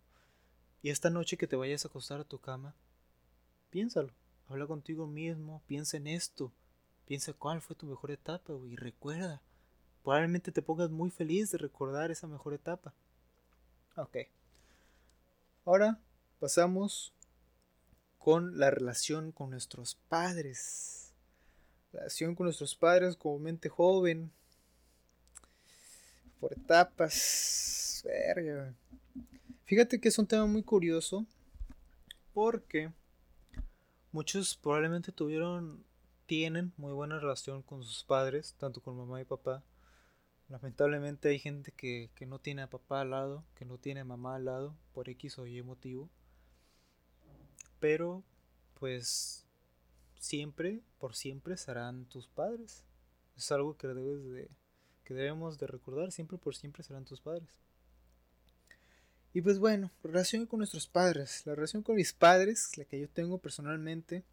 Y 0.84 0.90
esta 0.92 1.10
noche 1.10 1.38
que 1.38 1.48
te 1.48 1.56
vayas 1.56 1.84
a 1.84 1.88
acostar 1.88 2.22
a 2.22 2.24
tu 2.24 2.40
cama, 2.40 2.76
piénsalo. 3.72 4.14
Habla 4.48 4.68
contigo 4.68 5.08
mismo, 5.08 5.62
piensa 5.68 5.98
en 5.98 6.08
esto. 6.08 6.54
Piensa 7.06 7.34
cuál 7.34 7.62
fue 7.62 7.76
tu 7.76 7.86
mejor 7.86 8.12
etapa, 8.12 8.54
y 8.70 8.76
recuerda. 8.76 9.42
Probablemente 10.08 10.54
te 10.54 10.62
pongas 10.62 10.90
muy 10.90 11.10
feliz 11.12 11.52
de 11.52 11.58
recordar 11.58 12.12
esa 12.12 12.28
mejor 12.28 12.54
etapa. 12.54 12.94
Ok. 13.98 14.20
Ahora 15.66 16.00
pasamos 16.40 17.14
con 18.18 18.58
la 18.58 18.72
relación 18.72 19.34
con 19.34 19.50
nuestros 19.50 19.96
padres 20.08 21.14
relación 21.92 22.36
con 22.36 22.46
nuestros 22.46 22.74
padres 22.74 23.18
como 23.18 23.38
mente 23.38 23.68
joven, 23.68 24.32
por 26.40 26.54
etapas, 26.54 28.02
verga. 28.06 28.74
Fíjate 29.66 30.00
que 30.00 30.08
es 30.08 30.18
un 30.18 30.26
tema 30.26 30.46
muy 30.46 30.64
curioso 30.64 31.26
porque 32.34 32.94
muchos 34.14 34.56
probablemente 34.56 35.12
tuvieron, 35.12 35.84
tienen 36.28 36.72
muy 36.78 36.94
buena 36.94 37.20
relación 37.20 37.62
con 37.62 37.84
sus 37.84 38.06
padres, 38.06 38.56
tanto 38.58 38.80
con 38.80 38.96
mamá 38.96 39.20
y 39.20 39.26
papá. 39.26 39.66
Lamentablemente 40.50 41.30
hay 41.30 41.40
gente 41.40 41.72
que, 41.72 42.10
que 42.16 42.26
no 42.26 42.40
tiene 42.40 42.62
a 42.62 42.70
papá 42.70 43.02
al 43.02 43.12
lado, 43.12 43.44
que 43.56 43.66
no 43.66 43.78
tiene 43.78 44.02
a 44.02 44.06
mamá 44.06 44.36
al 44.36 44.46
lado, 44.46 44.76
por 44.94 45.10
X 45.10 45.40
o 45.40 45.46
Y 45.46 45.62
motivo. 45.62 46.10
Pero, 47.80 48.24
pues, 48.80 49.46
siempre, 50.20 50.82
por 51.00 51.16
siempre 51.16 51.58
serán 51.58 52.06
tus 52.06 52.28
padres. 52.28 52.84
Es 53.36 53.52
algo 53.52 53.78
que 53.78 53.88
debes 53.88 54.24
de 54.24 54.50
que 55.08 55.14
debemos 55.14 55.58
de 55.58 55.68
recordar, 55.68 56.12
siempre 56.12 56.38
por 56.38 56.54
siempre 56.54 56.84
serán 56.84 57.06
tus 57.06 57.22
padres. 57.22 57.48
Y 59.34 59.42
pues 59.42 59.58
bueno, 59.58 59.90
relación 60.04 60.46
con 60.46 60.58
nuestros 60.58 60.86
padres, 60.86 61.46
la 61.46 61.56
relación 61.56 61.82
con 61.82 61.96
mis 61.96 62.12
padres, 62.12 62.78
la 62.78 62.84
que 62.84 63.00
yo 63.00 63.08
tengo 63.08 63.38
personalmente. 63.38 64.26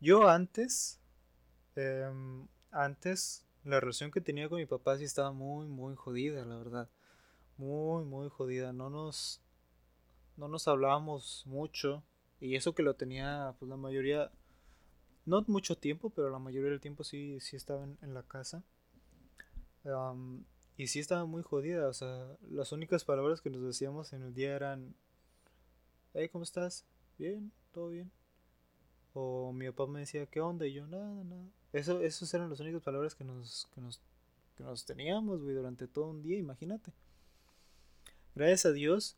Yo 0.00 0.28
antes, 0.28 1.00
em, 1.74 2.46
antes, 2.70 3.42
la 3.66 3.80
relación 3.80 4.12
que 4.12 4.20
tenía 4.20 4.48
con 4.48 4.58
mi 4.58 4.66
papá 4.66 4.96
sí 4.96 5.04
estaba 5.04 5.32
muy, 5.32 5.66
muy 5.66 5.96
jodida, 5.96 6.44
la 6.44 6.56
verdad. 6.56 6.88
Muy, 7.58 8.04
muy 8.04 8.28
jodida. 8.28 8.72
No 8.72 8.90
nos, 8.90 9.40
no 10.36 10.46
nos 10.46 10.68
hablábamos 10.68 11.42
mucho. 11.46 12.04
Y 12.40 12.54
eso 12.54 12.74
que 12.74 12.84
lo 12.84 12.94
tenía, 12.94 13.56
pues 13.58 13.68
la 13.68 13.76
mayoría, 13.76 14.30
no 15.24 15.44
mucho 15.48 15.76
tiempo, 15.76 16.10
pero 16.10 16.30
la 16.30 16.38
mayoría 16.38 16.70
del 16.70 16.80
tiempo 16.80 17.02
sí, 17.02 17.40
sí 17.40 17.56
estaba 17.56 17.84
en, 17.84 18.14
la 18.14 18.22
casa. 18.22 18.62
y 20.76 20.86
sí 20.86 21.00
estaba 21.00 21.24
muy 21.24 21.42
jodida, 21.42 21.88
o 21.88 21.92
sea, 21.94 22.36
las 22.50 22.72
únicas 22.72 23.04
palabras 23.04 23.40
que 23.40 23.50
nos 23.50 23.62
decíamos 23.62 24.12
en 24.12 24.22
el 24.22 24.34
día 24.34 24.54
eran, 24.54 24.94
hey, 26.14 26.28
¿cómo 26.28 26.44
estás? 26.44 26.84
Bien, 27.18 27.50
todo 27.72 27.88
bien. 27.88 28.12
O 29.14 29.52
mi 29.52 29.66
papá 29.70 29.90
me 29.90 30.00
decía, 30.00 30.26
¿qué 30.26 30.40
onda? 30.40 30.66
Y 30.66 30.74
yo, 30.74 30.86
nada, 30.86 31.24
nada. 31.24 31.48
Eso, 31.76 32.00
esas 32.00 32.32
eran 32.32 32.48
las 32.48 32.60
únicas 32.60 32.82
palabras 32.82 33.14
que 33.14 33.24
nos, 33.24 33.68
que 33.74 33.80
nos, 33.82 34.00
que 34.56 34.64
nos 34.64 34.86
teníamos, 34.86 35.42
güey, 35.42 35.54
durante 35.54 35.86
todo 35.86 36.06
un 36.06 36.22
día, 36.22 36.38
imagínate. 36.38 36.90
Gracias 38.34 38.66
a 38.66 38.72
Dios, 38.72 39.16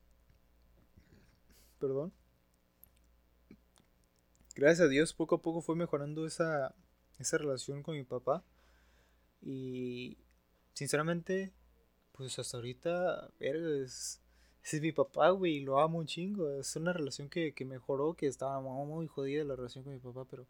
perdón, 1.79 2.13
gracias 4.57 4.87
a 4.87 4.89
Dios, 4.89 5.13
poco 5.13 5.37
a 5.37 5.43
poco 5.43 5.61
fue 5.61 5.77
mejorando 5.77 6.27
esa, 6.27 6.75
esa 7.21 7.39
relación 7.39 7.85
con 7.85 7.95
mi 7.95 8.03
papá. 8.03 8.43
Y 9.41 10.19
sinceramente, 10.75 11.53
pues 12.11 12.41
hasta 12.41 12.57
ahorita, 12.57 13.31
es, 13.39 14.21
es 14.65 14.81
mi 14.81 14.91
papá, 14.91 15.31
güey, 15.31 15.59
y 15.59 15.61
lo 15.61 15.79
amo 15.79 15.99
un 15.99 16.07
chingo. 16.07 16.51
Es 16.59 16.75
una 16.75 16.93
relación 16.93 17.29
que, 17.29 17.55
mejoró, 17.65 18.15
que 18.15 18.27
estaba 18.27 18.61
muy 18.61 19.07
jodida 19.07 19.45
la 19.45 19.55
relación 19.55 19.85
con 19.85 19.93
mi 19.93 20.01
papá, 20.01 20.25
pero 20.29 20.47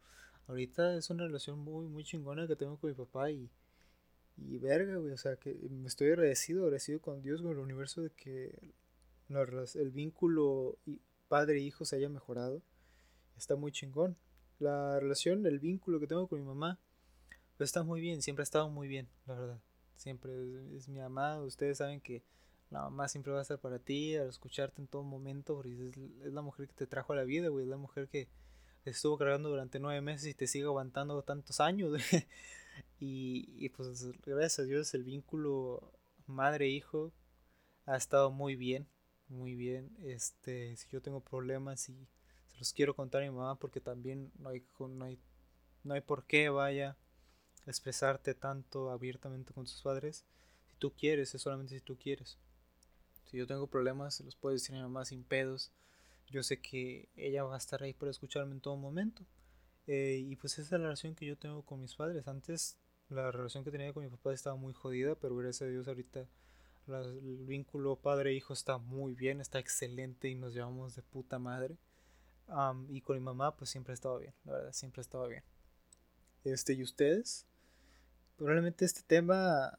ahorita 0.48 0.96
es 0.96 1.10
una 1.10 1.24
relación 1.24 1.60
muy, 1.60 1.86
muy 1.86 2.02
chingona 2.04 2.48
que 2.48 2.56
tengo 2.56 2.76
con 2.78 2.90
mi 2.90 2.96
papá 2.96 3.30
y, 3.30 3.48
y 4.36 4.58
verga, 4.58 4.96
güey, 4.96 5.12
o 5.12 5.18
sea, 5.18 5.36
que 5.36 5.54
me 5.70 5.86
estoy 5.86 6.08
agradecido, 6.08 6.64
agradecido 6.64 7.00
con 7.00 7.22
Dios, 7.22 7.40
con 7.40 7.52
el 7.52 7.58
universo 7.58 8.02
de 8.02 8.10
que 8.10 8.74
el 9.28 9.90
vínculo 9.90 10.78
padre-hijo 11.28 11.84
se 11.84 11.96
haya 11.96 12.08
mejorado 12.08 12.62
está 13.38 13.56
muy 13.56 13.72
chingón. 13.72 14.16
La 14.58 14.98
relación, 15.00 15.46
el 15.46 15.60
vínculo 15.60 16.00
que 16.00 16.06
tengo 16.06 16.26
con 16.26 16.40
mi 16.40 16.44
mamá, 16.44 16.78
pues 17.56 17.68
está 17.68 17.82
muy 17.82 18.00
bien, 18.00 18.22
siempre 18.22 18.42
ha 18.42 18.44
estado 18.44 18.68
muy 18.68 18.88
bien, 18.88 19.08
la 19.26 19.34
verdad. 19.34 19.60
Siempre 19.96 20.32
es, 20.76 20.88
mi 20.88 20.98
mamá, 20.98 21.40
ustedes 21.40 21.78
saben 21.78 22.00
que 22.00 22.22
la 22.70 22.82
mamá 22.82 23.08
siempre 23.08 23.32
va 23.32 23.38
a 23.38 23.42
estar 23.42 23.58
para 23.58 23.78
ti, 23.78 24.16
al 24.16 24.28
escucharte 24.28 24.82
en 24.82 24.88
todo 24.88 25.02
momento, 25.02 25.56
porque 25.56 25.88
es, 26.24 26.32
la 26.32 26.42
mujer 26.42 26.68
que 26.68 26.74
te 26.74 26.86
trajo 26.86 27.12
a 27.12 27.16
la 27.16 27.24
vida, 27.24 27.48
güey, 27.48 27.64
es 27.64 27.70
la 27.70 27.76
mujer 27.76 28.08
que 28.08 28.28
estuvo 28.90 29.18
cargando 29.18 29.48
durante 29.48 29.78
nueve 29.78 30.00
meses 30.00 30.28
y 30.28 30.34
te 30.34 30.46
sigue 30.46 30.66
aguantando 30.66 31.22
tantos 31.22 31.60
años, 31.60 31.92
y, 33.00 33.54
y 33.64 33.68
pues 33.70 34.06
gracias 34.24 34.60
a 34.60 34.62
Dios 34.64 34.94
el 34.94 35.04
vínculo 35.04 35.92
madre-hijo 36.26 37.12
ha 37.86 37.96
estado 37.96 38.30
muy 38.30 38.54
bien, 38.54 38.86
muy 39.28 39.54
bien. 39.54 39.96
Este, 40.02 40.76
si 40.76 40.88
yo 40.90 41.00
tengo 41.00 41.20
problemas 41.20 41.88
y 41.88 42.06
los 42.58 42.72
quiero 42.72 42.94
contar 42.94 43.22
a 43.22 43.24
mi 43.24 43.30
mamá 43.30 43.58
porque 43.58 43.80
también 43.80 44.30
no 44.38 44.50
hay, 44.50 44.64
no 44.78 45.04
hay, 45.04 45.18
no 45.84 45.94
hay 45.94 46.00
por 46.00 46.24
qué 46.26 46.48
vaya 46.50 46.96
a 47.66 47.70
expresarte 47.70 48.34
tanto 48.34 48.90
abiertamente 48.90 49.52
con 49.52 49.64
tus 49.64 49.80
padres. 49.82 50.24
Si 50.66 50.76
tú 50.76 50.92
quieres, 50.92 51.34
es 51.34 51.42
solamente 51.42 51.74
si 51.74 51.80
tú 51.80 51.96
quieres. 51.96 52.38
Si 53.24 53.36
yo 53.36 53.46
tengo 53.46 53.66
problemas, 53.66 54.14
se 54.14 54.24
los 54.24 54.36
puedo 54.36 54.54
decir 54.54 54.74
a 54.74 54.78
mi 54.78 54.82
mamá 54.82 55.04
sin 55.04 55.24
pedos. 55.24 55.72
Yo 56.30 56.42
sé 56.42 56.60
que 56.60 57.08
ella 57.16 57.44
va 57.44 57.54
a 57.54 57.58
estar 57.58 57.82
ahí 57.82 57.94
para 57.94 58.10
escucharme 58.10 58.52
en 58.52 58.60
todo 58.60 58.76
momento. 58.76 59.24
Eh, 59.86 60.22
y 60.28 60.36
pues 60.36 60.54
esa 60.54 60.62
es 60.62 60.70
la 60.72 60.78
relación 60.78 61.14
que 61.14 61.26
yo 61.26 61.36
tengo 61.36 61.62
con 61.62 61.80
mis 61.80 61.94
padres. 61.94 62.28
Antes 62.28 62.78
la 63.08 63.30
relación 63.30 63.64
que 63.64 63.70
tenía 63.70 63.92
con 63.92 64.04
mi 64.04 64.10
papá 64.10 64.32
estaba 64.32 64.56
muy 64.56 64.74
jodida, 64.74 65.14
pero 65.14 65.36
gracias 65.36 65.62
a 65.62 65.70
Dios 65.70 65.88
ahorita 65.88 66.28
el 66.88 67.44
vínculo 67.44 67.96
padre-hijo 67.96 68.54
está 68.54 68.78
muy 68.78 69.14
bien, 69.14 69.40
está 69.40 69.58
excelente 69.58 70.28
y 70.28 70.34
nos 70.34 70.54
llevamos 70.54 70.94
de 70.94 71.02
puta 71.02 71.38
madre 71.38 71.76
y 72.88 73.02
con 73.02 73.16
mi 73.16 73.22
mamá, 73.22 73.54
pues 73.56 73.70
siempre 73.70 73.92
ha 73.92 73.94
estado 73.94 74.18
bien, 74.18 74.32
la 74.44 74.52
verdad, 74.52 74.72
siempre 74.72 75.00
ha 75.00 75.02
estado 75.02 75.28
bien. 75.28 75.42
Este, 76.44 76.72
¿y 76.72 76.82
ustedes? 76.82 77.46
Probablemente 78.36 78.84
este 78.86 79.02
tema, 79.02 79.78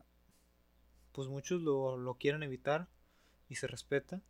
pues 1.12 1.28
muchos 1.28 1.62
lo, 1.62 1.97
lo 1.97 2.16
quieren 2.16 2.43
evitar 2.43 2.88
y 3.47 3.56
se 3.56 3.66
respeta. 3.66 4.22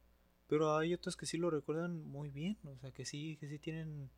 Pero 0.49 0.75
hay 0.75 0.95
otros 0.95 1.15
que 1.15 1.27
sí 1.27 1.37
lo 1.37 1.51
recuerdan 1.51 2.03
muy 2.03 2.31
bien, 2.31 2.57
o 2.63 2.75
sea, 2.79 2.91
que 2.91 3.05
sí, 3.05 3.37
que 3.39 3.47
sí 3.47 3.59
tienen, 3.59 4.09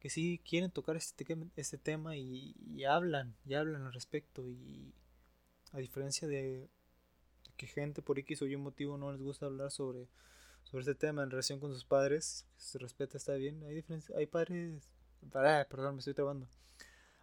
que 0.00 0.10
sí 0.10 0.40
quieren 0.44 0.72
tocar 0.72 0.96
este, 0.96 1.24
este 1.54 1.78
tema 1.78 2.16
y, 2.16 2.84
hablan, 2.84 3.36
y 3.46 3.54
hablan 3.54 3.84
al 3.84 3.92
respecto. 3.92 4.44
Y 4.44 4.92
a 5.70 5.78
diferencia 5.78 6.26
de 6.26 6.68
que 7.56 7.68
gente 7.68 8.02
por 8.02 8.18
X 8.18 8.42
o 8.42 8.46
Y 8.46 8.56
motivo 8.56 8.98
no 8.98 9.12
les 9.12 9.22
gusta 9.22 9.46
hablar 9.46 9.70
sobre, 9.70 10.08
sobre 10.64 10.82
este 10.82 10.96
tema 10.96 11.22
en 11.22 11.30
relación 11.30 11.60
con 11.60 11.72
sus 11.72 11.84
padres, 11.84 12.44
se 12.56 12.78
respeta, 12.78 13.16
está 13.16 13.34
bien. 13.34 13.62
Hay 13.68 13.76
diferencia, 13.76 14.16
hay 14.18 14.26
padres, 14.26 14.90
ah, 15.32 15.64
perdón, 15.70 15.94
me 15.94 16.00
estoy 16.00 16.14
trabando. 16.14 16.48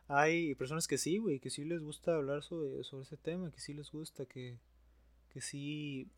Hay 0.07 0.55
personas 0.55 0.87
que 0.87 0.97
sí, 0.97 1.17
güey, 1.17 1.41
que 1.41 1.49
sí 1.49 1.65
les 1.65 1.81
gusta 1.81 2.15
hablar 2.15 2.41
sobre, 2.41 2.85
sobre 2.85 3.03
ese 3.03 3.17
tema, 3.17 3.51
que 3.51 3.59
sí 3.59 3.73
les 3.73 3.91
gusta, 3.91 4.25
que, 4.25 4.59
que 5.29 5.41
sí 5.41 6.09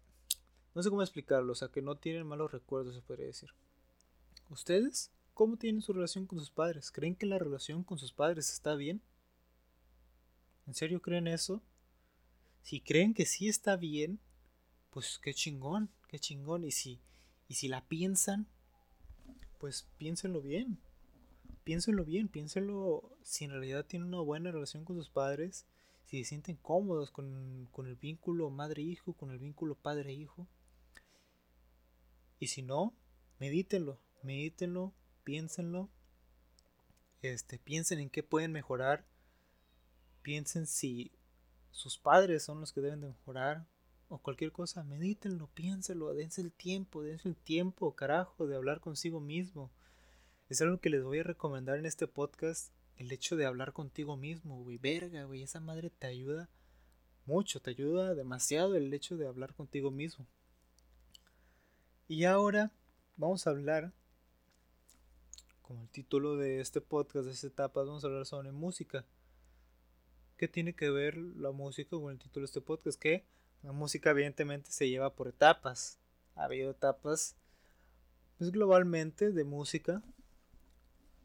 no 0.76 0.84
sé 0.84 0.90
cómo 0.90 1.02
explicarlo, 1.02 1.54
o 1.54 1.56
sea, 1.56 1.70
que 1.70 1.82
no 1.82 1.96
tienen 1.96 2.28
malos 2.28 2.52
recuerdos, 2.52 2.96
se 2.96 3.02
podría 3.02 3.28
decir. 3.28 3.50
¿Ustedes 4.50 5.10
cómo 5.34 5.58
tienen 5.58 5.82
su 5.82 5.94
relación 5.94 6.26
con 6.26 6.38
sus 6.38 6.52
padres? 6.52 6.92
¿Creen 6.92 7.16
que 7.16 7.26
la 7.26 7.40
relación 7.40 7.84
con 7.84 7.98
sus 7.98 8.12
padres 8.12 8.52
está 8.52 8.76
bien? 8.76 9.02
¿En 10.68 10.74
serio 10.74 11.02
creen 11.02 11.28
eso? 11.28 11.62
Si 12.62 12.82
creen 12.82 13.14
que 13.14 13.26
sí 13.26 13.48
está 13.48 13.78
bien, 13.78 14.20
pues 14.90 15.20
qué 15.22 15.34
chingón, 15.34 15.90
qué 16.08 16.20
chingón. 16.20 16.66
Y 16.66 16.72
si, 16.72 17.00
y 17.48 17.56
si 17.56 17.68
la 17.68 17.88
piensan, 17.88 18.48
pues 19.60 19.88
piénsenlo 19.98 20.42
bien. 20.42 20.80
Piénsenlo 21.64 22.04
bien, 22.04 22.28
piénsenlo 22.28 23.18
si 23.24 23.46
en 23.46 23.52
realidad 23.52 23.86
tienen 23.86 24.10
una 24.10 24.22
buena 24.22 24.52
relación 24.52 24.84
con 24.84 24.98
sus 24.98 25.10
padres, 25.10 25.66
si 26.06 26.24
se 26.24 26.30
sienten 26.30 26.58
cómodos 26.58 27.12
con, 27.12 27.68
con 27.72 27.88
el 27.88 27.96
vínculo 27.96 28.50
madre-hijo, 28.50 29.14
con 29.14 29.32
el 29.32 29.40
vínculo 29.40 29.76
padre-hijo. 29.76 30.48
Y 32.40 32.48
si 32.48 32.62
no, 32.62 32.96
medítenlo, 33.40 34.00
medítenlo, 34.24 34.94
piénsenlo. 35.24 35.90
Este, 37.22 37.60
piensen 37.60 38.00
en 38.00 38.10
qué 38.10 38.24
pueden 38.24 38.52
mejorar. 38.52 39.06
Piensen 40.22 40.68
si 40.68 41.12
sus 41.72 41.98
padres 41.98 42.44
son 42.44 42.60
los 42.60 42.72
que 42.72 42.82
deben 42.82 43.02
de 43.02 43.08
mejorar 43.08 43.68
o 44.08 44.20
cualquier 44.20 44.52
cosa, 44.52 44.84
medítenlo, 44.84 45.48
piénsenlo, 45.54 46.14
dense 46.14 46.42
el 46.42 46.52
tiempo, 46.52 47.04
dense 47.04 47.28
el 47.28 47.36
tiempo, 47.36 47.96
carajo, 47.96 48.48
de 48.48 48.56
hablar 48.56 48.80
consigo 48.80 49.20
mismo. 49.20 49.72
Es 50.48 50.62
algo 50.62 50.80
que 50.80 50.90
les 50.90 51.04
voy 51.04 51.20
a 51.20 51.24
recomendar 51.24 51.80
en 51.80 51.86
este 51.86 52.08
podcast, 52.08 52.72
el 52.98 53.12
hecho 53.12 53.36
de 53.36 53.46
hablar 53.46 53.74
contigo 53.74 54.16
mismo, 54.16 54.64
güey, 54.64 54.78
verga, 54.78 55.26
güey, 55.26 55.42
esa 55.42 55.60
madre 55.60 55.90
te 55.90 56.08
ayuda 56.08 56.50
mucho, 57.26 57.60
te 57.60 57.72
ayuda 57.72 58.14
demasiado 58.14 58.76
el 58.76 58.94
hecho 58.94 59.18
de 59.18 59.28
hablar 59.28 59.54
contigo 59.54 59.92
mismo. 59.92 60.28
Y 62.08 62.26
ahora 62.26 62.72
vamos 63.18 63.48
a 63.48 63.50
hablar, 63.50 63.92
como 65.64 65.82
el 65.82 65.90
título 65.90 66.38
de 66.38 66.60
este 66.60 66.80
podcast, 66.80 67.26
de 67.26 67.32
esta 67.32 67.48
etapa, 67.48 67.82
vamos 67.82 68.04
a 68.04 68.08
hablar 68.08 68.28
sobre 68.28 68.52
música. 68.52 69.06
¿Qué 70.38 70.48
tiene 70.48 70.76
que 70.76 70.92
ver 70.92 71.18
la 71.18 71.52
música 71.52 71.90
con 71.90 72.12
el 72.12 72.20
título 72.20 72.44
de 72.44 72.46
este 72.46 72.62
podcast? 72.62 73.02
Que 73.02 73.26
la 73.64 73.72
música 73.72 74.12
evidentemente 74.12 74.72
se 74.72 74.88
lleva 74.88 75.16
por 75.16 75.30
etapas. 75.30 75.98
Ha 76.36 76.44
habido 76.44 76.70
etapas 76.70 77.36
pues, 78.38 78.52
globalmente 78.52 79.32
de 79.32 79.44
música 79.44 80.04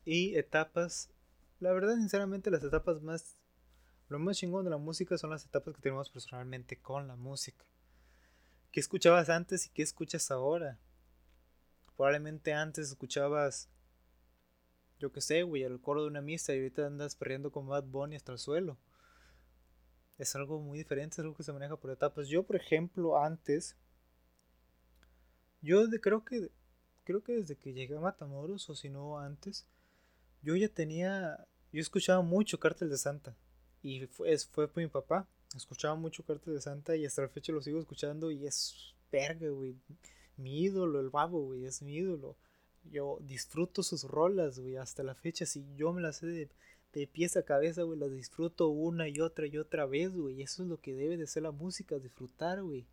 y 0.06 0.34
etapas, 0.36 1.10
la 1.58 1.72
verdad 1.72 1.96
sinceramente 1.96 2.50
las 2.50 2.64
etapas 2.64 3.02
más, 3.02 3.36
lo 4.08 4.18
más 4.18 4.38
chingón 4.38 4.64
de 4.64 4.70
la 4.70 4.78
música 4.78 5.18
son 5.18 5.28
las 5.28 5.44
etapas 5.44 5.74
que 5.74 5.82
tenemos 5.82 6.08
personalmente 6.08 6.78
con 6.78 7.06
la 7.06 7.16
música. 7.16 7.69
¿Qué 8.72 8.78
escuchabas 8.78 9.28
antes 9.30 9.66
y 9.66 9.70
qué 9.70 9.82
escuchas 9.82 10.30
ahora? 10.30 10.78
Probablemente 11.96 12.52
antes 12.52 12.88
escuchabas, 12.88 13.68
yo 15.00 15.10
qué 15.10 15.20
sé, 15.20 15.42
güey, 15.42 15.64
el 15.64 15.80
coro 15.80 16.02
de 16.02 16.08
una 16.08 16.20
misa 16.20 16.54
y 16.54 16.58
ahorita 16.58 16.86
andas 16.86 17.16
perdiendo 17.16 17.50
con 17.50 17.66
Bad 17.66 17.84
Bunny 17.84 18.14
hasta 18.14 18.30
el 18.30 18.38
suelo. 18.38 18.78
Es 20.18 20.36
algo 20.36 20.60
muy 20.60 20.78
diferente, 20.78 21.14
es 21.14 21.18
algo 21.18 21.34
que 21.34 21.42
se 21.42 21.52
maneja 21.52 21.76
por 21.76 21.90
etapas. 21.90 22.28
Yo, 22.28 22.44
por 22.44 22.54
ejemplo, 22.54 23.18
antes, 23.18 23.76
yo 25.62 25.90
creo 26.00 26.24
que 26.24 26.52
creo 27.02 27.24
que 27.24 27.32
desde 27.32 27.56
que 27.56 27.72
llegué 27.72 27.96
a 27.96 28.00
Matamoros 28.00 28.70
o 28.70 28.76
si 28.76 28.88
no 28.88 29.18
antes, 29.18 29.66
yo 30.42 30.54
ya 30.54 30.68
tenía, 30.68 31.44
yo 31.72 31.80
escuchaba 31.80 32.22
mucho 32.22 32.60
Cártel 32.60 32.88
de 32.88 32.98
Santa 32.98 33.34
y 33.82 34.06
fue, 34.06 34.38
fue 34.38 34.68
por 34.68 34.80
mi 34.80 34.88
papá 34.88 35.26
escuchaba 35.56 35.94
mucho 35.94 36.24
Cartel 36.24 36.54
de 36.54 36.60
Santa 36.60 36.96
y 36.96 37.04
hasta 37.04 37.22
la 37.22 37.28
fecha 37.28 37.52
lo 37.52 37.62
sigo 37.62 37.80
escuchando 37.80 38.30
y 38.30 38.46
es 38.46 38.94
verga, 39.10 39.48
güey. 39.48 39.76
Mi 40.36 40.62
ídolo, 40.62 41.00
el 41.00 41.10
babo, 41.10 41.42
güey, 41.42 41.64
es 41.64 41.82
mi 41.82 41.96
ídolo. 41.96 42.36
Yo 42.84 43.18
disfruto 43.20 43.82
sus 43.82 44.04
rolas, 44.04 44.58
güey, 44.58 44.76
hasta 44.76 45.02
la 45.02 45.14
fecha. 45.14 45.44
Si 45.44 45.64
yo 45.76 45.92
me 45.92 46.00
las 46.00 46.18
sé 46.18 46.26
de, 46.26 46.48
de 46.92 47.06
pies 47.06 47.36
a 47.36 47.44
cabeza, 47.44 47.82
güey, 47.82 47.98
las 47.98 48.10
disfruto 48.10 48.68
una 48.68 49.08
y 49.08 49.20
otra 49.20 49.46
y 49.46 49.58
otra 49.58 49.86
vez, 49.86 50.12
güey. 50.12 50.40
Eso 50.42 50.62
es 50.62 50.68
lo 50.68 50.80
que 50.80 50.94
debe 50.94 51.16
de 51.16 51.26
ser 51.26 51.42
la 51.42 51.50
música, 51.50 51.98
disfrutar, 51.98 52.62
güey. 52.62 52.86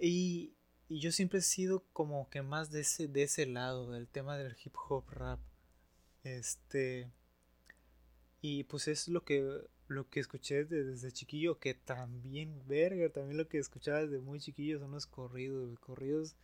Y, 0.00 0.54
y 0.88 1.00
yo 1.00 1.12
siempre 1.12 1.40
he 1.40 1.42
sido 1.42 1.84
como 1.92 2.30
que 2.30 2.42
más 2.42 2.70
de 2.70 2.80
ese, 2.80 3.08
de 3.08 3.24
ese 3.24 3.44
lado, 3.46 3.90
del 3.90 4.08
tema 4.08 4.38
del 4.38 4.56
hip 4.64 4.74
hop 4.88 5.04
rap. 5.10 5.40
Este. 6.24 7.10
Y 8.40 8.64
pues 8.64 8.88
es 8.88 9.08
lo 9.08 9.22
que 9.22 9.68
lo 9.90 10.08
que 10.08 10.20
escuché 10.20 10.64
desde, 10.64 11.10
chiquillo, 11.10 11.58
que 11.58 11.74
también, 11.74 12.62
verga, 12.66 13.08
también 13.10 13.36
lo 13.36 13.48
que 13.48 13.58
escuchaba 13.58 14.00
desde 14.00 14.20
muy 14.20 14.38
chiquillo 14.38 14.78
son 14.78 14.92
los 14.92 15.06
corridos, 15.06 15.68
los 15.68 15.80
corridos, 15.80 16.36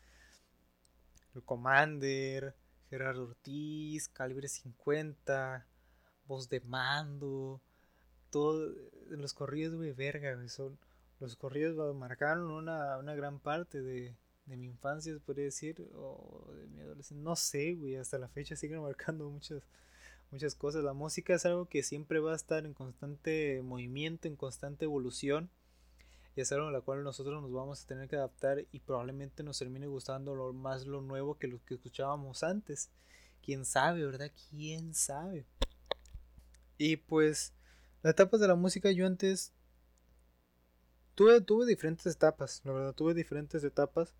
el 1.34 1.42
Commander, 1.44 2.56
Gerardo 2.90 3.24
Ortiz, 3.24 4.08
Calibre 4.08 4.48
50, 4.48 5.64
Voz 6.26 6.48
de 6.48 6.60
Mando, 6.60 7.60
todo, 8.30 8.74
los 9.10 9.32
corridos, 9.32 9.76
güey, 9.76 9.92
verga, 9.92 10.36
son, 10.48 10.76
los 11.20 11.36
corridos 11.36 11.94
marcaron 11.94 12.50
una, 12.50 12.98
una 12.98 13.14
gran 13.14 13.38
parte 13.38 13.80
de, 13.80 14.16
de 14.46 14.56
mi 14.56 14.66
infancia, 14.66 15.16
podría 15.24 15.44
decir, 15.44 15.88
o 15.94 16.52
de 16.52 16.66
mi 16.66 16.80
adolescencia, 16.80 17.22
no 17.22 17.36
sé, 17.36 17.74
güey, 17.74 17.94
hasta 17.94 18.18
la 18.18 18.28
fecha 18.28 18.56
siguen 18.56 18.82
marcando 18.82 19.30
muchas 19.30 19.62
muchas 20.30 20.54
cosas. 20.54 20.84
La 20.84 20.92
música 20.92 21.34
es 21.34 21.46
algo 21.46 21.66
que 21.66 21.82
siempre 21.82 22.20
va 22.20 22.32
a 22.32 22.36
estar 22.36 22.64
en 22.66 22.74
constante 22.74 23.60
movimiento, 23.62 24.28
en 24.28 24.36
constante 24.36 24.84
evolución. 24.84 25.50
Y 26.34 26.42
es 26.42 26.52
algo 26.52 26.68
a 26.68 26.72
la 26.72 26.82
cual 26.82 27.02
nosotros 27.02 27.40
nos 27.40 27.50
vamos 27.52 27.82
a 27.82 27.86
tener 27.86 28.08
que 28.08 28.16
adaptar 28.16 28.66
y 28.70 28.80
probablemente 28.80 29.42
nos 29.42 29.58
termine 29.58 29.86
gustando 29.86 30.34
lo, 30.34 30.52
más 30.52 30.86
lo 30.86 31.00
nuevo 31.00 31.38
que 31.38 31.48
lo 31.48 31.64
que 31.64 31.74
escuchábamos 31.74 32.42
antes. 32.42 32.90
Quién 33.42 33.64
sabe, 33.64 34.04
¿verdad? 34.04 34.30
Quién 34.50 34.94
sabe. 34.94 35.46
Y 36.78 36.96
pues, 36.96 37.54
las 38.02 38.12
etapas 38.12 38.40
de 38.40 38.48
la 38.48 38.54
música 38.54 38.90
yo 38.90 39.06
antes 39.06 39.52
tuve, 41.14 41.40
tuve 41.40 41.66
diferentes 41.66 42.06
etapas, 42.06 42.60
la 42.64 42.72
verdad, 42.72 42.92
tuve 42.92 43.14
diferentes 43.14 43.64
etapas. 43.64 44.14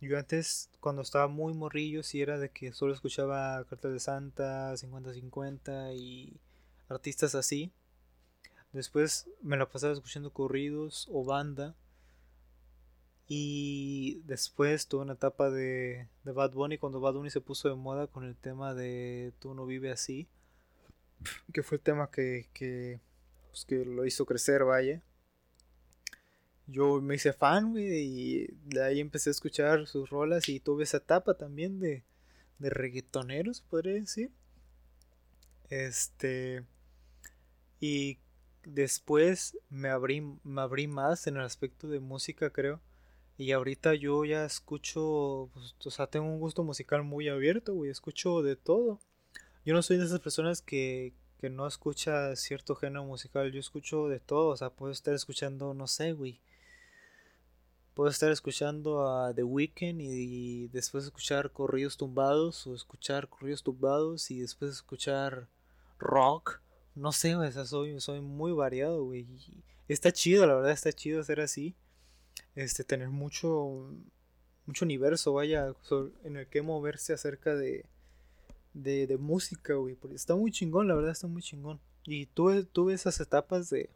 Yo 0.00 0.18
antes, 0.18 0.70
cuando 0.80 1.02
estaba 1.02 1.28
muy 1.28 1.52
morrillo, 1.52 2.02
sí 2.02 2.22
era 2.22 2.38
de 2.38 2.48
que 2.48 2.72
solo 2.72 2.94
escuchaba 2.94 3.62
Cartas 3.64 3.92
de 3.92 4.00
Santa, 4.00 4.72
50-50 4.72 5.94
y 5.94 6.40
artistas 6.88 7.34
así. 7.34 7.70
Después 8.72 9.28
me 9.42 9.58
la 9.58 9.68
pasaba 9.68 9.92
escuchando 9.92 10.32
corridos 10.32 11.06
o 11.12 11.24
banda. 11.24 11.74
Y 13.28 14.22
después 14.24 14.88
tuve 14.88 15.02
una 15.02 15.12
etapa 15.12 15.50
de, 15.50 16.08
de 16.24 16.32
Bad 16.32 16.52
Bunny 16.52 16.78
cuando 16.78 17.00
Bad 17.00 17.14
Bunny 17.14 17.30
se 17.30 17.42
puso 17.42 17.68
de 17.68 17.74
moda 17.74 18.06
con 18.06 18.24
el 18.24 18.36
tema 18.36 18.74
de 18.74 19.34
Tú 19.38 19.54
no 19.54 19.66
vive 19.66 19.90
así. 19.92 20.26
Que 21.52 21.62
fue 21.62 21.76
el 21.76 21.82
tema 21.82 22.10
que, 22.10 22.48
que, 22.54 23.00
pues, 23.50 23.66
que 23.66 23.84
lo 23.84 24.06
hizo 24.06 24.24
crecer, 24.24 24.64
vaya 24.64 25.02
yo 26.70 27.00
me 27.00 27.16
hice 27.16 27.32
fan, 27.32 27.70
güey, 27.72 27.86
y 27.86 28.78
ahí 28.78 29.00
empecé 29.00 29.30
a 29.30 29.32
escuchar 29.32 29.86
sus 29.86 30.10
rolas 30.10 30.48
y 30.48 30.60
tuve 30.60 30.84
esa 30.84 30.98
etapa 30.98 31.34
también 31.34 31.80
de, 31.80 32.04
de 32.58 32.70
reggaetoneros, 32.70 33.62
podría 33.62 33.94
decir. 33.94 34.30
Este. 35.68 36.64
Y 37.80 38.18
después 38.64 39.58
me 39.70 39.88
abrí, 39.88 40.20
me 40.44 40.60
abrí 40.60 40.86
más 40.86 41.26
en 41.26 41.36
el 41.36 41.42
aspecto 41.42 41.88
de 41.88 42.00
música, 42.00 42.50
creo. 42.50 42.80
Y 43.38 43.52
ahorita 43.52 43.94
yo 43.94 44.24
ya 44.24 44.44
escucho, 44.44 45.48
pues, 45.54 45.74
o 45.84 45.90
sea, 45.90 46.06
tengo 46.08 46.26
un 46.26 46.40
gusto 46.40 46.62
musical 46.62 47.02
muy 47.04 47.28
abierto, 47.28 47.74
güey, 47.74 47.90
escucho 47.90 48.42
de 48.42 48.56
todo. 48.56 49.00
Yo 49.64 49.72
no 49.74 49.82
soy 49.82 49.96
de 49.96 50.04
esas 50.04 50.20
personas 50.20 50.60
que, 50.60 51.14
que 51.38 51.48
no 51.48 51.66
escucha 51.66 52.36
cierto 52.36 52.74
género 52.74 53.04
musical, 53.04 53.50
yo 53.50 53.60
escucho 53.60 54.08
de 54.08 54.20
todo, 54.20 54.48
o 54.48 54.56
sea, 54.58 54.68
puedo 54.70 54.92
estar 54.92 55.14
escuchando, 55.14 55.72
no 55.72 55.86
sé, 55.86 56.12
güey, 56.12 56.40
Puedo 58.00 58.12
estar 58.12 58.32
escuchando 58.32 59.06
a 59.06 59.34
The 59.34 59.42
Weeknd 59.42 60.00
y, 60.00 60.68
después 60.68 61.04
escuchar 61.04 61.52
corridos 61.52 61.98
tumbados 61.98 62.66
o 62.66 62.74
escuchar 62.74 63.28
corridos 63.28 63.62
tumbados 63.62 64.30
y 64.30 64.40
después 64.40 64.70
escuchar 64.70 65.48
rock. 65.98 66.62
No 66.94 67.12
sé, 67.12 67.36
o 67.36 67.66
soy, 67.66 68.00
soy 68.00 68.22
muy 68.22 68.52
variado, 68.52 69.04
güey. 69.04 69.26
está 69.86 70.12
chido, 70.12 70.46
la 70.46 70.54
verdad 70.54 70.72
está 70.72 70.94
chido 70.94 71.22
ser 71.22 71.42
así. 71.42 71.74
Este, 72.54 72.84
tener 72.84 73.10
mucho, 73.10 73.92
mucho 74.64 74.86
universo, 74.86 75.34
vaya, 75.34 75.74
en 76.24 76.38
el 76.38 76.46
que 76.46 76.62
moverse 76.62 77.12
acerca 77.12 77.54
de, 77.54 77.84
de, 78.72 79.08
de 79.08 79.18
música, 79.18 79.74
güey. 79.74 79.98
Está 80.14 80.34
muy 80.34 80.50
chingón, 80.50 80.88
la 80.88 80.94
verdad 80.94 81.12
está 81.12 81.26
muy 81.26 81.42
chingón. 81.42 81.78
Y 82.06 82.24
tuve, 82.24 82.64
tuve 82.64 82.94
esas 82.94 83.20
etapas 83.20 83.68
de, 83.68 83.90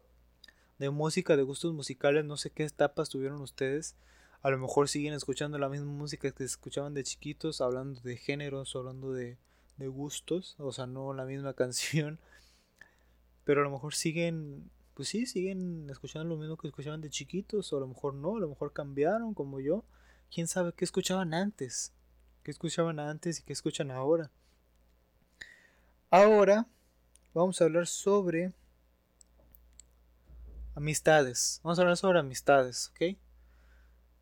de 0.79 0.91
música, 0.91 1.37
de 1.37 1.43
gustos 1.43 1.72
musicales, 1.72 2.25
no 2.25 2.37
sé 2.37 2.51
qué 2.51 2.64
etapas 2.64 3.09
tuvieron 3.09 3.41
ustedes. 3.41 3.97
A 4.43 4.51
lo 4.51 4.59
mejor 4.59 4.89
siguen 4.89 5.14
escuchando 5.14 5.59
la 5.59 5.68
misma 5.68 5.93
música 5.93 6.31
que 6.31 6.45
escuchaban 6.45 6.95
de 6.95 7.05
chiquitos, 7.05 7.61
hablando 7.61 8.01
de 8.01 8.16
géneros, 8.16 8.75
hablando 8.77 9.12
de, 9.12 9.39
de 9.77 9.89
gustos, 9.89 10.57
o 10.59 10.72
sea, 10.72 10.87
no 10.87 11.14
la 11.14 11.25
misma 11.25 11.55
canción. 11.55 12.18
Pero 13.45 13.61
a 13.61 13.64
lo 13.64 13.70
mejor 13.70 13.95
siguen, 13.95 14.70
pues 14.95 15.09
sí, 15.09 15.27
siguen 15.27 15.89
escuchando 15.91 16.29
lo 16.29 16.41
mismo 16.41 16.57
que 16.57 16.68
escuchaban 16.68 17.01
de 17.01 17.11
chiquitos, 17.11 17.72
o 17.72 17.77
a 17.77 17.81
lo 17.81 17.89
mejor 17.89 18.14
no, 18.14 18.37
a 18.37 18.41
lo 18.41 18.49
mejor 18.49 18.72
cambiaron 18.72 19.35
como 19.35 19.61
yo. 19.61 19.85
¿Quién 20.31 20.49
sabe 20.49 20.72
qué 20.72 20.85
escuchaban 20.85 21.35
antes? 21.35 21.93
¿Qué 22.43 22.51
escuchaban 22.51 22.99
antes 22.99 23.41
y 23.41 23.43
qué 23.43 23.53
escuchan 23.53 23.91
ahora? 23.91 24.31
Ahora 26.11 26.66
vamos 27.33 27.61
a 27.61 27.64
hablar 27.64 27.87
sobre 27.87 28.53
amistades. 30.75 31.61
Vamos 31.62 31.79
a 31.79 31.83
hablar 31.83 31.97
sobre 31.97 32.18
amistades, 32.18 32.91
¿ok? 32.91 33.16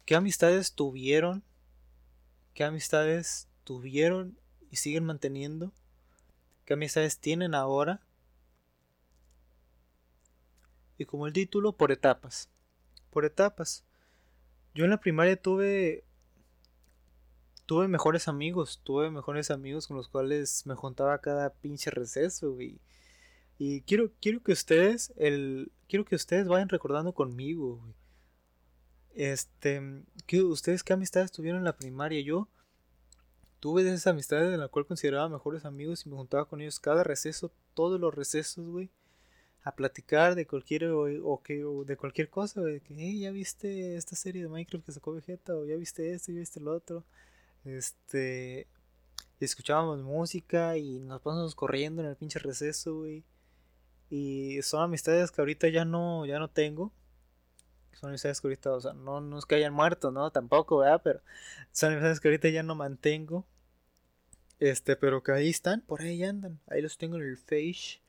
¿Qué 0.04 0.14
amistades 0.14 0.72
tuvieron? 0.74 1.42
¿Qué 2.54 2.64
amistades 2.64 3.48
tuvieron 3.64 4.38
y 4.70 4.76
siguen 4.76 5.04
manteniendo? 5.04 5.72
¿Qué 6.64 6.74
amistades 6.74 7.18
tienen 7.18 7.54
ahora? 7.54 8.00
Y 10.98 11.04
como 11.06 11.26
el 11.26 11.32
título, 11.32 11.72
por 11.72 11.92
etapas. 11.92 12.48
Por 13.10 13.24
etapas. 13.24 13.84
Yo 14.74 14.84
en 14.84 14.90
la 14.90 15.00
primaria 15.00 15.40
tuve 15.40 16.04
tuve 17.66 17.88
mejores 17.88 18.28
amigos, 18.28 18.80
tuve 18.82 19.10
mejores 19.10 19.50
amigos 19.50 19.86
con 19.86 19.96
los 19.96 20.08
cuales 20.08 20.66
me 20.66 20.74
juntaba 20.74 21.20
cada 21.20 21.54
pinche 21.54 21.90
receso, 21.90 22.60
y 22.60 22.80
Y 23.64 23.82
quiero, 23.82 24.10
quiero 24.20 24.42
que 24.42 24.50
ustedes, 24.50 25.12
el, 25.14 25.70
quiero 25.88 26.04
que 26.04 26.16
ustedes 26.16 26.48
vayan 26.48 26.68
recordando 26.68 27.14
conmigo, 27.14 27.80
Este, 29.14 30.02
que 30.26 30.42
ustedes 30.42 30.82
qué 30.82 30.94
amistades 30.94 31.30
tuvieron 31.30 31.60
en 31.60 31.64
la 31.64 31.76
primaria. 31.76 32.20
Yo 32.22 32.48
tuve 33.60 33.82
esas 33.82 34.08
amistades 34.08 34.52
en 34.52 34.58
la 34.58 34.66
cual 34.66 34.84
consideraba 34.84 35.28
mejores 35.28 35.64
amigos 35.64 36.04
y 36.04 36.08
me 36.08 36.16
juntaba 36.16 36.46
con 36.46 36.60
ellos 36.60 36.80
cada 36.80 37.04
receso, 37.04 37.52
todos 37.72 38.00
los 38.00 38.12
recesos, 38.12 38.66
güey, 38.66 38.90
a 39.62 39.76
platicar 39.76 40.34
de 40.34 40.44
cualquier 40.44 40.86
o, 40.86 41.40
que 41.44 41.62
de 41.86 41.96
cualquier 41.96 42.30
cosa, 42.30 42.62
güey, 42.62 42.80
que 42.80 42.94
hey, 42.96 43.20
ya 43.20 43.30
viste 43.30 43.94
esta 43.94 44.16
serie 44.16 44.42
de 44.42 44.48
Minecraft 44.48 44.86
que 44.86 44.90
sacó 44.90 45.12
Vegeta 45.12 45.54
o 45.54 45.64
ya 45.66 45.76
viste 45.76 46.12
esto, 46.12 46.32
ya 46.32 46.40
viste 46.40 46.58
lo 46.58 46.74
otro. 46.74 47.04
Este 47.64 48.66
escuchábamos 49.38 50.02
música 50.02 50.76
y 50.76 50.98
nos 50.98 51.20
pasamos 51.20 51.54
corriendo 51.54 52.02
en 52.02 52.08
el 52.08 52.16
pinche 52.16 52.40
receso, 52.40 52.96
güey. 52.96 53.24
Y 54.14 54.60
son 54.60 54.82
amistades 54.82 55.30
que 55.32 55.40
ahorita 55.40 55.68
ya 55.68 55.86
no 55.86 56.26
ya 56.26 56.38
no 56.38 56.50
tengo. 56.50 56.92
Son 57.94 58.10
amistades 58.10 58.42
que 58.42 58.46
ahorita, 58.48 58.72
o 58.72 58.80
sea, 58.80 58.92
no, 58.92 59.22
no 59.22 59.38
es 59.38 59.46
que 59.46 59.54
hayan 59.54 59.72
muerto, 59.72 60.10
¿no? 60.10 60.30
Tampoco, 60.30 60.78
¿verdad? 60.78 61.00
Pero 61.02 61.22
son 61.72 61.92
amistades 61.92 62.20
que 62.20 62.28
ahorita 62.28 62.50
ya 62.50 62.62
no 62.62 62.74
mantengo. 62.74 63.46
Este, 64.58 64.96
pero 64.96 65.22
que 65.22 65.32
ahí 65.32 65.48
están, 65.48 65.80
por 65.80 66.02
ahí 66.02 66.22
andan. 66.24 66.60
Ahí 66.66 66.82
los 66.82 66.98
tengo 66.98 67.16
en 67.16 67.22
el 67.22 67.38
face. 67.38 68.02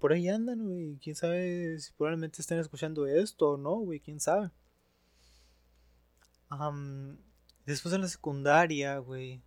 por 0.00 0.12
ahí 0.12 0.28
andan, 0.28 0.64
güey. 0.64 0.98
Quién 1.00 1.14
sabe 1.14 1.78
si 1.78 1.92
probablemente 1.92 2.40
estén 2.40 2.58
escuchando 2.58 3.06
esto 3.06 3.52
o 3.52 3.56
no, 3.56 3.76
güey. 3.76 4.00
Quién 4.00 4.18
sabe. 4.18 4.50
después 7.64 7.94
en 7.94 8.00
la 8.00 8.08
secundaria, 8.08 8.98
güey. 8.98 9.40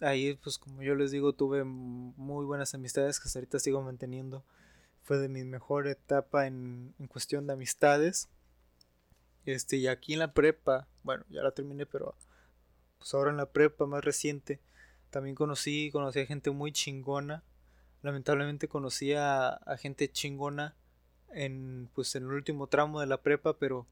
Ahí, 0.00 0.34
pues 0.42 0.58
como 0.58 0.82
yo 0.82 0.96
les 0.96 1.12
digo, 1.12 1.32
tuve 1.32 1.62
muy 1.62 2.44
buenas 2.44 2.74
amistades 2.74 3.20
que 3.20 3.28
ahorita 3.32 3.60
sigo 3.60 3.80
manteniendo. 3.80 4.44
Fue 5.04 5.18
de 5.18 5.28
mi 5.28 5.44
mejor 5.44 5.86
etapa 5.86 6.46
en, 6.46 6.94
en 6.98 7.06
cuestión 7.06 7.46
de 7.46 7.52
amistades. 7.52 8.28
Este, 9.46 9.76
y 9.76 9.86
aquí 9.86 10.14
en 10.14 10.18
la 10.18 10.32
prepa, 10.32 10.88
bueno, 11.02 11.24
ya 11.28 11.42
la 11.42 11.52
terminé, 11.52 11.86
pero 11.86 12.14
pues 12.98 13.14
ahora 13.14 13.30
en 13.30 13.36
la 13.36 13.46
prepa 13.46 13.86
más 13.86 14.02
reciente 14.02 14.60
también 15.14 15.36
conocí, 15.36 15.90
conocí 15.92 16.18
a 16.18 16.26
gente 16.26 16.50
muy 16.50 16.72
chingona. 16.72 17.44
Lamentablemente 18.02 18.66
conocí 18.66 19.12
a, 19.12 19.60
gente 19.78 20.10
chingona 20.10 20.74
en, 21.30 21.88
pues, 21.94 22.16
en 22.16 22.24
el 22.24 22.30
último 22.30 22.66
tramo 22.66 22.98
de 22.98 23.06
la 23.06 23.22
prepa, 23.22 23.56
pero 23.56 23.86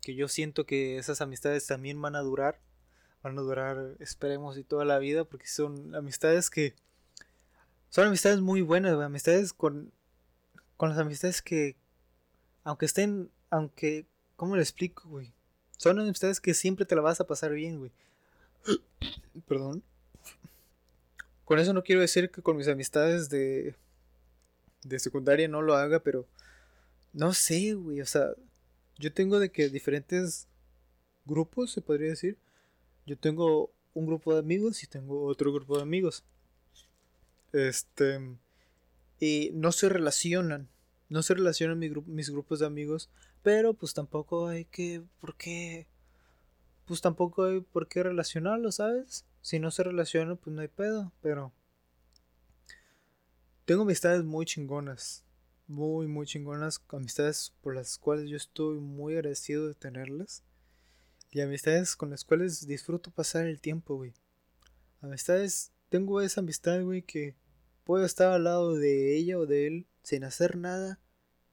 que 0.00 0.16
yo 0.16 0.26
siento 0.26 0.66
que 0.66 0.98
esas 0.98 1.20
amistades 1.20 1.68
también 1.68 2.02
van 2.02 2.16
a 2.16 2.22
durar. 2.22 2.58
Van 3.22 3.38
a 3.38 3.42
durar, 3.42 3.94
esperemos, 4.00 4.58
y 4.58 4.64
toda 4.64 4.84
la 4.84 4.98
vida, 4.98 5.24
porque 5.24 5.46
son 5.46 5.94
amistades 5.94 6.50
que... 6.50 6.74
Son 7.88 8.08
amistades 8.08 8.40
muy 8.40 8.60
buenas, 8.60 8.98
amistades 9.00 9.52
con, 9.52 9.92
con 10.76 10.88
las 10.90 10.98
amistades 10.98 11.42
que, 11.42 11.76
aunque 12.64 12.86
estén, 12.86 13.30
aunque, 13.50 14.06
¿cómo 14.36 14.56
le 14.56 14.62
explico, 14.62 15.08
güey? 15.08 15.32
Son 15.76 15.98
amistades 15.98 16.40
que 16.40 16.54
siempre 16.54 16.86
te 16.86 16.94
la 16.94 17.02
vas 17.02 17.20
a 17.20 17.26
pasar 17.26 17.52
bien, 17.52 17.78
güey. 17.78 17.92
Perdón. 19.48 19.82
Con 21.44 21.58
eso 21.58 21.72
no 21.74 21.82
quiero 21.82 22.00
decir 22.00 22.30
que 22.30 22.42
con 22.42 22.56
mis 22.56 22.68
amistades 22.68 23.28
de, 23.28 23.74
de 24.82 24.98
secundaria 24.98 25.46
no 25.46 25.60
lo 25.62 25.74
haga, 25.74 26.00
pero 26.00 26.26
no 27.12 27.34
sé, 27.34 27.74
güey, 27.74 28.00
o 28.00 28.06
sea, 28.06 28.30
yo 28.98 29.12
tengo 29.12 29.38
de 29.38 29.50
que 29.50 29.68
diferentes 29.68 30.48
grupos, 31.24 31.72
se 31.72 31.80
podría 31.80 32.10
decir. 32.10 32.38
Yo 33.06 33.18
tengo 33.18 33.70
un 33.92 34.06
grupo 34.06 34.32
de 34.32 34.40
amigos 34.40 34.82
y 34.82 34.86
tengo 34.86 35.24
otro 35.24 35.52
grupo 35.52 35.76
de 35.76 35.82
amigos. 35.82 36.24
Este, 37.52 38.20
y 39.24 39.52
no 39.54 39.72
se 39.72 39.88
relacionan, 39.88 40.68
no 41.08 41.22
se 41.22 41.32
relacionan 41.32 41.78
mis 41.78 42.30
grupos 42.30 42.58
de 42.58 42.66
amigos, 42.66 43.08
pero 43.42 43.72
pues 43.72 43.94
tampoco 43.94 44.48
hay 44.48 44.66
que, 44.66 45.02
¿por 45.18 45.34
qué? 45.34 45.86
Pues 46.84 47.00
tampoco 47.00 47.44
hay 47.44 47.62
por 47.62 47.88
qué 47.88 48.02
relacionarlos, 48.02 48.74
¿sabes? 48.74 49.24
Si 49.40 49.58
no 49.58 49.70
se 49.70 49.82
relacionan, 49.82 50.36
pues 50.36 50.54
no 50.54 50.60
hay 50.60 50.68
pedo, 50.68 51.10
pero... 51.22 51.52
Tengo 53.64 53.84
amistades 53.84 54.24
muy 54.24 54.44
chingonas, 54.44 55.24
muy, 55.68 56.06
muy 56.06 56.26
chingonas, 56.26 56.82
amistades 56.88 57.54
por 57.62 57.74
las 57.74 57.96
cuales 57.96 58.28
yo 58.28 58.36
estoy 58.36 58.78
muy 58.78 59.14
agradecido 59.14 59.66
de 59.66 59.74
tenerlas. 59.74 60.42
Y 61.30 61.40
amistades 61.40 61.96
con 61.96 62.10
las 62.10 62.26
cuales 62.26 62.66
disfruto 62.66 63.10
pasar 63.10 63.46
el 63.46 63.62
tiempo, 63.62 63.96
güey. 63.96 64.12
Amistades, 65.00 65.72
tengo 65.88 66.20
esa 66.20 66.42
amistad, 66.42 66.82
güey, 66.82 67.00
que 67.00 67.34
puedo 67.84 68.04
estar 68.04 68.32
al 68.32 68.44
lado 68.44 68.74
de 68.74 69.16
ella 69.16 69.38
o 69.38 69.46
de 69.46 69.66
él 69.66 69.86
sin 70.02 70.24
hacer 70.24 70.56
nada. 70.56 70.98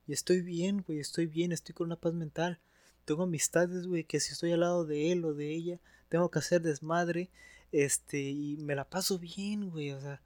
Y 0.07 0.13
estoy 0.13 0.41
bien, 0.41 0.83
güey, 0.85 0.99
estoy 0.99 1.27
bien, 1.27 1.51
estoy 1.51 1.73
con 1.75 1.87
una 1.87 1.95
paz 1.95 2.13
mental. 2.13 2.59
Tengo 3.05 3.23
amistades, 3.23 3.87
güey, 3.87 4.03
que 4.03 4.19
si 4.19 4.33
estoy 4.33 4.51
al 4.51 4.61
lado 4.61 4.85
de 4.85 5.11
él 5.11 5.23
o 5.25 5.33
de 5.33 5.49
ella, 5.51 5.79
tengo 6.09 6.29
que 6.31 6.39
hacer 6.39 6.61
desmadre 6.61 7.29
este, 7.71 8.19
y 8.19 8.57
me 8.57 8.75
la 8.75 8.89
paso 8.89 9.19
bien, 9.19 9.69
güey, 9.69 9.91
o 9.91 10.01
sea. 10.01 10.21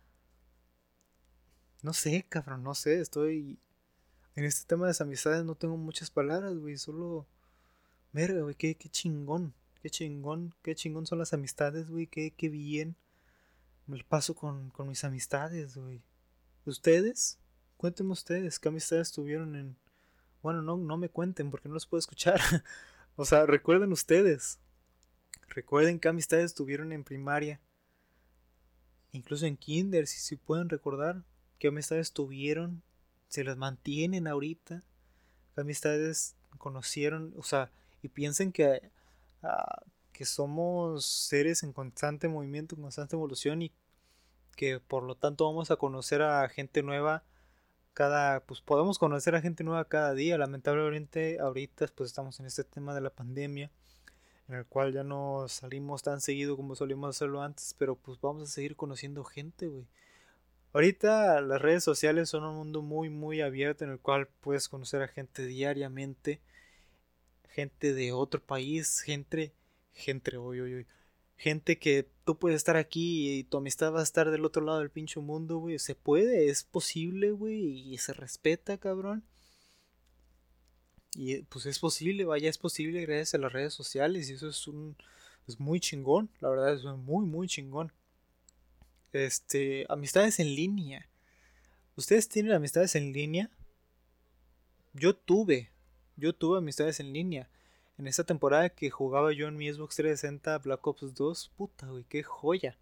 No 1.82 1.94
sé, 1.94 2.26
cabrón, 2.28 2.64
no 2.64 2.74
sé, 2.74 3.00
estoy. 3.00 3.60
En 4.36 4.44
este 4.44 4.66
tema 4.66 4.86
de 4.86 4.90
las 4.90 5.02
amistades 5.02 5.46
no 5.46 5.56
tengo 5.56 5.78
muchas 5.78 6.10
palabras, 6.10 6.56
güey, 6.58 6.78
solo. 6.78 7.28
Verga, 8.14 8.42
güey, 8.42 8.56
qué, 8.56 8.76
qué 8.76 8.90
chingón, 8.90 9.54
qué 9.82 9.90
chingón, 9.90 10.56
qué 10.64 10.74
chingón 10.74 11.06
son 11.06 11.20
las 11.20 11.34
amistades, 11.34 11.90
güey, 11.90 12.08
qué, 12.08 12.32
qué 12.32 12.50
bien. 12.50 12.96
Me 13.88 13.98
lo 13.98 14.06
paso 14.06 14.36
con, 14.36 14.70
con 14.72 14.88
mis 14.88 15.04
amistades, 15.04 15.78
güey. 15.78 16.02
¿Ustedes? 16.66 17.40
Cuéntenme 17.78 18.14
ustedes, 18.14 18.58
¿qué 18.60 18.70
amistades 18.70 19.12
tuvieron 19.12 19.56
en. 19.56 19.78
Bueno, 20.42 20.62
no, 20.62 20.78
no 20.78 20.98
me 20.98 21.10
cuenten 21.10 21.52
porque 21.52 21.68
no 21.68 21.74
los 21.74 21.86
puedo 21.86 22.00
escuchar. 22.00 22.40
o 23.16 23.26
sea, 23.26 23.46
recuerden 23.46 23.92
ustedes. 23.92 24.60
Recuerden 25.50 26.00
qué 26.00 26.08
amistades 26.08 26.54
tuvieron 26.54 26.92
en 26.92 27.04
primaria. 27.04 27.60
Incluso 29.12 29.46
en 29.46 29.58
kinder, 29.58 30.08
si, 30.08 30.20
si 30.20 30.36
pueden 30.36 30.70
recordar. 30.70 31.24
Qué 31.60 31.68
amistades 31.68 32.12
tuvieron. 32.12 32.84
Se 33.28 33.44
las 33.44 33.58
mantienen 33.58 34.28
ahorita. 34.28 34.84
Qué 35.54 35.62
amistades 35.62 36.36
conocieron. 36.58 37.34
O 37.38 37.44
sea, 37.44 37.72
y 38.02 38.10
piensen 38.10 38.52
que, 38.52 38.92
ah, 39.42 39.84
que 40.16 40.26
somos 40.26 41.06
seres 41.06 41.64
en 41.64 41.74
constante 41.74 42.28
movimiento, 42.28 42.76
en 42.76 42.82
constante 42.82 43.16
evolución. 43.16 43.62
Y 43.62 43.72
que 44.56 44.80
por 44.80 45.04
lo 45.04 45.16
tanto 45.16 45.46
vamos 45.46 45.72
a 45.72 45.76
conocer 45.76 46.22
a 46.22 46.48
gente 46.50 46.82
nueva 46.84 47.24
cada, 47.94 48.42
pues 48.42 48.62
podemos 48.62 49.00
conocer 49.00 49.36
a 49.36 49.42
gente 49.42 49.64
nueva 49.64 49.86
cada 49.86 50.14
día. 50.14 50.38
Lamentablemente 50.38 51.40
ahorita 51.40 51.88
pues 51.96 52.10
estamos 52.10 52.40
en 52.40 52.46
este 52.46 52.64
tema 52.64 52.96
de 52.96 53.02
la 53.02 53.10
pandemia 53.10 53.70
en 54.48 54.56
el 54.56 54.66
cual 54.66 54.94
ya 54.94 55.04
no 55.04 55.48
salimos 55.48 56.04
tan 56.04 56.22
seguido 56.22 56.56
como 56.56 56.76
solíamos 56.76 57.16
hacerlo 57.16 57.42
antes, 57.42 57.76
pero 57.78 57.96
pues 57.96 58.20
vamos 58.22 58.44
a 58.44 58.54
seguir 58.54 58.76
conociendo 58.76 59.24
gente, 59.24 59.68
güey. 59.68 59.86
Ahorita 60.74 61.42
las 61.42 61.62
redes 61.62 61.84
sociales 61.84 62.30
son 62.30 62.44
un 62.44 62.56
mundo 62.56 62.82
muy, 62.82 63.10
muy 63.10 63.42
abierto 63.42 63.86
en 63.86 63.92
el 63.92 64.00
cual 64.00 64.28
puedes 64.42 64.68
conocer 64.68 65.02
a 65.02 65.08
gente 65.08 65.46
diariamente, 65.46 66.42
gente 67.50 67.94
de 67.94 68.12
otro 68.12 68.42
país, 68.42 69.00
gente, 69.00 69.54
gente, 69.96 70.38
uy, 70.38 70.62
uy, 70.62 70.76
uy, 70.76 70.88
gente 71.38 71.80
que 71.80 72.08
tú 72.24 72.38
puedes 72.38 72.58
estar 72.58 72.78
aquí 72.78 73.40
y 73.40 73.44
tu 73.44 73.58
amistad 73.58 73.94
va 73.94 74.02
a 74.02 74.04
estar 74.04 74.30
del 74.32 74.46
otro 74.46 74.64
lado 74.64 74.80
del 74.80 74.92
pincho 74.92 75.22
mundo, 75.22 75.58
güey. 75.58 75.80
Se 75.80 75.96
puede, 75.96 76.50
es 76.50 76.64
posible, 76.64 77.32
güey, 77.32 77.94
y 77.94 77.98
se 77.98 78.14
respeta, 78.14 78.78
cabrón. 78.78 79.24
Y 81.16 81.44
pues 81.44 81.66
es 81.66 81.80
posible, 81.80 82.26
vaya, 82.26 82.50
es 82.50 82.58
posible 82.58 83.02
gracias 83.02 83.36
a 83.36 83.38
las 83.38 83.54
redes 83.54 83.74
sociales 83.74 84.30
y 84.30 84.34
eso 84.34 84.50
es 84.50 84.68
un 84.68 84.98
es 85.48 85.60
muy 85.60 85.80
chingón, 85.80 86.30
la 86.40 86.50
verdad 86.50 86.74
es 86.74 86.84
muy 86.84 87.26
muy 87.26 87.48
chingón. 87.48 87.94
Este, 89.14 89.86
amistades 89.88 90.40
en 90.40 90.54
línea. 90.56 91.08
¿Ustedes 91.96 92.28
tienen 92.28 92.52
amistades 92.52 92.96
en 92.96 93.14
línea? 93.14 93.50
Yo 94.94 95.16
tuve, 95.16 95.72
yo 96.18 96.34
tuve 96.34 96.58
amistades 96.58 97.00
en 97.00 97.14
línea. 97.14 97.50
En 97.98 98.08
esa 98.08 98.24
temporada 98.24 98.70
que 98.70 98.90
jugaba 98.90 99.32
yo 99.32 99.48
en 99.48 99.58
mi 99.58 99.72
Xbox 99.72 99.96
360 99.96 100.58
Black 100.60 100.86
Ops 100.86 101.14
2, 101.14 101.52
puta, 101.56 101.88
güey, 101.88 102.04
qué 102.04 102.24
joya. 102.24 102.78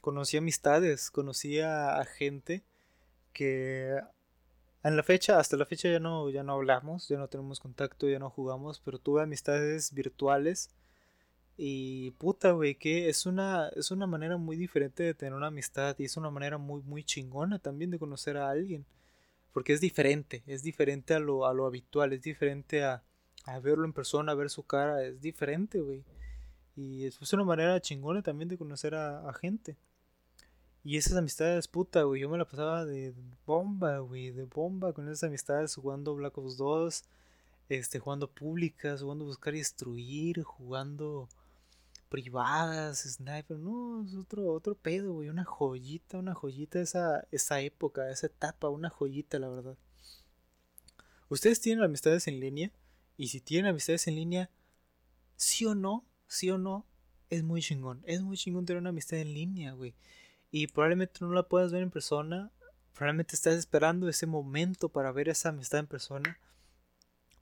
Conocí 0.00 0.36
amistades, 0.36 1.10
conocí 1.10 1.60
a 1.60 2.04
gente 2.04 2.62
que 3.32 4.00
en 4.84 4.96
la 4.96 5.02
fecha, 5.02 5.38
hasta 5.38 5.56
la 5.56 5.64
fecha 5.64 5.88
ya 5.88 5.98
no, 5.98 6.28
ya 6.28 6.42
no 6.42 6.52
hablamos, 6.52 7.08
ya 7.08 7.16
no 7.16 7.28
tenemos 7.28 7.58
contacto, 7.58 8.06
ya 8.06 8.18
no 8.18 8.28
jugamos, 8.28 8.80
pero 8.80 8.98
tuve 8.98 9.22
amistades 9.22 9.94
virtuales. 9.94 10.70
Y 11.56 12.10
puta, 12.12 12.50
güey, 12.52 12.74
que 12.74 13.08
es 13.08 13.24
una, 13.24 13.70
es 13.76 13.90
una 13.90 14.06
manera 14.06 14.36
muy 14.36 14.58
diferente 14.58 15.02
de 15.02 15.14
tener 15.14 15.32
una 15.32 15.46
amistad 15.46 15.96
y 15.98 16.04
es 16.04 16.18
una 16.18 16.28
manera 16.30 16.58
muy, 16.58 16.82
muy 16.82 17.02
chingona 17.02 17.58
también 17.60 17.90
de 17.90 17.98
conocer 17.98 18.36
a 18.36 18.50
alguien. 18.50 18.84
Porque 19.54 19.72
es 19.72 19.80
diferente, 19.80 20.42
es 20.46 20.62
diferente 20.62 21.14
a 21.14 21.18
lo, 21.18 21.46
a 21.46 21.54
lo 21.54 21.64
habitual, 21.64 22.12
es 22.12 22.20
diferente 22.22 22.84
a, 22.84 23.02
a 23.44 23.58
verlo 23.60 23.84
en 23.84 23.92
persona, 23.92 24.32
a 24.32 24.34
ver 24.34 24.50
su 24.50 24.64
cara, 24.64 25.02
es 25.02 25.20
diferente, 25.20 25.80
güey. 25.80 26.04
Y 26.76 27.06
es 27.06 27.32
una 27.32 27.44
manera 27.44 27.80
chingona 27.80 28.22
también 28.22 28.48
de 28.48 28.58
conocer 28.58 28.94
a 28.94 29.32
gente. 29.40 29.76
Y 30.86 30.98
esas 30.98 31.16
amistades, 31.16 31.66
puta, 31.66 32.02
güey, 32.02 32.20
yo 32.20 32.28
me 32.28 32.36
la 32.36 32.44
pasaba 32.44 32.84
de 32.84 33.14
bomba, 33.46 34.00
güey, 34.00 34.32
de 34.32 34.44
bomba 34.44 34.92
con 34.92 35.08
esas 35.08 35.24
amistades 35.24 35.74
jugando 35.76 36.14
Black 36.14 36.36
Ops 36.36 36.58
2, 36.58 37.04
este, 37.70 37.98
jugando 37.98 38.30
públicas, 38.30 39.00
jugando 39.00 39.24
buscar 39.24 39.54
y 39.54 39.58
destruir, 39.58 40.42
jugando 40.42 41.26
privadas, 42.10 43.00
sniper, 43.00 43.56
no, 43.56 44.04
es 44.04 44.14
otro, 44.14 44.52
otro 44.52 44.74
pedo, 44.74 45.14
güey, 45.14 45.30
una 45.30 45.46
joyita, 45.46 46.18
una 46.18 46.34
joyita 46.34 46.78
esa, 46.82 47.26
esa 47.32 47.60
época, 47.62 48.10
esa 48.10 48.26
etapa, 48.26 48.68
una 48.68 48.90
joyita, 48.90 49.38
la 49.38 49.48
verdad. 49.48 49.78
¿Ustedes 51.30 51.62
tienen 51.62 51.82
amistades 51.82 52.28
en 52.28 52.40
línea? 52.40 52.70
Y 53.16 53.28
si 53.28 53.40
tienen 53.40 53.70
amistades 53.70 54.06
en 54.08 54.16
línea, 54.16 54.50
sí 55.36 55.66
o 55.66 55.74
no, 55.74 56.04
sí 56.26 56.50
o 56.50 56.58
no, 56.58 56.86
es 57.30 57.42
muy 57.42 57.62
chingón, 57.62 58.02
es 58.06 58.22
muy 58.22 58.36
chingón 58.36 58.66
tener 58.66 58.80
una 58.80 58.90
amistad 58.90 59.18
en 59.18 59.34
línea, 59.34 59.72
güey. 59.72 59.94
Y 60.50 60.68
probablemente 60.68 61.18
no 61.20 61.32
la 61.32 61.48
puedas 61.48 61.72
ver 61.72 61.82
en 61.82 61.90
persona, 61.90 62.50
probablemente 62.92 63.34
estás 63.34 63.54
esperando 63.54 64.08
ese 64.08 64.26
momento 64.26 64.88
para 64.88 65.12
ver 65.12 65.28
esa 65.28 65.48
amistad 65.48 65.80
en 65.80 65.86
persona, 65.86 66.38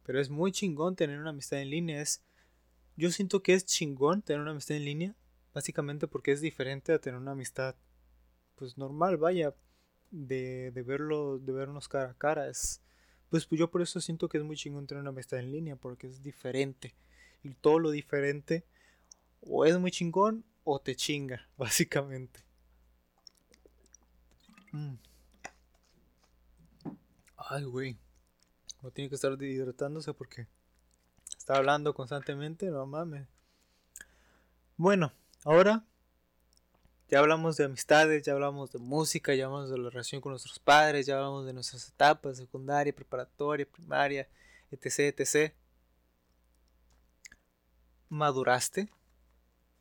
pero 0.02 0.20
es 0.20 0.30
muy 0.30 0.52
chingón 0.52 0.96
tener 0.96 1.18
una 1.18 1.30
amistad 1.30 1.60
en 1.60 1.70
línea, 1.70 2.00
es 2.00 2.22
yo 2.96 3.10
siento 3.10 3.42
que 3.42 3.54
es 3.54 3.64
chingón 3.64 4.22
tener 4.22 4.40
una 4.40 4.52
amistad 4.52 4.76
en 4.76 4.84
línea, 4.84 5.16
básicamente 5.54 6.06
porque 6.06 6.32
es 6.32 6.40
diferente 6.40 6.92
a 6.92 6.98
tener 6.98 7.18
una 7.18 7.32
amistad 7.32 7.74
pues 8.54 8.78
normal, 8.78 9.16
vaya, 9.16 9.54
de, 10.10 10.70
de 10.72 10.82
verlo, 10.82 11.38
de 11.38 11.52
vernos 11.52 11.88
cara 11.88 12.10
a 12.10 12.14
cara, 12.14 12.48
es 12.48 12.82
pues 13.32 13.48
yo 13.58 13.70
por 13.70 13.80
eso 13.80 14.00
siento 14.00 14.28
que 14.28 14.38
es 14.38 14.44
muy 14.44 14.56
chingón 14.56 14.86
tener 14.86 15.00
una 15.00 15.10
amistad 15.10 15.38
en 15.38 15.52
línea, 15.52 15.76
porque 15.76 16.06
es 16.06 16.22
diferente. 16.22 16.94
Y 17.42 17.54
todo 17.54 17.78
lo 17.78 17.90
diferente 17.90 18.64
o 19.40 19.64
es 19.64 19.78
muy 19.78 19.90
chingón 19.90 20.44
o 20.64 20.80
te 20.80 20.94
chinga, 20.94 21.48
básicamente. 21.56 22.40
Mm. 24.72 24.94
Ay, 27.36 27.64
güey. 27.64 27.98
No 28.82 28.90
tiene 28.90 29.08
que 29.08 29.14
estar 29.14 29.40
hidratándose 29.40 30.12
porque 30.12 30.46
está 31.36 31.56
hablando 31.56 31.94
constantemente, 31.94 32.70
no 32.70 32.84
mames. 32.86 33.26
Bueno, 34.76 35.12
ahora 35.44 35.84
ya 37.12 37.18
hablamos 37.18 37.58
de 37.58 37.64
amistades, 37.64 38.22
ya 38.22 38.32
hablamos 38.32 38.72
de 38.72 38.78
música, 38.78 39.34
ya 39.34 39.44
hablamos 39.44 39.68
de 39.68 39.76
la 39.76 39.90
relación 39.90 40.22
con 40.22 40.30
nuestros 40.30 40.58
padres, 40.58 41.04
ya 41.04 41.16
hablamos 41.16 41.44
de 41.44 41.52
nuestras 41.52 41.86
etapas, 41.86 42.38
secundaria, 42.38 42.94
preparatoria, 42.94 43.70
primaria, 43.70 44.26
etc, 44.70 45.14
etc. 45.18 45.52
¿Maduraste? 48.08 48.88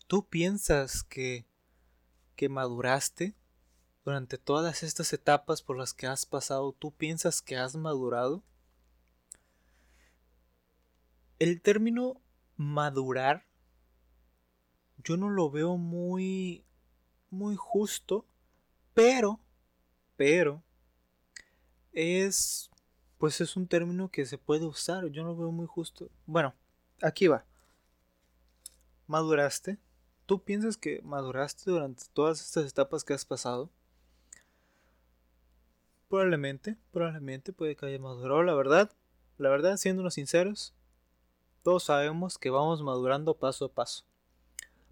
¿Tú 0.07 0.27
piensas 0.27 1.03
que, 1.03 1.45
que 2.35 2.49
maduraste? 2.49 3.33
durante 4.03 4.37
todas 4.37 4.83
estas 4.83 5.13
etapas 5.13 5.61
por 5.61 5.77
las 5.77 5.93
que 5.93 6.07
has 6.07 6.25
pasado, 6.25 6.73
¿tú 6.73 6.91
piensas 6.91 7.41
que 7.41 7.55
has 7.55 7.75
madurado? 7.75 8.43
El 11.39 11.61
término 11.61 12.19
madurar 12.57 13.45
yo 15.03 15.17
no 15.17 15.29
lo 15.29 15.49
veo 15.49 15.77
muy 15.77 16.65
muy 17.31 17.55
justo, 17.55 18.25
pero 18.93 19.39
pero 20.17 20.61
es 21.93 22.69
pues 23.17 23.41
es 23.41 23.55
un 23.55 23.67
término 23.67 24.09
que 24.09 24.25
se 24.25 24.37
puede 24.37 24.65
usar, 24.65 25.07
yo 25.07 25.23
no 25.23 25.29
lo 25.29 25.37
veo 25.37 25.51
muy 25.51 25.67
justo. 25.67 26.09
Bueno, 26.25 26.53
aquí 27.01 27.27
va. 27.27 27.45
¿Maduraste? 29.07 29.77
¿Tú 30.25 30.43
piensas 30.43 30.77
que 30.77 31.01
maduraste 31.03 31.69
durante 31.69 32.03
todas 32.13 32.41
estas 32.41 32.67
etapas 32.67 33.03
que 33.03 33.13
has 33.13 33.25
pasado? 33.25 33.69
Probablemente, 36.09 36.77
probablemente 36.91 37.53
puede 37.53 37.75
que 37.75 37.85
haya 37.85 37.99
madurado, 37.99 38.43
la 38.43 38.53
verdad. 38.53 38.91
La 39.37 39.49
verdad, 39.49 39.77
siéndonos 39.77 40.15
sinceros, 40.15 40.73
todos 41.63 41.83
sabemos 41.83 42.37
que 42.37 42.49
vamos 42.49 42.81
madurando 42.81 43.35
paso 43.35 43.65
a 43.65 43.71
paso. 43.71 44.03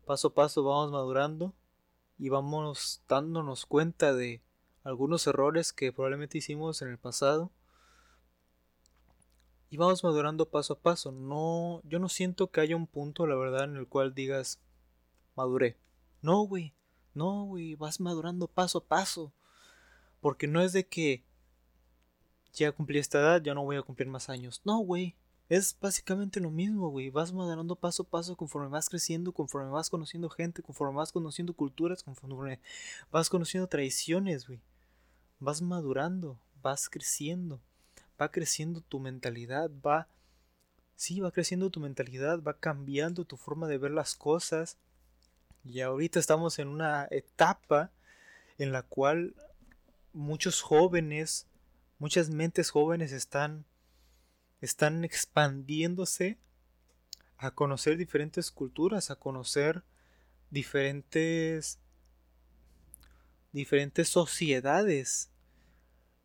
Paso 0.06 0.30
a 0.30 0.34
paso 0.34 0.64
vamos 0.64 0.92
madurando 0.92 1.54
y 2.20 2.28
vamos 2.28 3.02
dándonos 3.08 3.66
cuenta 3.66 4.14
de 4.14 4.42
algunos 4.84 5.26
errores 5.26 5.72
que 5.72 5.94
probablemente 5.94 6.38
hicimos 6.38 6.82
en 6.82 6.90
el 6.90 6.98
pasado. 6.98 7.50
Y 9.70 9.78
vamos 9.78 10.04
madurando 10.04 10.50
paso 10.50 10.74
a 10.74 10.80
paso. 10.80 11.12
No, 11.12 11.82
yo 11.86 12.00
no 12.00 12.10
siento 12.10 12.52
que 12.52 12.60
haya 12.60 12.76
un 12.76 12.88
punto, 12.88 13.26
la 13.26 13.36
verdad, 13.36 13.64
en 13.64 13.78
el 13.78 13.88
cual 13.88 14.14
digas 14.14 14.60
maduré. 15.36 15.78
No, 16.22 16.42
güey. 16.42 16.74
No, 17.14 17.46
güey, 17.46 17.76
vas 17.76 18.00
madurando 18.00 18.48
paso 18.48 18.80
a 18.80 18.86
paso. 18.86 19.32
Porque 20.20 20.48
no 20.48 20.62
es 20.62 20.74
de 20.74 20.88
que 20.88 21.24
ya 22.52 22.72
cumplí 22.72 23.00
esta 23.00 23.20
edad, 23.20 23.42
ya 23.42 23.54
no 23.54 23.64
voy 23.64 23.78
a 23.78 23.82
cumplir 23.82 24.10
más 24.10 24.30
años. 24.30 24.62
No, 24.66 24.80
güey. 24.80 25.16
Es 25.50 25.76
básicamente 25.82 26.40
lo 26.40 26.52
mismo, 26.52 26.90
güey. 26.90 27.10
Vas 27.10 27.34
madurando 27.34 27.76
paso 27.76 28.04
a 28.04 28.06
paso 28.08 28.38
conforme 28.38 28.70
vas 28.70 28.88
creciendo, 28.88 29.32
conforme 29.32 29.72
vas 29.72 29.90
conociendo 29.90 30.30
gente, 30.30 30.62
conforme 30.62 30.96
vas 30.96 31.12
conociendo 31.12 31.54
culturas, 31.54 32.04
conforme 32.04 32.60
vas 33.12 33.30
conociendo 33.30 33.68
tradiciones, 33.68 34.46
güey. 34.46 34.62
Vas 35.40 35.64
madurando, 35.64 36.38
vas 36.62 36.88
creciendo. 36.88 37.60
Va 38.22 38.30
creciendo 38.30 38.82
tu 38.82 39.00
mentalidad, 39.00 39.72
va... 39.84 40.08
Sí, 40.96 41.20
va 41.20 41.32
creciendo 41.32 41.72
tu 41.72 41.80
mentalidad, 41.80 42.44
va 42.44 42.54
cambiando 42.54 43.26
tu 43.26 43.36
forma 43.36 43.68
de 43.68 43.80
ver 43.80 43.92
las 43.92 44.16
cosas. 44.16 44.78
Y 45.64 45.82
ahorita 45.82 46.20
estamos 46.20 46.60
en 46.60 46.68
una 46.68 47.08
etapa 47.10 47.90
en 48.60 48.72
la 48.72 48.84
cual 48.84 49.34
muchos 50.14 50.62
jóvenes, 50.62 51.48
muchas 51.98 52.30
mentes 52.30 52.70
jóvenes 52.70 53.14
están, 53.14 53.66
están 54.62 55.04
expandiéndose 55.04 56.38
a 57.38 57.52
conocer 57.52 57.98
diferentes 57.98 58.52
culturas, 58.52 59.12
a 59.12 59.16
conocer 59.16 59.84
diferentes 60.50 61.80
diferentes 63.52 64.10
sociedades 64.10 65.32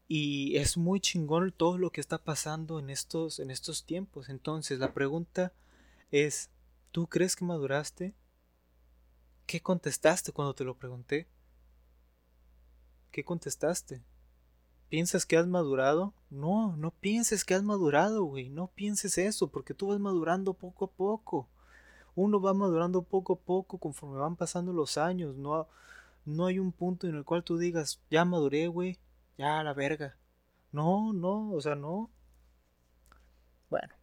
y 0.09 0.57
es 0.57 0.77
muy 0.77 1.01
chingón 1.01 1.53
todo 1.53 1.79
lo 1.79 1.91
que 1.91 2.01
está 2.01 2.19
pasando 2.19 2.79
en 2.79 2.91
estos 2.91 3.39
en 3.39 3.51
estos 3.51 3.85
tiempos. 3.85 4.29
Entonces, 4.29 4.79
la 4.79 4.93
pregunta 4.93 5.53
es, 6.11 6.51
¿tú 6.91 7.07
crees 7.07 7.37
que 7.37 7.45
maduraste? 7.45 8.15
¿Qué 9.47 9.61
contestaste 9.61 10.33
cuando 10.33 10.55
te 10.55 10.65
lo 10.65 10.77
pregunté? 10.77 11.29
¿Qué 13.11 13.25
contestaste? 13.25 14.03
¿Piensas 14.89 15.27
que 15.27 15.37
has 15.37 15.47
madurado? 15.47 16.15
No, 16.35 16.77
no 16.77 16.91
pienses 16.91 17.45
que 17.45 17.55
has 17.55 17.63
madurado, 17.63 18.25
güey. 18.25 18.49
No 18.51 18.67
pienses 18.67 19.19
eso, 19.19 19.49
porque 19.49 19.73
tú 19.73 19.89
vas 19.89 20.01
madurando 20.01 20.53
poco 20.53 20.87
a 20.87 20.91
poco. 20.91 21.49
Uno 22.17 22.41
va 22.41 22.53
madurando 22.55 23.03
poco 23.03 23.35
a 23.35 23.39
poco 23.39 23.79
conforme 23.79 24.19
van 24.19 24.35
pasando 24.35 24.73
los 24.73 24.99
años. 24.99 25.37
No, 25.37 25.69
No 26.25 26.47
hay 26.47 26.59
un 26.59 26.73
punto 26.73 27.07
en 27.07 27.15
el 27.15 27.25
cual 27.25 27.45
tú 27.45 27.57
digas, 27.57 28.01
ya 28.11 28.25
maduré, 28.25 28.67
güey, 28.67 28.99
ya 29.39 29.63
la 29.63 29.75
verga. 29.75 30.17
No, 30.73 31.13
no, 31.13 31.53
o 31.53 31.61
sea, 31.61 31.77
no. 31.77 32.11
Bueno, 33.71 33.95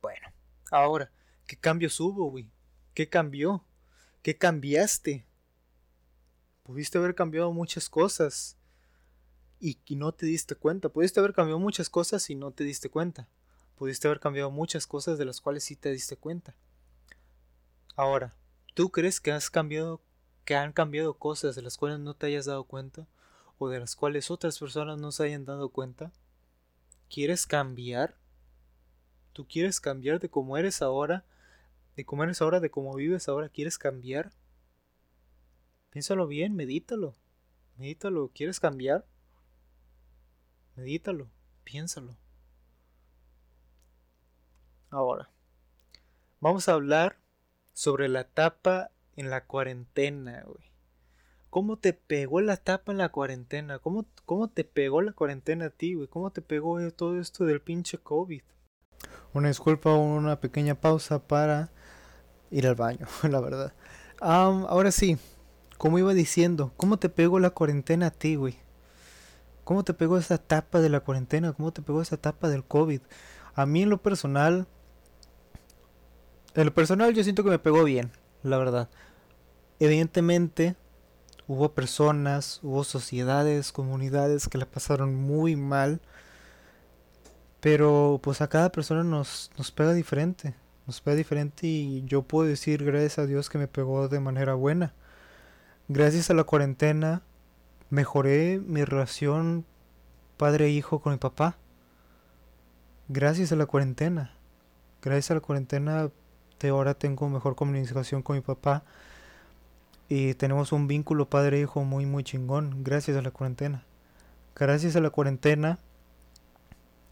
bueno. 0.00 0.28
Ahora, 0.70 1.10
¿qué 1.46 1.56
cambios 1.56 1.98
hubo, 1.98 2.30
güey? 2.30 2.48
¿Qué 2.94 3.08
cambió? 3.08 3.64
¿Qué 4.22 4.38
cambiaste? 4.38 5.26
Pudiste 6.62 6.98
haber 6.98 7.16
cambiado 7.16 7.52
muchas 7.52 7.88
cosas 7.88 8.56
y, 9.64 9.96
no 9.96 10.12
te 10.12 10.26
diste 10.26 10.54
cuenta. 10.54 10.90
Pudiste 10.90 11.20
haber 11.20 11.32
cambiado 11.32 11.58
muchas 11.58 11.88
cosas 11.88 12.28
y 12.28 12.34
no 12.34 12.50
te 12.50 12.64
diste 12.64 12.90
cuenta. 12.90 13.28
Pudiste 13.76 14.06
haber 14.06 14.20
cambiado 14.20 14.50
muchas 14.50 14.86
cosas 14.86 15.16
de 15.16 15.24
las 15.24 15.40
cuales 15.40 15.64
sí 15.64 15.74
te 15.74 15.90
diste 15.90 16.16
cuenta. 16.18 16.54
Ahora, 17.96 18.34
¿tú 18.74 18.90
crees 18.90 19.20
que 19.20 19.32
has 19.32 19.48
cambiado, 19.48 20.02
que 20.44 20.54
han 20.54 20.72
cambiado 20.72 21.14
cosas 21.14 21.54
de 21.56 21.62
las 21.62 21.78
cuales 21.78 21.98
no 21.98 22.14
te 22.14 22.26
hayas 22.26 22.44
dado 22.44 22.64
cuenta? 22.64 23.08
¿O 23.56 23.70
de 23.70 23.80
las 23.80 23.96
cuales 23.96 24.30
otras 24.30 24.58
personas 24.58 24.98
no 24.98 25.12
se 25.12 25.24
hayan 25.24 25.46
dado 25.46 25.70
cuenta? 25.70 26.12
¿Quieres 27.08 27.46
cambiar? 27.46 28.18
¿Tú 29.32 29.48
quieres 29.48 29.80
cambiar 29.80 30.20
de 30.20 30.28
cómo 30.28 30.58
eres 30.58 30.82
ahora? 30.82 31.24
¿De 31.96 32.04
cómo 32.04 32.24
eres 32.24 32.42
ahora? 32.42 32.60
¿De 32.60 32.70
cómo 32.70 32.94
vives 32.94 33.28
ahora? 33.28 33.48
¿Quieres 33.48 33.78
cambiar? 33.78 34.30
Piénsalo 35.88 36.26
bien, 36.26 36.54
medítalo. 36.54 37.14
Medítalo. 37.78 38.30
¿Quieres 38.34 38.60
cambiar? 38.60 39.06
Medítalo. 40.76 41.28
Piénsalo. 41.64 42.16
Ahora, 44.90 45.30
vamos 46.40 46.68
a 46.68 46.72
hablar 46.72 47.18
sobre 47.72 48.08
la 48.08 48.24
tapa 48.24 48.90
en 49.16 49.30
la 49.30 49.44
cuarentena, 49.44 50.42
güey. 50.46 50.72
¿Cómo 51.50 51.78
te 51.78 51.92
pegó 51.92 52.40
la 52.40 52.56
tapa 52.56 52.92
en 52.92 52.98
la 52.98 53.10
cuarentena? 53.10 53.78
¿Cómo, 53.78 54.06
cómo 54.24 54.48
te 54.48 54.64
pegó 54.64 55.02
la 55.02 55.12
cuarentena 55.12 55.66
a 55.66 55.70
ti, 55.70 55.94
güey? 55.94 56.08
¿Cómo 56.08 56.30
te 56.30 56.42
pegó 56.42 56.78
todo 56.92 57.20
esto 57.20 57.44
del 57.44 57.60
pinche 57.60 57.98
COVID? 57.98 58.42
Una 59.32 59.48
disculpa, 59.48 59.94
una 59.94 60.40
pequeña 60.40 60.74
pausa 60.74 61.26
para 61.26 61.70
ir 62.50 62.66
al 62.66 62.74
baño, 62.74 63.06
la 63.28 63.40
verdad. 63.40 63.72
ahora 64.20 64.90
sí, 64.90 65.18
como 65.78 65.98
iba 65.98 66.14
diciendo, 66.14 66.72
¿cómo 66.76 66.98
te 66.98 67.08
pegó 67.08 67.38
la 67.38 67.50
cuarentena 67.50 68.06
a 68.06 68.10
ti, 68.10 68.36
güey? 68.36 68.63
¿Cómo 69.64 69.82
te 69.82 69.94
pegó 69.94 70.18
esa 70.18 70.36
etapa 70.36 70.80
de 70.80 70.90
la 70.90 71.00
cuarentena? 71.00 71.52
¿Cómo 71.52 71.72
te 71.72 71.82
pegó 71.82 72.02
esa 72.02 72.16
etapa 72.16 72.48
del 72.48 72.64
COVID? 72.64 73.00
A 73.54 73.66
mí 73.66 73.82
en 73.82 73.90
lo 73.90 74.02
personal, 74.02 74.66
en 76.54 76.66
lo 76.66 76.74
personal 76.74 77.14
yo 77.14 77.24
siento 77.24 77.42
que 77.42 77.50
me 77.50 77.58
pegó 77.58 77.82
bien, 77.84 78.12
la 78.42 78.58
verdad. 78.58 78.90
Evidentemente 79.80 80.76
hubo 81.46 81.72
personas, 81.72 82.60
hubo 82.62 82.84
sociedades, 82.84 83.72
comunidades 83.72 84.48
que 84.48 84.58
la 84.58 84.66
pasaron 84.66 85.14
muy 85.14 85.56
mal. 85.56 86.00
Pero 87.60 88.20
pues 88.22 88.42
a 88.42 88.48
cada 88.48 88.70
persona 88.70 89.02
nos, 89.02 89.50
nos 89.56 89.70
pega 89.72 89.94
diferente. 89.94 90.54
Nos 90.86 91.00
pega 91.00 91.16
diferente 91.16 91.66
y 91.66 92.04
yo 92.04 92.22
puedo 92.22 92.46
decir 92.46 92.84
gracias 92.84 93.18
a 93.18 93.26
Dios 93.26 93.48
que 93.48 93.56
me 93.56 93.68
pegó 93.68 94.08
de 94.08 94.20
manera 94.20 94.52
buena. 94.52 94.92
Gracias 95.88 96.28
a 96.28 96.34
la 96.34 96.44
cuarentena 96.44 97.22
mejoré 97.90 98.58
mi 98.58 98.84
relación 98.84 99.64
padre-hijo 100.36 101.00
con 101.00 101.12
mi 101.12 101.18
papá. 101.18 101.56
Gracias 103.08 103.52
a 103.52 103.56
la 103.56 103.66
cuarentena. 103.66 104.34
Gracias 105.02 105.30
a 105.30 105.34
la 105.34 105.40
cuarentena 105.40 106.10
ahora 106.68 106.94
tengo 106.94 107.28
mejor 107.28 107.54
comunicación 107.56 108.22
con 108.22 108.36
mi 108.36 108.42
papá. 108.42 108.82
Y 110.08 110.34
tenemos 110.34 110.72
un 110.72 110.86
vínculo 110.86 111.28
padre-hijo 111.28 111.82
muy 111.84 112.06
muy 112.06 112.24
chingón. 112.24 112.84
Gracias 112.84 113.16
a 113.16 113.22
la 113.22 113.30
cuarentena. 113.30 113.84
Gracias 114.54 114.96
a 114.96 115.00
la 115.00 115.10
cuarentena 115.10 115.78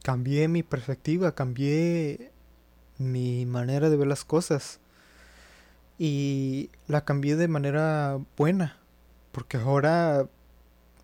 cambié 0.03 0.49
mi 0.49 0.63
perspectiva, 0.63 1.35
cambié 1.35 2.33
mi 2.99 3.47
manera 3.47 3.89
de 3.89 3.97
ver 3.97 4.09
las 4.09 4.25
cosas. 4.25 4.81
Y 5.99 6.71
la 6.89 7.05
cambié 7.05 7.37
de 7.37 7.49
manera 7.49 8.19
buena. 8.37 8.79
Porque 9.31 9.57
ahora 9.57 10.27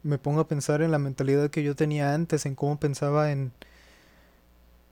me 0.02 0.18
pongo 0.18 0.40
a 0.40 0.48
pensar 0.48 0.82
en 0.82 0.90
la 0.90 0.98
mentalidad 0.98 1.50
que 1.50 1.62
yo 1.62 1.74
tenía 1.76 2.14
antes, 2.14 2.46
en 2.46 2.54
cómo 2.54 2.78
pensaba 2.78 3.32
en 3.32 3.52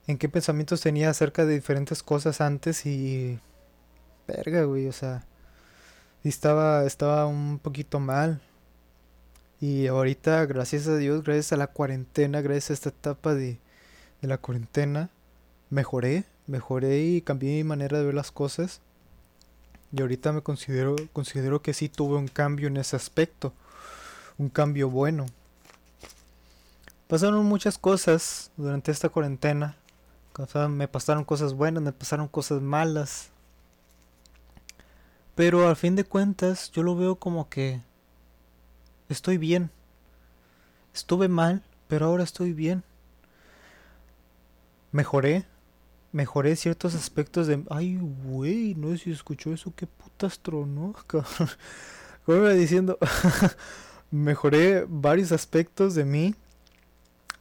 en 0.07 0.18
qué 0.18 0.28
pensamientos 0.28 0.80
tenía 0.80 1.11
acerca 1.11 1.44
de 1.44 1.54
diferentes 1.54 2.02
cosas 2.02 2.40
antes 2.40 2.86
y 2.86 3.38
verga, 4.28 4.64
güey, 4.64 4.86
o 4.86 4.92
sea, 4.92 5.24
estaba 6.24 6.84
estaba 6.86 7.26
un 7.26 7.59
poquito 7.59 8.00
mal. 8.00 8.40
Y 9.61 9.86
ahorita, 9.86 10.44
gracias 10.46 10.86
a 10.86 10.96
Dios, 10.96 11.24
gracias 11.24 11.52
a 11.52 11.57
la 11.57 11.68
cuarentena, 11.68 12.42
gracias 12.42 12.70
a 12.70 12.74
esta 12.74 12.88
etapa 12.90 13.34
de, 13.34 13.59
de 14.20 14.28
la 14.28 14.38
cuarentena, 14.38 15.11
mejoré, 15.70 16.24
mejoré 16.46 17.00
y 17.00 17.22
cambié 17.22 17.57
mi 17.57 17.64
manera 17.64 17.98
de 17.98 18.04
ver 18.04 18.14
las 18.14 18.32
cosas. 18.32 18.80
Y 19.92 20.00
ahorita 20.02 20.32
me 20.32 20.42
considero, 20.42 20.96
considero 21.12 21.62
que 21.62 21.72
sí 21.74 21.88
tuve 21.88 22.16
un 22.16 22.28
cambio 22.28 22.68
en 22.68 22.76
ese 22.76 22.96
aspecto 22.96 23.54
un 24.39 24.49
cambio 24.49 24.91
bueno. 24.91 25.26
Pasaron 27.09 27.47
muchas 27.47 27.78
cosas 27.78 28.51
durante 28.57 28.91
esta 28.91 29.09
cuarentena. 29.09 29.76
me 30.68 30.89
pasaron 30.89 31.24
cosas 31.24 31.55
buenas, 31.55 31.82
me 31.82 31.93
pasaron 31.93 32.28
cosas 32.28 32.61
malas. 32.61 33.30
Pero 35.34 35.68
al 35.68 35.76
fin 35.76 35.97
de 35.97 36.05
cuentas 36.05 36.72
yo 36.72 36.82
lo 36.82 36.97
veo 36.97 37.16
como 37.16 37.49
que 37.49 37.80
estoy 39.09 39.39
bien. 39.39 39.70
Estuve 40.95 41.28
mal, 41.28 41.62
pero 41.89 42.07
ahora 42.07 42.24
estoy 42.24 42.53
bien. 42.53 42.82
Mejoré. 44.93 45.45
Mejoré 46.12 46.57
ciertos 46.57 46.95
aspectos 46.95 47.47
de... 47.47 47.62
Ay, 47.68 47.99
güey, 48.24 48.74
no 48.74 48.91
sé 48.93 48.99
si 48.99 49.12
escuchó 49.12 49.53
eso. 49.53 49.72
Qué 49.76 49.87
putas 49.87 50.39
tronó, 50.41 50.95
iba 52.26 52.51
diciendo... 52.51 52.99
mejoré 54.16 54.86
varios 54.88 55.32
aspectos 55.32 55.94
de 55.94 56.04
mí, 56.04 56.34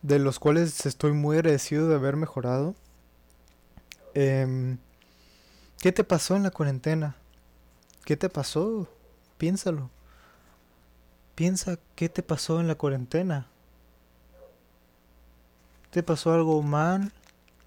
de 0.01 0.19
los 0.19 0.39
cuales 0.39 0.85
estoy 0.85 1.13
muy 1.13 1.37
agradecido 1.37 1.89
de 1.89 1.95
haber 1.95 2.15
mejorado. 2.15 2.75
Em, 4.13 4.77
¿Qué 5.79 5.91
te 5.91 6.03
pasó 6.03 6.35
en 6.35 6.43
la 6.43 6.51
cuarentena? 6.51 7.15
¿Qué 8.05 8.17
te 8.17 8.29
pasó? 8.29 8.87
Piénsalo. 9.37 9.89
Piensa 11.35 11.77
qué 11.95 12.07
te 12.07 12.23
pasó 12.23 12.59
en 12.59 12.67
la 12.67 12.75
cuarentena. 12.75 13.47
¿Te 15.91 16.01
pasó 16.01 16.33
algo 16.33 16.61
mal? 16.61 17.11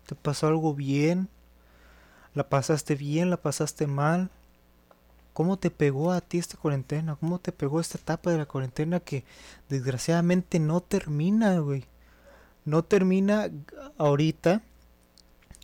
¿Te 0.06 0.14
pasó 0.14 0.46
algo 0.46 0.74
bien? 0.74 1.28
¿La 2.34 2.48
pasaste 2.48 2.94
bien? 2.94 3.30
¿La 3.30 3.36
pasaste 3.36 3.86
mal? 3.86 4.30
¿Cómo 5.38 5.56
te 5.56 5.70
pegó 5.70 6.10
a 6.10 6.20
ti 6.20 6.38
esta 6.38 6.56
cuarentena? 6.56 7.14
¿Cómo 7.14 7.38
te 7.38 7.52
pegó 7.52 7.78
esta 7.78 7.96
etapa 7.96 8.32
de 8.32 8.38
la 8.38 8.46
cuarentena 8.46 8.98
que 8.98 9.22
desgraciadamente 9.68 10.58
no 10.58 10.80
termina, 10.80 11.60
güey? 11.60 11.84
No 12.64 12.82
termina 12.82 13.48
ahorita. 13.98 14.62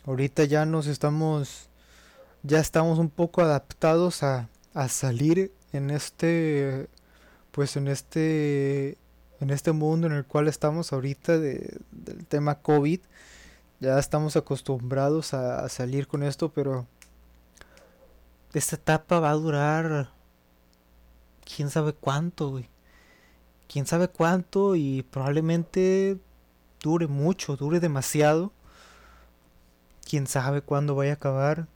Ahorita 0.05 0.45
ya 0.45 0.65
nos 0.65 0.87
estamos, 0.87 1.67
ya 2.41 2.59
estamos 2.59 2.99
un 2.99 3.09
poco 3.09 3.41
adaptados 3.41 4.23
a, 4.23 4.47
a 4.73 4.87
salir 4.87 5.51
en 5.73 5.89
este, 5.89 6.87
pues 7.51 7.75
en 7.75 7.89
este, 7.89 8.97
en 9.41 9.49
este 9.49 9.73
mundo 9.73 10.07
en 10.07 10.13
el 10.13 10.23
cual 10.23 10.47
estamos 10.47 10.93
ahorita 10.93 11.37
de, 11.37 11.81
del 11.91 12.25
tema 12.27 12.61
COVID. 12.61 13.01
Ya 13.81 13.99
estamos 13.99 14.37
acostumbrados 14.37 15.33
a 15.33 15.67
salir 15.67 16.07
con 16.07 16.23
esto, 16.23 16.53
pero 16.53 16.87
esta 18.59 18.75
etapa 18.75 19.19
va 19.19 19.31
a 19.31 19.35
durar 19.35 20.09
quién 21.43 21.69
sabe 21.69 21.93
cuánto, 21.93 22.49
güey. 22.49 22.69
Quién 23.67 23.85
sabe 23.85 24.07
cuánto 24.07 24.75
y 24.75 25.03
probablemente 25.03 26.17
dure 26.81 27.07
mucho, 27.07 27.55
dure 27.55 27.79
demasiado. 27.79 28.51
Quién 30.07 30.27
sabe 30.27 30.61
cuándo 30.61 30.95
vaya 30.95 31.11
a 31.11 31.15
acabar. 31.15 31.67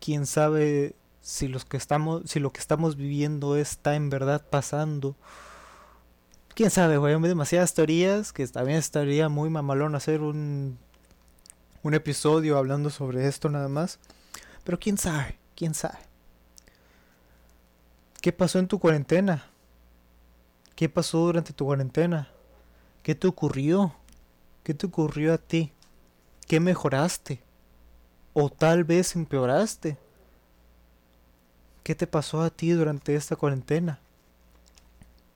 Quién 0.00 0.26
sabe 0.26 0.94
si 1.20 1.48
los 1.48 1.64
que 1.64 1.76
estamos 1.76 2.22
si 2.30 2.40
lo 2.40 2.52
que 2.52 2.60
estamos 2.60 2.96
viviendo 2.96 3.56
está 3.56 3.94
en 3.94 4.10
verdad 4.10 4.44
pasando. 4.48 5.16
Quién 6.54 6.70
sabe, 6.70 6.96
güey, 6.96 7.14
hay 7.14 7.20
demasiadas 7.20 7.74
teorías 7.74 8.32
que 8.32 8.46
también 8.48 8.78
estaría 8.78 9.28
muy 9.28 9.50
mamalón 9.50 9.94
hacer 9.94 10.20
un 10.20 10.78
un 11.82 11.94
episodio 11.94 12.58
hablando 12.58 12.90
sobre 12.90 13.26
esto 13.28 13.48
nada 13.48 13.68
más. 13.68 13.98
Pero 14.64 14.78
quién 14.78 14.98
sabe. 14.98 15.38
¿Quién 15.58 15.74
sabe? 15.74 15.98
¿Qué 18.20 18.30
pasó 18.32 18.60
en 18.60 18.68
tu 18.68 18.78
cuarentena? 18.78 19.50
¿Qué 20.76 20.88
pasó 20.88 21.18
durante 21.18 21.52
tu 21.52 21.64
cuarentena? 21.64 22.28
¿Qué 23.02 23.16
te 23.16 23.26
ocurrió? 23.26 23.92
¿Qué 24.62 24.72
te 24.72 24.86
ocurrió 24.86 25.34
a 25.34 25.38
ti? 25.38 25.72
¿Qué 26.46 26.60
mejoraste? 26.60 27.42
¿O 28.34 28.50
tal 28.50 28.84
vez 28.84 29.16
empeoraste? 29.16 29.98
¿Qué 31.82 31.96
te 31.96 32.06
pasó 32.06 32.42
a 32.42 32.50
ti 32.50 32.70
durante 32.70 33.16
esta 33.16 33.34
cuarentena? 33.34 33.98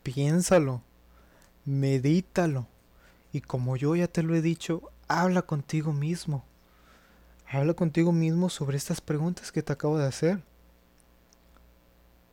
piénsalo, 0.04 0.82
medítalo. 1.64 2.68
Y 3.32 3.40
como 3.40 3.76
yo 3.76 3.96
ya 3.96 4.06
te 4.06 4.22
lo 4.22 4.36
he 4.36 4.40
dicho, 4.40 4.88
habla 5.08 5.42
contigo 5.42 5.92
mismo. 5.92 6.44
Habla 7.52 7.74
contigo 7.74 8.12
mismo 8.12 8.48
sobre 8.48 8.78
estas 8.78 9.02
preguntas 9.02 9.52
que 9.52 9.62
te 9.62 9.74
acabo 9.74 9.98
de 9.98 10.06
hacer. 10.06 10.40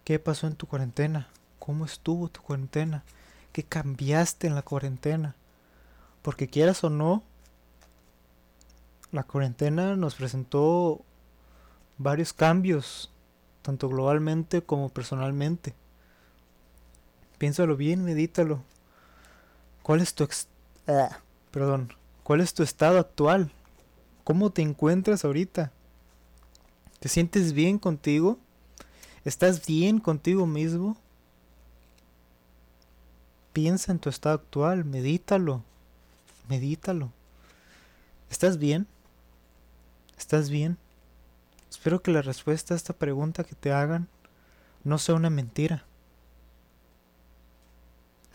¿Qué 0.05 0.17
pasó 0.17 0.47
en 0.47 0.55
tu 0.55 0.65
cuarentena? 0.65 1.27
¿Cómo 1.59 1.83
estuvo 1.83 2.29
tu 2.29 2.41
cuarentena? 2.41 3.03
¿Qué 3.51 3.63
cambiaste 3.63 4.47
en 4.47 4.55
la 4.55 4.61
cuarentena? 4.61 5.35
Porque 6.21 6.47
quieras 6.47 6.85
o 6.85 6.89
no, 6.89 7.21
la 9.11 9.23
cuarentena 9.23 9.97
nos 9.97 10.15
presentó 10.15 11.01
varios 11.97 12.31
cambios, 12.31 13.11
tanto 13.61 13.89
globalmente 13.89 14.61
como 14.61 14.87
personalmente. 14.87 15.75
Piénsalo 17.37 17.75
bien, 17.75 18.05
medítalo. 18.05 18.63
¿Cuál 19.83 19.99
es 19.99 20.13
tu 20.13 20.25
ah, 20.87 21.19
perdón, 21.51 21.93
cuál 22.23 22.39
es 22.39 22.53
tu 22.53 22.63
estado 22.63 22.99
actual? 22.99 23.51
¿Cómo 24.29 24.51
te 24.51 24.61
encuentras 24.61 25.25
ahorita? 25.25 25.71
¿Te 26.99 27.09
sientes 27.09 27.51
bien 27.51 27.79
contigo? 27.79 28.37
¿Estás 29.25 29.65
bien 29.65 29.99
contigo 29.99 30.45
mismo? 30.45 30.97
Piensa 33.53 33.91
en 33.91 33.97
tu 33.97 34.07
estado 34.07 34.35
actual, 34.35 34.85
medítalo. 34.85 35.63
Medítalo. 36.47 37.11
¿Estás 38.29 38.59
bien? 38.59 38.85
¿Estás 40.15 40.51
bien? 40.51 40.77
Espero 41.67 42.03
que 42.03 42.11
la 42.11 42.21
respuesta 42.21 42.75
a 42.75 42.77
esta 42.77 42.93
pregunta 42.93 43.43
que 43.43 43.55
te 43.55 43.71
hagan 43.71 44.09
no 44.83 44.99
sea 44.99 45.15
una 45.15 45.31
mentira. 45.31 45.85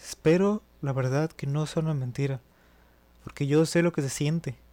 Espero, 0.02 0.64
la 0.82 0.92
verdad, 0.92 1.30
que 1.30 1.46
no 1.46 1.64
sea 1.66 1.84
una 1.84 1.94
mentira. 1.94 2.40
Porque 3.22 3.46
yo 3.46 3.64
sé 3.64 3.82
lo 3.82 3.92
que 3.92 4.02
se 4.02 4.10
siente. 4.10 4.63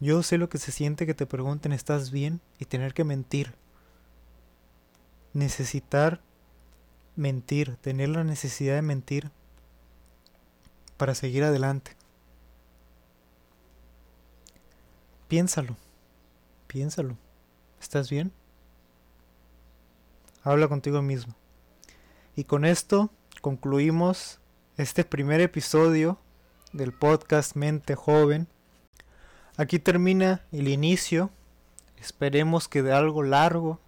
Yo 0.00 0.22
sé 0.22 0.38
lo 0.38 0.48
que 0.48 0.58
se 0.58 0.72
siente 0.72 1.06
que 1.06 1.14
te 1.14 1.26
pregunten 1.26 1.72
¿estás 1.72 2.10
bien? 2.10 2.40
y 2.58 2.66
tener 2.66 2.92
que 2.94 3.04
mentir. 3.04 3.54
Necesitar 5.32 6.20
mentir, 7.16 7.76
tener 7.76 8.10
la 8.10 8.24
necesidad 8.24 8.74
de 8.74 8.82
mentir 8.82 9.30
para 10.96 11.14
seguir 11.14 11.44
adelante. 11.44 11.92
Piénsalo, 15.28 15.76
piénsalo. 16.66 17.16
¿Estás 17.80 18.10
bien? 18.10 18.32
Habla 20.42 20.68
contigo 20.68 21.02
mismo. 21.02 21.34
Y 22.36 22.44
con 22.44 22.64
esto 22.64 23.10
concluimos 23.40 24.38
este 24.76 25.04
primer 25.04 25.40
episodio 25.40 26.18
del 26.72 26.92
podcast 26.92 27.56
Mente 27.56 27.94
Joven. 27.94 28.46
Aquí 29.56 29.78
termina 29.78 30.42
el 30.52 30.68
inicio. 30.68 31.30
Esperemos 31.98 32.68
que 32.68 32.82
de 32.82 32.92
algo 32.92 33.22
largo, 33.22 33.80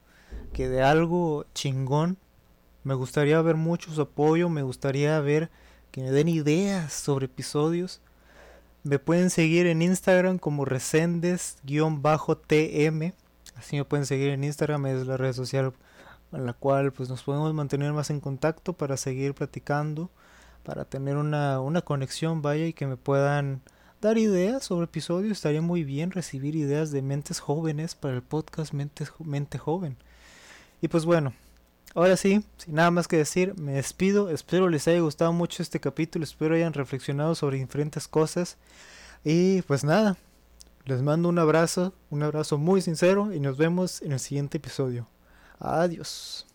que 0.54 0.68
de 0.68 0.82
algo 0.82 1.44
chingón. 1.54 2.16
Me 2.84 2.94
gustaría 2.94 3.42
ver 3.42 3.56
mucho 3.56 3.92
su 3.92 4.00
apoyo, 4.00 4.48
me 4.48 4.62
gustaría 4.62 5.20
ver 5.20 5.50
que 5.90 6.00
me 6.00 6.10
den 6.10 6.28
ideas 6.28 6.92
sobre 6.92 7.26
episodios. 7.26 8.00
Me 8.82 8.98
pueden 8.98 9.28
seguir 9.28 9.66
en 9.66 9.82
Instagram 9.82 10.38
como 10.38 10.64
resendes-tm. 10.64 13.12
Así 13.56 13.76
me 13.76 13.84
pueden 13.84 14.06
seguir 14.06 14.30
en 14.30 14.44
Instagram, 14.44 14.86
es 14.86 15.06
la 15.06 15.18
red 15.18 15.34
social 15.34 15.74
en 16.32 16.46
la 16.46 16.54
cual 16.54 16.92
pues 16.92 17.10
nos 17.10 17.22
podemos 17.22 17.52
mantener 17.52 17.92
más 17.92 18.08
en 18.10 18.20
contacto 18.20 18.72
para 18.72 18.96
seguir 18.96 19.34
platicando, 19.34 20.10
para 20.62 20.86
tener 20.86 21.16
una, 21.16 21.60
una 21.60 21.82
conexión, 21.82 22.40
vaya, 22.40 22.66
y 22.66 22.72
que 22.72 22.86
me 22.86 22.96
puedan 22.96 23.60
dar 24.00 24.18
ideas 24.18 24.64
sobre 24.64 24.84
episodios. 24.84 25.32
Estaría 25.32 25.62
muy 25.62 25.84
bien 25.84 26.10
recibir 26.10 26.56
ideas 26.56 26.90
de 26.90 27.02
mentes 27.02 27.40
jóvenes 27.40 27.94
para 27.94 28.14
el 28.14 28.22
podcast 28.22 28.72
Mente 28.72 29.58
Joven. 29.58 29.96
Y 30.80 30.88
pues 30.88 31.04
bueno, 31.04 31.32
ahora 31.94 32.16
sí, 32.16 32.44
sin 32.58 32.74
nada 32.74 32.90
más 32.90 33.08
que 33.08 33.16
decir, 33.16 33.54
me 33.58 33.72
despido. 33.72 34.30
Espero 34.30 34.68
les 34.68 34.86
haya 34.88 35.00
gustado 35.00 35.32
mucho 35.32 35.62
este 35.62 35.80
capítulo, 35.80 36.24
espero 36.24 36.54
hayan 36.54 36.72
reflexionado 36.72 37.34
sobre 37.34 37.58
diferentes 37.58 38.08
cosas. 38.08 38.56
Y 39.24 39.62
pues 39.62 39.84
nada, 39.84 40.16
les 40.84 41.02
mando 41.02 41.28
un 41.28 41.38
abrazo, 41.38 41.92
un 42.10 42.22
abrazo 42.22 42.58
muy 42.58 42.80
sincero 42.80 43.32
y 43.32 43.40
nos 43.40 43.56
vemos 43.56 44.02
en 44.02 44.12
el 44.12 44.20
siguiente 44.20 44.58
episodio. 44.58 45.06
Adiós. 45.58 46.47